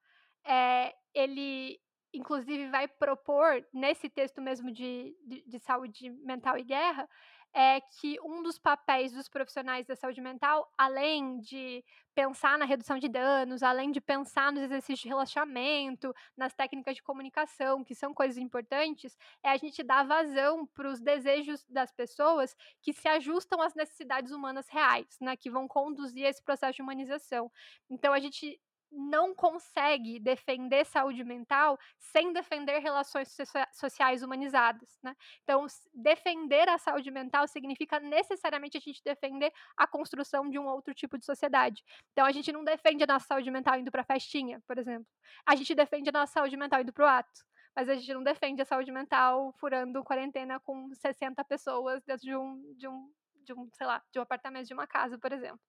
[0.44, 1.81] é, ele
[2.12, 7.09] inclusive vai propor nesse texto mesmo de, de, de saúde mental e guerra
[7.55, 12.98] é que um dos papéis dos profissionais da saúde mental, além de pensar na redução
[12.98, 18.12] de danos, além de pensar nos exercícios de relaxamento, nas técnicas de comunicação, que são
[18.12, 23.60] coisas importantes, é a gente dar vazão para os desejos das pessoas que se ajustam
[23.60, 27.51] às necessidades humanas reais, né, que vão conduzir esse processo de humanização.
[27.89, 28.60] Então a gente
[28.91, 33.37] não consegue defender saúde mental sem defender relações
[33.73, 35.15] sociais humanizadas, né?
[35.43, 40.95] Então, defender a saúde mental significa necessariamente a gente defender a construção de um outro
[40.95, 41.83] tipo de sociedade.
[42.12, 45.07] Então, a gente não defende a nossa saúde mental indo para festinha, por exemplo.
[45.47, 47.45] A gente defende a nossa saúde mental indo para o ato.
[47.75, 52.37] Mas a gente não defende a saúde mental furando quarentena com 60 pessoas dentro de
[52.37, 53.12] um, de um,
[53.45, 55.61] de um, sei lá, de um apartamento de uma casa, por exemplo.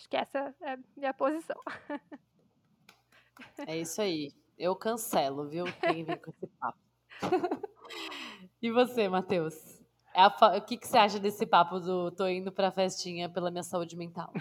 [0.00, 1.60] Acho que essa é a minha posição.
[3.66, 4.32] É isso aí.
[4.58, 5.66] Eu cancelo, viu?
[5.78, 6.78] Quem vem com esse papo.
[8.62, 9.54] e você, Matheus?
[10.14, 13.62] É o que, que você acha desse papo do tô indo pra festinha pela minha
[13.62, 14.32] saúde mental?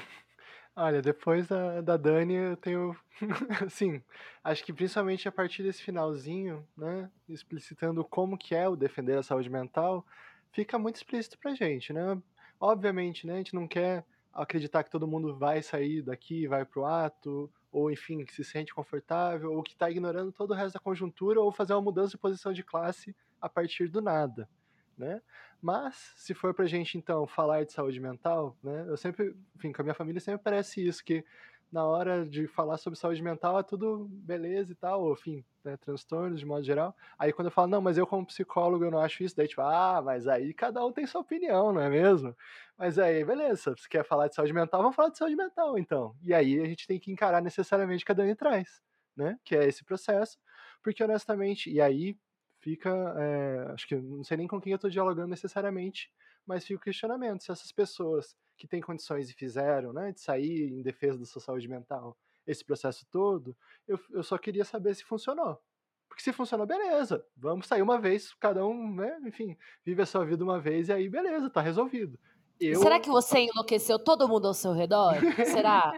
[0.74, 2.96] Olha, depois da, da Dani, eu tenho.
[3.68, 4.02] assim,
[4.42, 7.12] acho que principalmente a partir desse finalzinho, né?
[7.28, 10.06] Explicitando como que é o defender a saúde mental,
[10.54, 12.18] fica muito explícito pra gente, né?
[12.58, 13.34] Obviamente, né?
[13.34, 17.92] A gente não quer acreditar que todo mundo vai sair daqui, vai pro ato, ou
[17.92, 21.52] enfim, que se sente confortável, ou que está ignorando todo o resto da conjuntura, ou
[21.52, 24.50] fazer uma mudança de posição de classe a partir do nada,
[24.98, 25.22] né?
[25.62, 28.86] Mas, se for pra gente, então, falar de saúde mental, né?
[28.88, 31.24] Eu sempre, enfim, com a minha família sempre parece isso, que
[31.72, 35.78] na hora de falar sobre saúde mental é tudo beleza e tal, ou, enfim, né,
[35.78, 36.96] transtornos de modo geral.
[37.18, 39.62] Aí quando eu falo, não, mas eu como psicólogo eu não acho isso, daí tipo,
[39.62, 42.36] ah, mas aí cada um tem sua opinião, não é mesmo?
[42.78, 46.16] Mas aí, beleza, você quer falar de saúde mental, vamos falar de saúde mental, então.
[46.24, 48.82] E aí a gente tem que encarar necessariamente cada um traz,
[49.16, 49.38] né?
[49.44, 50.38] Que é esse processo,
[50.84, 52.18] porque honestamente, e aí
[52.60, 56.12] fica, é, acho que não sei nem com quem eu estou dialogando necessariamente,
[56.50, 60.74] mas fica o questionamento se essas pessoas que têm condições e fizeram, né, de sair
[60.74, 63.56] em defesa da sua saúde mental, esse processo todo,
[63.88, 65.62] eu, eu só queria saber se funcionou.
[66.08, 69.56] Porque se funcionou, beleza, vamos sair uma vez, cada um, né, enfim,
[69.86, 72.20] vive a sua vida uma vez e aí beleza, tá resolvido.
[72.60, 72.82] Eu...
[72.82, 75.16] Será que você enlouqueceu todo mundo ao seu redor?
[75.46, 75.94] Será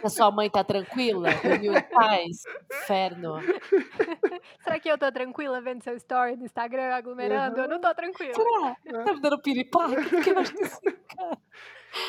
[0.00, 1.28] que a sua mãe tá tranquila?
[1.42, 2.44] Dormiu em paz?
[2.82, 3.34] Inferno.
[4.62, 7.56] Será que eu tô tranquila vendo seu story no Instagram aglomerando?
[7.56, 7.62] Uhum.
[7.64, 8.32] Eu não tô tranquila.
[8.32, 8.76] Será?
[8.86, 9.04] É.
[9.04, 10.08] Tá me dando piripaque?
[10.08, 11.38] Porque eu acho que cara.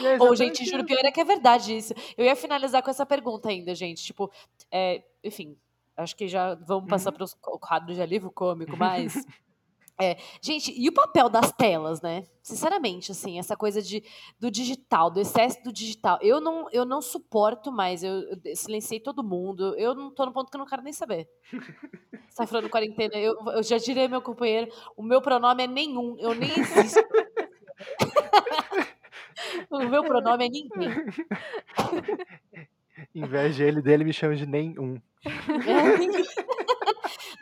[0.03, 1.93] É Ou, gente, juro, pior é que é verdade isso.
[2.17, 4.03] Eu ia finalizar com essa pergunta ainda, gente.
[4.03, 4.31] Tipo,
[4.71, 5.57] é, enfim,
[5.97, 7.15] acho que já vamos passar uhum.
[7.15, 9.25] para os quadros de alívio cômico, mas
[9.99, 12.23] é, gente, e o papel das telas, né?
[12.41, 14.03] Sinceramente, assim, essa coisa de,
[14.39, 16.19] do digital, do excesso do digital.
[16.21, 20.33] Eu não, eu não suporto mais, eu, eu silenciei todo mundo, eu não tô no
[20.33, 21.29] ponto que eu não quero nem saber.
[22.29, 26.17] Você tá falando quarentena, eu, eu já direi meu companheiro, o meu pronome é nenhum,
[26.19, 26.99] eu nem existo.
[29.69, 30.89] o meu pronome é ninguém.
[33.13, 34.99] Em vez de ele dele, me chama de nenhum.
[35.25, 35.31] É,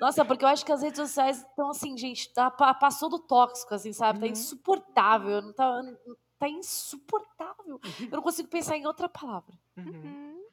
[0.04, 3.74] nossa, porque eu acho que as redes sociais estão assim, gente, tá, passou do tóxico,
[3.74, 4.20] assim, sabe?
[4.20, 4.32] Tá uhum.
[4.34, 5.42] insuportável.
[5.42, 5.82] Não tá,
[6.38, 7.80] tá insuportável.
[7.82, 8.08] Uhum.
[8.12, 9.58] Eu não consigo pensar em outra palavra.
[9.78, 9.86] Uhum.
[9.86, 10.44] uhum.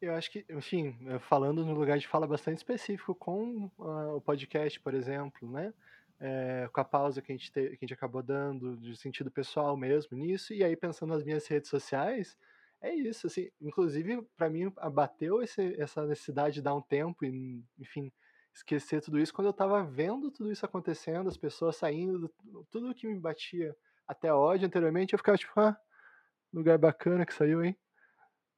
[0.00, 0.96] Eu acho que, enfim,
[1.28, 5.72] falando no lugar de fala bastante específico com uh, o podcast, por exemplo, né?
[6.18, 9.30] É, com a pausa que a, gente te, que a gente acabou dando, de sentido
[9.30, 12.36] pessoal mesmo nisso, e aí pensando nas minhas redes sociais,
[12.80, 17.64] é isso, assim, inclusive para mim abateu esse, essa necessidade de dar um tempo e,
[17.78, 18.10] enfim,
[18.54, 22.32] esquecer tudo isso quando eu tava vendo tudo isso acontecendo, as pessoas saindo,
[22.70, 23.74] tudo que me batia
[24.06, 25.76] até ódio anteriormente, eu ficava tipo, ah,
[26.52, 27.76] lugar bacana que saiu, hein?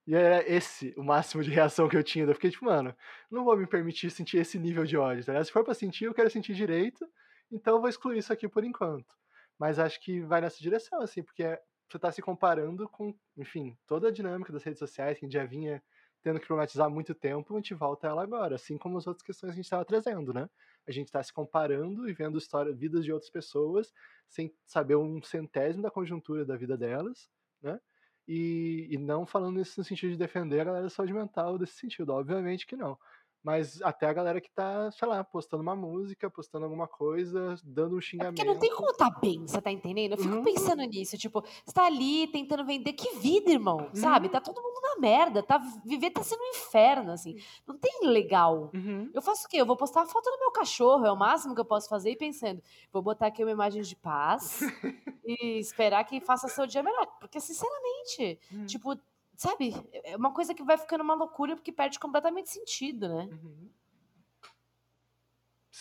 [0.06, 2.26] E era esse o máximo de reação que eu tinha.
[2.26, 2.94] Eu fiquei tipo, mano,
[3.30, 6.14] não vou me permitir sentir esse nível de ódio, tá Se for pra sentir, eu
[6.14, 7.08] quero sentir direito,
[7.50, 9.14] então eu vou excluir isso aqui por enquanto.
[9.58, 11.58] Mas acho que vai nessa direção, assim, porque
[11.88, 15.82] você tá se comparando com, enfim, toda a dinâmica das redes sociais, que já vinha
[16.24, 19.22] tendo que problematizar muito tempo, a gente volta a ela agora, assim como as outras
[19.22, 20.48] questões que a gente estava trazendo, né?
[20.86, 23.92] A gente está se comparando e vendo história, vidas de outras pessoas
[24.26, 27.28] sem saber um centésimo da conjuntura da vida delas,
[27.62, 27.78] né?
[28.26, 31.74] E, e não falando isso no sentido de defender a galera da saúde mental desse
[31.74, 32.98] sentido, obviamente que não
[33.44, 37.94] mas até a galera que tá, sei lá, postando uma música, postando alguma coisa, dando
[37.94, 38.40] um xingamento.
[38.40, 40.12] É porque não tem como tá bem, você tá entendendo?
[40.12, 40.42] Eu fico uhum.
[40.42, 43.94] pensando nisso, tipo, você tá ali tentando vender, que vida, irmão, uhum.
[43.94, 44.30] sabe?
[44.30, 48.70] Tá todo mundo na merda, tá, viver tá sendo um inferno, assim, não tem legal.
[48.72, 49.10] Uhum.
[49.12, 49.58] Eu faço o quê?
[49.58, 52.12] Eu vou postar uma foto do meu cachorro, é o máximo que eu posso fazer,
[52.12, 54.60] e pensando, vou botar aqui uma imagem de paz
[55.22, 58.64] e esperar que faça seu dia melhor, porque, sinceramente, hum.
[58.64, 58.96] tipo,
[59.36, 59.74] Sabe?
[60.04, 63.28] É uma coisa que vai ficando uma loucura porque perde completamente sentido, né?
[63.32, 63.70] Uhum.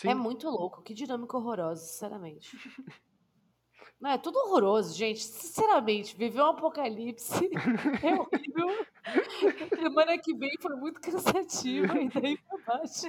[0.04, 2.50] É muito louco, que dinâmica horrorosa, sinceramente.
[4.00, 5.22] Não, é tudo horroroso, gente.
[5.22, 7.48] Sinceramente, viver um apocalipse
[8.02, 8.86] é horrível.
[9.80, 13.06] Semana que vem foi muito cansativa e daí pra baixo.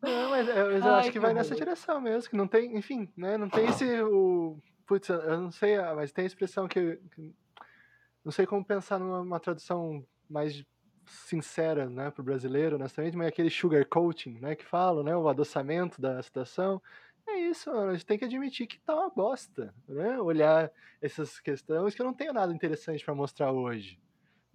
[0.00, 2.46] Não, mas, é, mas eu Ai, acho que, que vai nessa direção mesmo, que não
[2.46, 3.36] tem, enfim, né?
[3.36, 4.02] Não tem esse.
[4.02, 7.34] O, putz, eu não sei, mas tem a expressão que, que
[8.28, 10.62] não sei como pensar numa tradução mais
[11.06, 15.16] sincera, né, para o brasileiro, honestamente, mas é aquele sugar coating, né, que fala, né,
[15.16, 16.82] o adoçamento da situação.
[17.26, 20.20] É isso, mano, a gente tem que admitir que tá uma bosta, né?
[20.20, 23.98] Olhar essas questões que eu não tenho nada interessante para mostrar hoje.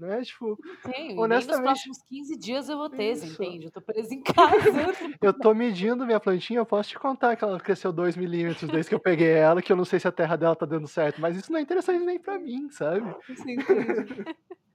[0.03, 0.21] Né?
[0.21, 1.47] Tipo, tenho, honestamente.
[1.47, 3.41] nos próximos 15 dias eu vou ter, isso.
[3.41, 3.65] entende?
[3.65, 4.43] Eu tô preso em casa.
[5.21, 8.89] eu tô medindo minha plantinha, eu posso te contar que ela cresceu 2 milímetros desde
[8.89, 11.21] que eu peguei ela, que eu não sei se a terra dela tá dando certo,
[11.21, 13.15] mas isso não é interessante nem pra mim, sabe?
[13.35, 13.55] Sim,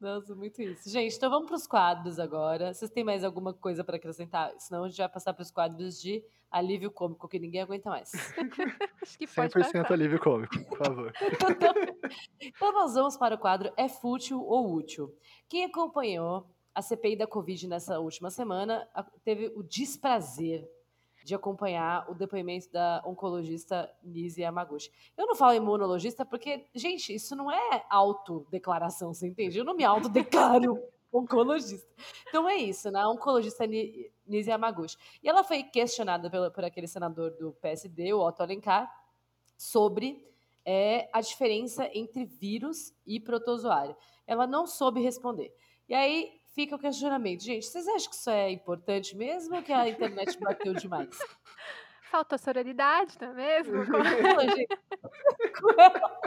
[0.00, 0.88] Nossa, muito isso.
[0.88, 2.72] Gente, então vamos para os quadros agora.
[2.72, 4.52] Vocês têm mais alguma coisa para acrentacar?
[4.58, 8.10] Senão a gente vai passar para os quadros de alívio cômico, que ninguém aguenta mais.
[9.02, 11.12] Acho que 100% alívio cômico, por favor.
[12.40, 15.14] então nós vamos para o quadro É Fútil ou Útil?
[15.46, 18.88] Quem acompanhou a CPI da Covid nessa última semana
[19.22, 20.66] teve o desprazer
[21.24, 24.90] de acompanhar o depoimento da oncologista Nise Yamaguchi.
[25.16, 29.58] Eu não falo imunologista porque, gente, isso não é autodeclaração, você entende?
[29.58, 30.78] Eu não me autodeclaro
[31.12, 31.88] oncologista.
[32.28, 33.00] Então é isso, né?
[33.00, 34.96] A oncologista Nise Yamaguchi.
[35.22, 38.90] E ela foi questionada pelo, por aquele senador do PSD, o Otto Alencar,
[39.56, 40.26] sobre
[40.64, 43.96] é, a diferença entre vírus e protozoário.
[44.26, 45.54] ela não soube responder.
[45.88, 47.42] E aí fica o questionamento.
[47.42, 51.18] Gente, vocês acham que isso é importante mesmo ou que a internet bateu demais?
[52.10, 53.76] Faltou sororidade, não é mesmo?
[53.76, 54.76] Ela, gente,
[55.60, 56.20] com ela.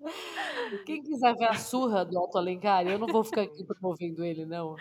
[0.86, 4.46] Quem quiser ver a surra do Alto Alencar, eu não vou ficar aqui promovendo ele,
[4.46, 4.74] não.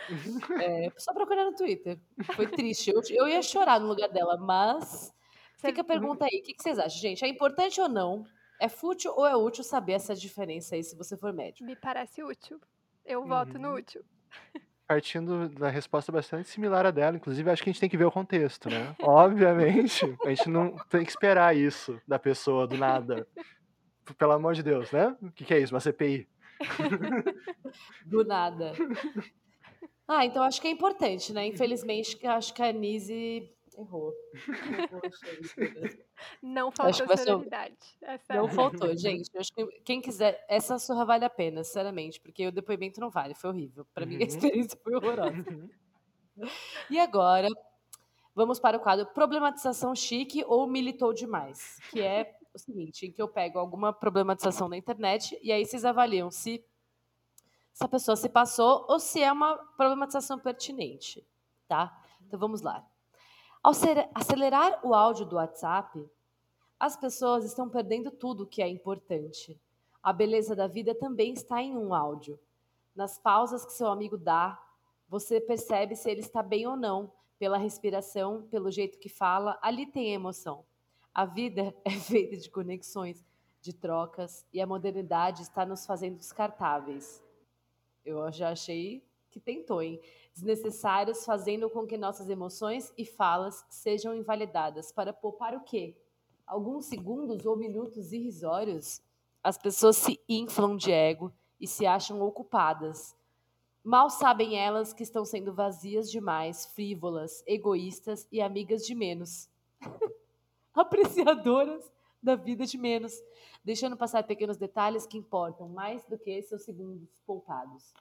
[0.62, 2.00] É, só procurar no Twitter.
[2.36, 2.90] Foi triste.
[2.90, 5.14] Eu, eu ia chorar no lugar dela, mas
[5.58, 6.40] fica a pergunta aí.
[6.40, 7.26] O que, que vocês acham, gente?
[7.26, 8.24] É importante ou não?
[8.60, 11.66] É fútil ou é útil saber essa diferença aí se você for médico?
[11.66, 12.60] Me parece útil.
[13.06, 13.76] Eu voto no Uhum.
[13.76, 14.04] útil.
[14.88, 18.06] Partindo da resposta bastante similar à dela, inclusive, acho que a gente tem que ver
[18.06, 18.96] o contexto, né?
[19.02, 23.28] Obviamente, a gente não tem que esperar isso da pessoa do nada.
[24.18, 25.16] Pelo amor de Deus, né?
[25.22, 25.74] O que, que é isso?
[25.74, 26.28] Uma CPI?
[28.06, 28.74] Do nada.
[30.08, 31.46] Ah, então acho que é importante, né?
[31.46, 33.48] Infelizmente, acho que a Nise
[33.82, 34.14] errou.
[36.42, 37.24] Não faltou vai ser.
[38.02, 39.30] Essa Não faltou, gente.
[39.34, 43.10] Eu acho que quem quiser, essa surra vale a pena, sinceramente, porque o depoimento não
[43.10, 43.86] vale, foi horrível.
[43.94, 44.26] Pra mim, a Uhum.
[44.26, 45.46] experiência foi horrorosa.
[45.50, 45.70] Uhum.
[46.90, 47.48] E agora,
[48.36, 53.22] vamos para o quadro Problematização Chique ou Militou Demais, que é o seguinte, em que
[53.22, 56.64] eu pego alguma problematização na internet e aí vocês avaliam se,
[57.74, 61.26] se a pessoa se passou ou se é uma problematização pertinente,
[61.68, 61.96] tá?
[62.26, 62.86] Então vamos lá.
[63.62, 63.74] Ao
[64.16, 66.10] acelerar o áudio do WhatsApp,
[66.80, 69.60] as pessoas estão perdendo tudo que é importante.
[70.02, 72.40] A beleza da vida também está em um áudio.
[72.96, 74.58] Nas pausas que seu amigo dá,
[75.10, 79.86] você percebe se ele está bem ou não, pela respiração, pelo jeito que fala, ali
[79.86, 80.64] tem emoção.
[81.14, 83.26] A vida é feita de conexões,
[83.62, 87.22] de trocas, e a modernidade está nos fazendo descartáveis.
[88.06, 90.00] Eu já achei que tentou, hein?
[90.34, 95.96] Desnecessários, fazendo com que nossas emoções e falas sejam invalidadas para poupar o quê?
[96.46, 99.02] Alguns segundos ou minutos irrisórios?
[99.44, 103.16] As pessoas se inflam de ego e se acham ocupadas.
[103.84, 109.50] Mal sabem elas que estão sendo vazias demais, frívolas, egoístas e amigas de menos.
[110.74, 111.90] Apreciadoras
[112.22, 113.14] da vida de menos,
[113.64, 117.94] deixando passar pequenos detalhes que importam mais do que seus segundos poupados.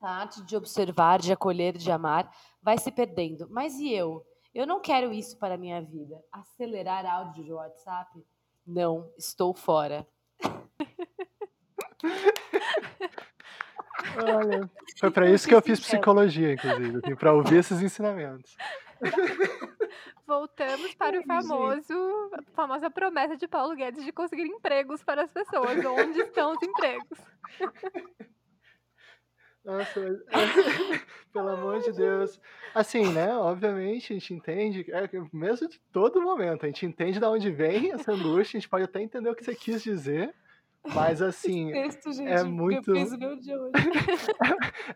[0.00, 2.30] A arte de observar, de acolher, de amar
[2.62, 3.48] vai se perdendo.
[3.50, 4.24] Mas e eu?
[4.54, 6.22] Eu não quero isso para a minha vida.
[6.32, 8.24] Acelerar áudio de WhatsApp?
[8.66, 10.06] Não, estou fora.
[14.16, 18.56] Olha, foi Eu isso que eu fiz psicologia, inclusive, assim, pra ouvir esses ensinamentos.
[20.26, 25.32] Voltamos para o famoso, a famosa promessa de Paulo Guedes de conseguir empregos para as
[25.32, 25.84] pessoas.
[25.84, 27.18] Onde estão os empregos?
[29.68, 30.18] Nossa, mas...
[31.30, 32.40] pelo amor de Deus.
[32.74, 33.36] Assim, né?
[33.36, 37.92] Obviamente, a gente entende, é, mesmo de todo momento, a gente entende de onde vem
[37.92, 40.34] essa angústia, a gente pode até entender o que você quis dizer,
[40.94, 42.92] mas assim, Texto, gente, é muito-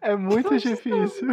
[0.01, 1.29] é muito difícil.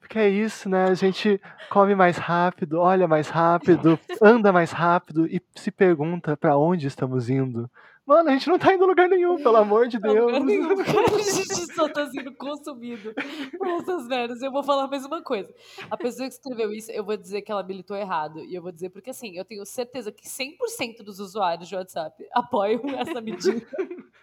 [0.00, 0.86] Porque é isso, né?
[0.86, 1.40] A gente
[1.70, 7.30] come mais rápido, olha mais rápido, anda mais rápido e se pergunta pra onde estamos
[7.30, 7.70] indo.
[8.10, 10.44] Mano, a gente não tá indo a lugar nenhum, pelo amor de Não, lugar Deus.
[10.44, 13.14] nenhum, cara, a gente só tá sendo consumido
[13.56, 14.42] por essas merdas.
[14.42, 15.54] Eu vou falar a mesma coisa.
[15.88, 18.40] A pessoa que escreveu isso, eu vou dizer que ela militou errado.
[18.40, 22.26] E eu vou dizer porque, assim, eu tenho certeza que 100% dos usuários de WhatsApp
[22.32, 23.64] apoiam essa medida.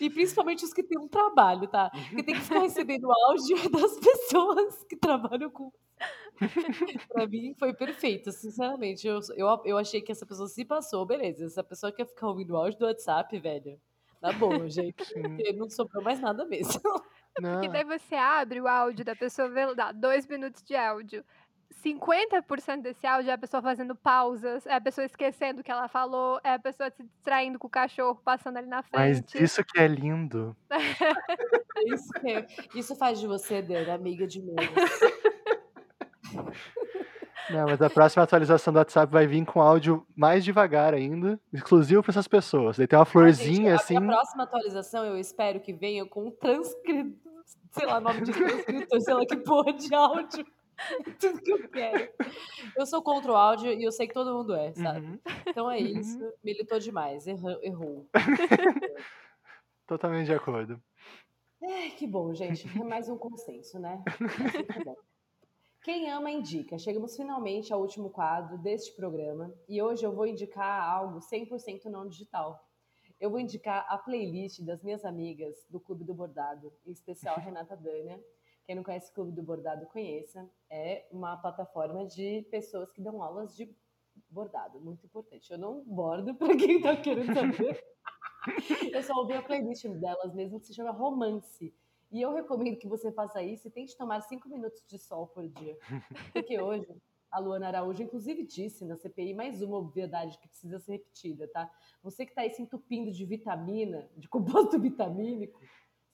[0.00, 1.90] E principalmente os que têm um trabalho, tá?
[1.90, 5.72] Que tem que ficar recebendo áudio das pessoas que trabalham com.
[7.08, 9.06] pra mim foi perfeito, sinceramente.
[9.06, 11.46] Eu, eu, eu achei que essa pessoa se passou, beleza.
[11.46, 13.80] Essa pessoa quer ficar ouvindo áudio do WhatsApp, velho.
[14.20, 15.04] Tá bom, gente.
[15.12, 16.80] Porque não sobrou mais nada mesmo.
[17.40, 17.60] Não.
[17.60, 21.24] Que daí você abre o áudio da pessoa, vê, dá dois minutos de áudio.
[21.84, 25.88] 50% desse áudio é a pessoa fazendo pausas, é a pessoa esquecendo o que ela
[25.88, 29.42] falou, é a pessoa se distraindo com o cachorro passando ali na Mas frente.
[29.42, 30.56] isso que é lindo.
[31.86, 34.58] Isso, que é- isso faz de você, Dani, amiga de menos.
[37.50, 42.02] Não, mas a próxima atualização do WhatsApp vai vir com áudio mais devagar ainda, exclusivo
[42.02, 42.78] para essas pessoas.
[42.78, 43.96] Daí tem uma florzinha Gente, assim.
[43.98, 47.12] A próxima atualização eu espero que venha com um transcritor,
[47.72, 50.46] sei lá, nome de transcritor, sei lá que porra de áudio.
[51.20, 52.12] Tudo que eu quero.
[52.76, 55.06] Eu sou contra o áudio e eu sei que todo mundo é, sabe?
[55.06, 56.18] Uhum, Então é isso.
[56.42, 57.26] Militou demais.
[57.26, 57.58] Errou.
[57.62, 58.08] errou.
[59.86, 60.82] totalmente de acordo.
[61.62, 62.66] Ai, que bom, gente.
[62.78, 64.02] É mais um consenso, né?
[64.78, 64.96] É bom.
[65.82, 66.78] Quem ama, indica.
[66.78, 72.08] Chegamos finalmente ao último quadro deste programa e hoje eu vou indicar algo 100% não
[72.08, 72.66] digital.
[73.20, 77.38] Eu vou indicar a playlist das minhas amigas do Clube do Bordado, em especial a
[77.38, 78.18] Renata Dânia.
[78.66, 80.48] Quem não conhece o Clube do Bordado, conheça.
[80.70, 83.74] É uma plataforma de pessoas que dão aulas de
[84.30, 85.50] bordado, muito importante.
[85.50, 87.84] Eu não bordo, para quem tá querendo saber.
[88.92, 91.74] eu só ouvi a playlist delas mesmo, que se chama Romance.
[92.10, 95.46] E eu recomendo que você faça isso e tente tomar cinco minutos de sol por
[95.48, 95.76] dia.
[96.32, 96.86] Porque hoje,
[97.30, 101.68] a Luana Araújo, inclusive, disse na CPI mais uma obviedade que precisa ser repetida, tá?
[102.02, 105.60] Você que está aí se entupindo de vitamina, de composto vitamínico,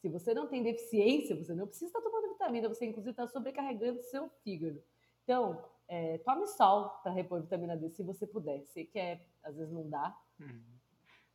[0.01, 4.03] se você não tem deficiência, você não precisa estar tomando vitamina, você inclusive está sobrecarregando
[4.03, 4.83] seu fígado.
[5.23, 8.65] Então, é, tome sol para repor vitamina D se você puder.
[8.67, 10.17] Sei que é, às vezes não dá.
[10.41, 10.63] Uhum.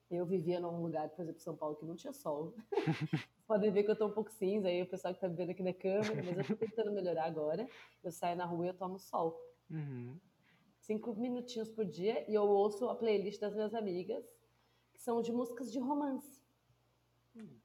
[0.10, 2.56] Eu vivia num lugar, por exemplo, São Paulo, que não tinha sol.
[3.48, 5.52] podem ver que eu estou um pouco cinza aí, o pessoal que está me vendo
[5.52, 7.68] aqui na câmera, mas eu estou tentando melhorar agora.
[8.03, 9.40] Eu saio na rua e eu tomo sol.
[9.69, 10.19] Uhum.
[10.80, 14.23] Cinco minutinhos por dia e eu ouço a playlist das minhas amigas,
[14.94, 16.41] que são de músicas de romance.
[17.36, 17.65] Uhum.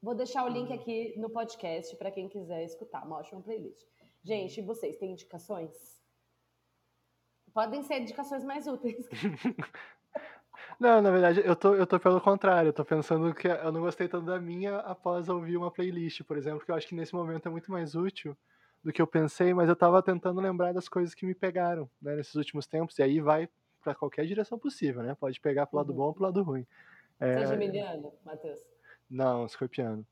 [0.00, 3.04] Vou deixar o link aqui no podcast para quem quiser escutar.
[3.04, 3.86] Uma ótima playlist.
[4.22, 5.98] Gente, vocês têm indicações?
[7.52, 9.08] Podem ser indicações mais úteis.
[10.78, 12.68] Não, na verdade, eu tô, eu tô pelo contrário.
[12.68, 16.36] Eu tô pensando que eu não gostei tanto da minha após ouvir uma playlist, por
[16.36, 18.36] exemplo, que eu acho que nesse momento é muito mais útil
[18.82, 22.14] do que eu pensei, mas eu tava tentando lembrar das coisas que me pegaram né,
[22.14, 23.48] nesses últimos tempos, e aí vai
[23.82, 25.16] para qualquer direção possível, né?
[25.18, 25.96] Pode pegar pro lado uhum.
[25.96, 26.64] bom ou pro lado ruim.
[27.18, 27.34] É...
[27.34, 28.60] Você é geminiano, Matheus?
[29.10, 30.06] Não, escorpiano.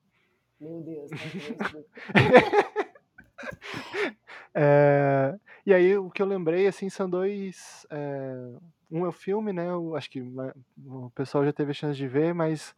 [0.60, 1.10] Meu Deus,
[4.54, 8.54] é, e aí o que eu lembrei assim são dois é,
[8.90, 9.68] um é o filme, né?
[9.68, 12.74] Eu acho que o pessoal já teve a chance de ver, mas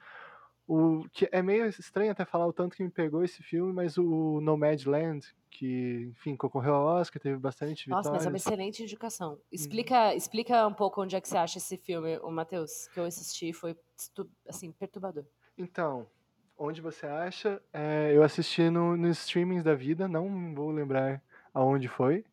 [0.66, 3.96] o que é meio estranho até falar o tanto que me pegou esse filme, mas
[3.96, 9.32] o Nomadland, que, enfim, concorreu ao Oscar, teve bastante Nossa, mas é uma excelente indicação.
[9.32, 9.38] Uhum.
[9.50, 13.04] Explica, explica um pouco onde é que você acha esse filme, o Matheus, que eu
[13.04, 13.74] assisti, foi
[14.46, 15.24] assim, perturbador.
[15.58, 16.06] Então,
[16.56, 17.60] onde você acha?
[17.72, 21.20] É, eu assisti no, nos streamings da vida, não vou lembrar
[21.52, 22.24] aonde foi,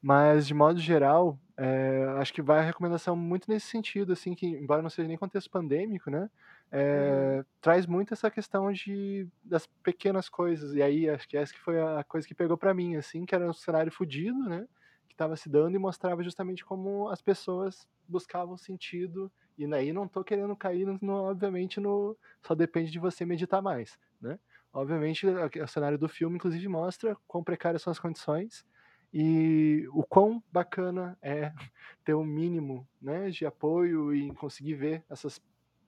[0.00, 4.46] mas de modo geral, é, acho que vai a recomendação muito nesse sentido, assim, que
[4.46, 6.28] embora não seja nem contexto pandêmico, né?
[6.70, 7.44] É, uhum.
[7.60, 10.74] Traz muito essa questão de das pequenas coisas.
[10.74, 13.34] E aí acho que essa que foi a coisa que pegou para mim, assim, que
[13.34, 14.66] era um cenário fodido, né?
[15.08, 19.32] Que estava se dando e mostrava justamente como as pessoas buscavam sentido.
[19.58, 23.98] E aí não tô querendo cair, no, obviamente, no só depende de você meditar mais,
[24.20, 24.38] né?
[24.72, 28.66] Obviamente, o cenário do filme, inclusive, mostra quão precárias são as condições
[29.12, 31.50] e o quão bacana é
[32.04, 35.40] ter um mínimo né, de apoio e conseguir ver essas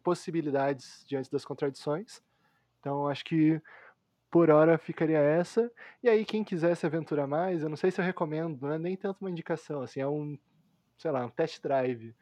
[0.02, 2.22] possibilidades diante das contradições.
[2.80, 3.60] Então, acho que
[4.30, 5.70] por hora ficaria essa.
[6.02, 8.78] E aí, quem quiser se aventurar mais, eu não sei se eu recomendo, não é
[8.78, 10.38] nem tanto uma indicação, assim, é um,
[10.96, 12.14] sei lá, um test drive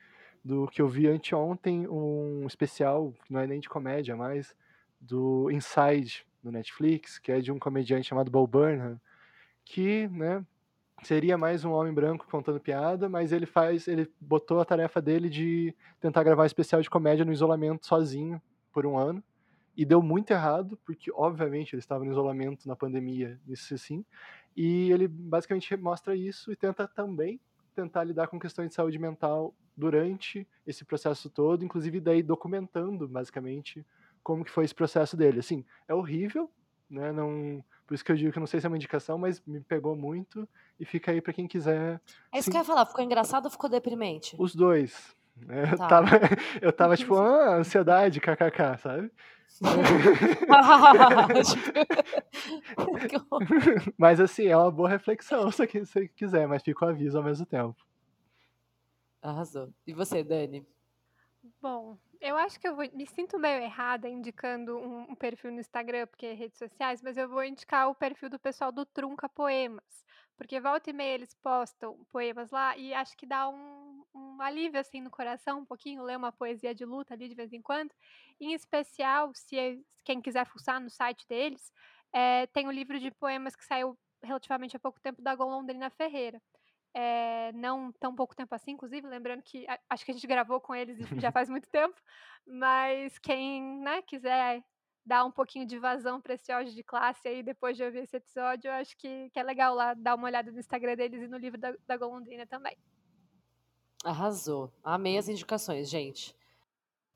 [0.47, 4.55] do que eu vi anteontem, um especial, que não é nem de comédia, mas
[5.01, 9.01] do Inside, no Netflix, que é de um comediante chamado Bo Burnham,
[9.65, 10.47] que, né,
[11.03, 15.29] seria mais um homem branco contando piada, mas ele faz, ele botou a tarefa dele
[15.29, 18.41] de tentar gravar um especial de comédia no isolamento sozinho
[18.73, 19.23] por um ano
[19.77, 24.05] e deu muito errado, porque obviamente ele estava no isolamento na pandemia, isso sim,
[24.57, 27.41] e ele basicamente mostra isso e tenta também
[27.75, 33.85] tentar lidar com questões de saúde mental durante esse processo todo, inclusive daí documentando basicamente
[34.23, 35.41] como que foi esse processo dele.
[35.41, 36.51] Assim, é horrível,
[36.89, 37.13] né?
[37.13, 39.61] Não por isso que eu digo que não sei se é uma indicação, mas me
[39.61, 40.49] pegou muito
[40.79, 42.01] e fica aí para quem quiser.
[42.33, 42.51] É isso Sim.
[42.51, 44.35] que eu ia falar, ficou engraçado ou ficou deprimente?
[44.39, 45.15] Os dois.
[45.37, 45.71] Né?
[45.73, 45.87] Eu, tá.
[45.87, 46.09] tava,
[46.61, 49.11] eu tava tipo, ah, ansiedade, kkk, sabe?
[53.97, 57.47] mas assim, é uma boa reflexão se você quiser, mas fica o aviso ao mesmo
[57.47, 57.77] tempo.
[59.23, 59.73] Arrasou.
[59.87, 60.67] E você, Dani?
[61.61, 65.61] Bom, eu acho que eu vou, me sinto meio errada indicando um, um, perfil no
[65.61, 69.29] Instagram, porque é redes sociais, mas eu vou indicar o perfil do pessoal do Trunca
[69.29, 70.05] Poemas.
[70.37, 74.79] Porque volta e meia eles postam poemas lá e acho que dá um, um alívio
[74.79, 77.91] assim no coração, um pouquinho, ler uma poesia de luta ali de vez em quando.
[78.39, 81.73] Em especial, se é, quem quiser fuçar no site deles,
[82.13, 85.89] é, tem o um livro de poemas que saiu relativamente há pouco tempo da Golondrina
[85.91, 86.41] Ferreira
[86.99, 90.59] é, não tão pouco tempo assim, inclusive, lembrando que a, acho que a gente gravou
[90.59, 91.95] com eles já faz muito tempo,
[92.47, 94.65] mas quem né, quiser
[95.05, 98.17] dar um pouquinho de vazão para esse áudio de classe aí depois de ouvir esse
[98.17, 101.29] episódio, eu acho que, que é legal lá dar uma olhada no Instagram deles e
[101.29, 102.77] no livro da, da Golondrina também.
[104.03, 104.73] Arrasou.
[104.83, 106.35] Amei as indicações, gente.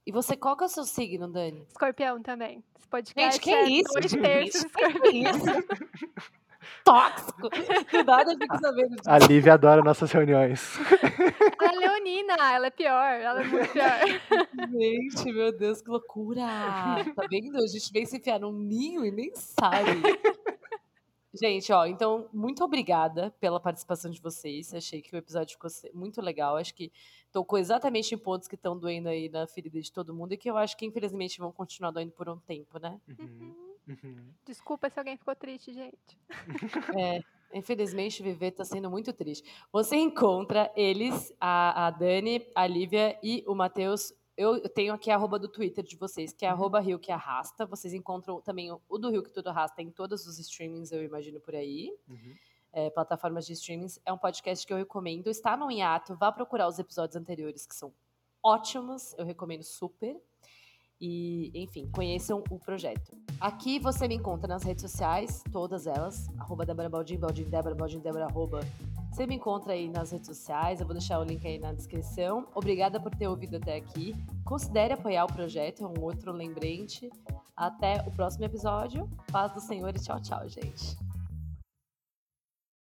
[0.06, 1.66] E você, qual que é o seu signo, Dani?
[1.68, 2.62] Escorpião também.
[2.76, 3.92] Esse podcast gente, que é isso?
[3.94, 6.32] Dois terços escorpião.
[6.84, 7.48] Tóxico.
[7.48, 9.10] Do nada eu fico sabendo disso.
[9.10, 10.78] A Lívia adora nossas reuniões.
[11.62, 13.90] É leonina, ela é pior, ela é muito pior.
[14.70, 16.42] Gente, meu Deus, que loucura.
[17.14, 17.56] Tá vendo?
[17.56, 20.02] A gente vem se enfiar num ninho e nem sabe.
[21.32, 24.74] Gente, ó, então, muito obrigada pela participação de vocês.
[24.74, 26.56] Achei que o episódio ficou muito legal.
[26.56, 26.90] Acho que
[27.30, 30.50] tocou exatamente em pontos que estão doendo aí na ferida de todo mundo e que
[30.50, 33.00] eu acho que, infelizmente, vão continuar doendo por um tempo, né?
[33.08, 33.69] Uhum.
[33.90, 34.32] Uhum.
[34.44, 36.18] Desculpa se alguém ficou triste, gente.
[36.96, 37.20] É,
[37.52, 39.48] infelizmente, viver tá sendo muito triste.
[39.72, 45.16] Você encontra eles, a, a Dani, a Lívia e o Matheus eu tenho aqui a
[45.16, 46.54] arroba do Twitter de vocês, que é uhum.
[46.54, 47.66] arroba Rio que Arrasta.
[47.66, 51.38] Vocês encontram também o do Rio que Tudo Arrasta em todos os streamings, eu imagino,
[51.40, 51.94] por aí.
[52.08, 52.34] Uhum.
[52.72, 54.00] É, plataformas de streamings.
[54.02, 55.28] É um podcast que eu recomendo.
[55.28, 57.92] Está no hiato, vá procurar os episódios anteriores, que são
[58.42, 59.12] ótimos.
[59.18, 60.18] Eu recomendo super.
[61.00, 63.16] E, enfim, conheçam o projeto.
[63.40, 68.00] Aqui você me encontra nas redes sociais, todas elas, arroba Débora Baldin, Baldin Débora, Baldin
[68.00, 68.60] Débora, arroba
[69.10, 72.46] você me encontra aí nas redes sociais, eu vou deixar o link aí na descrição.
[72.54, 74.14] Obrigada por ter ouvido até aqui.
[74.44, 77.10] Considere apoiar o projeto, é um outro lembrete.
[77.56, 79.10] Até o próximo episódio.
[79.30, 80.96] Paz do Senhor e tchau, tchau, gente.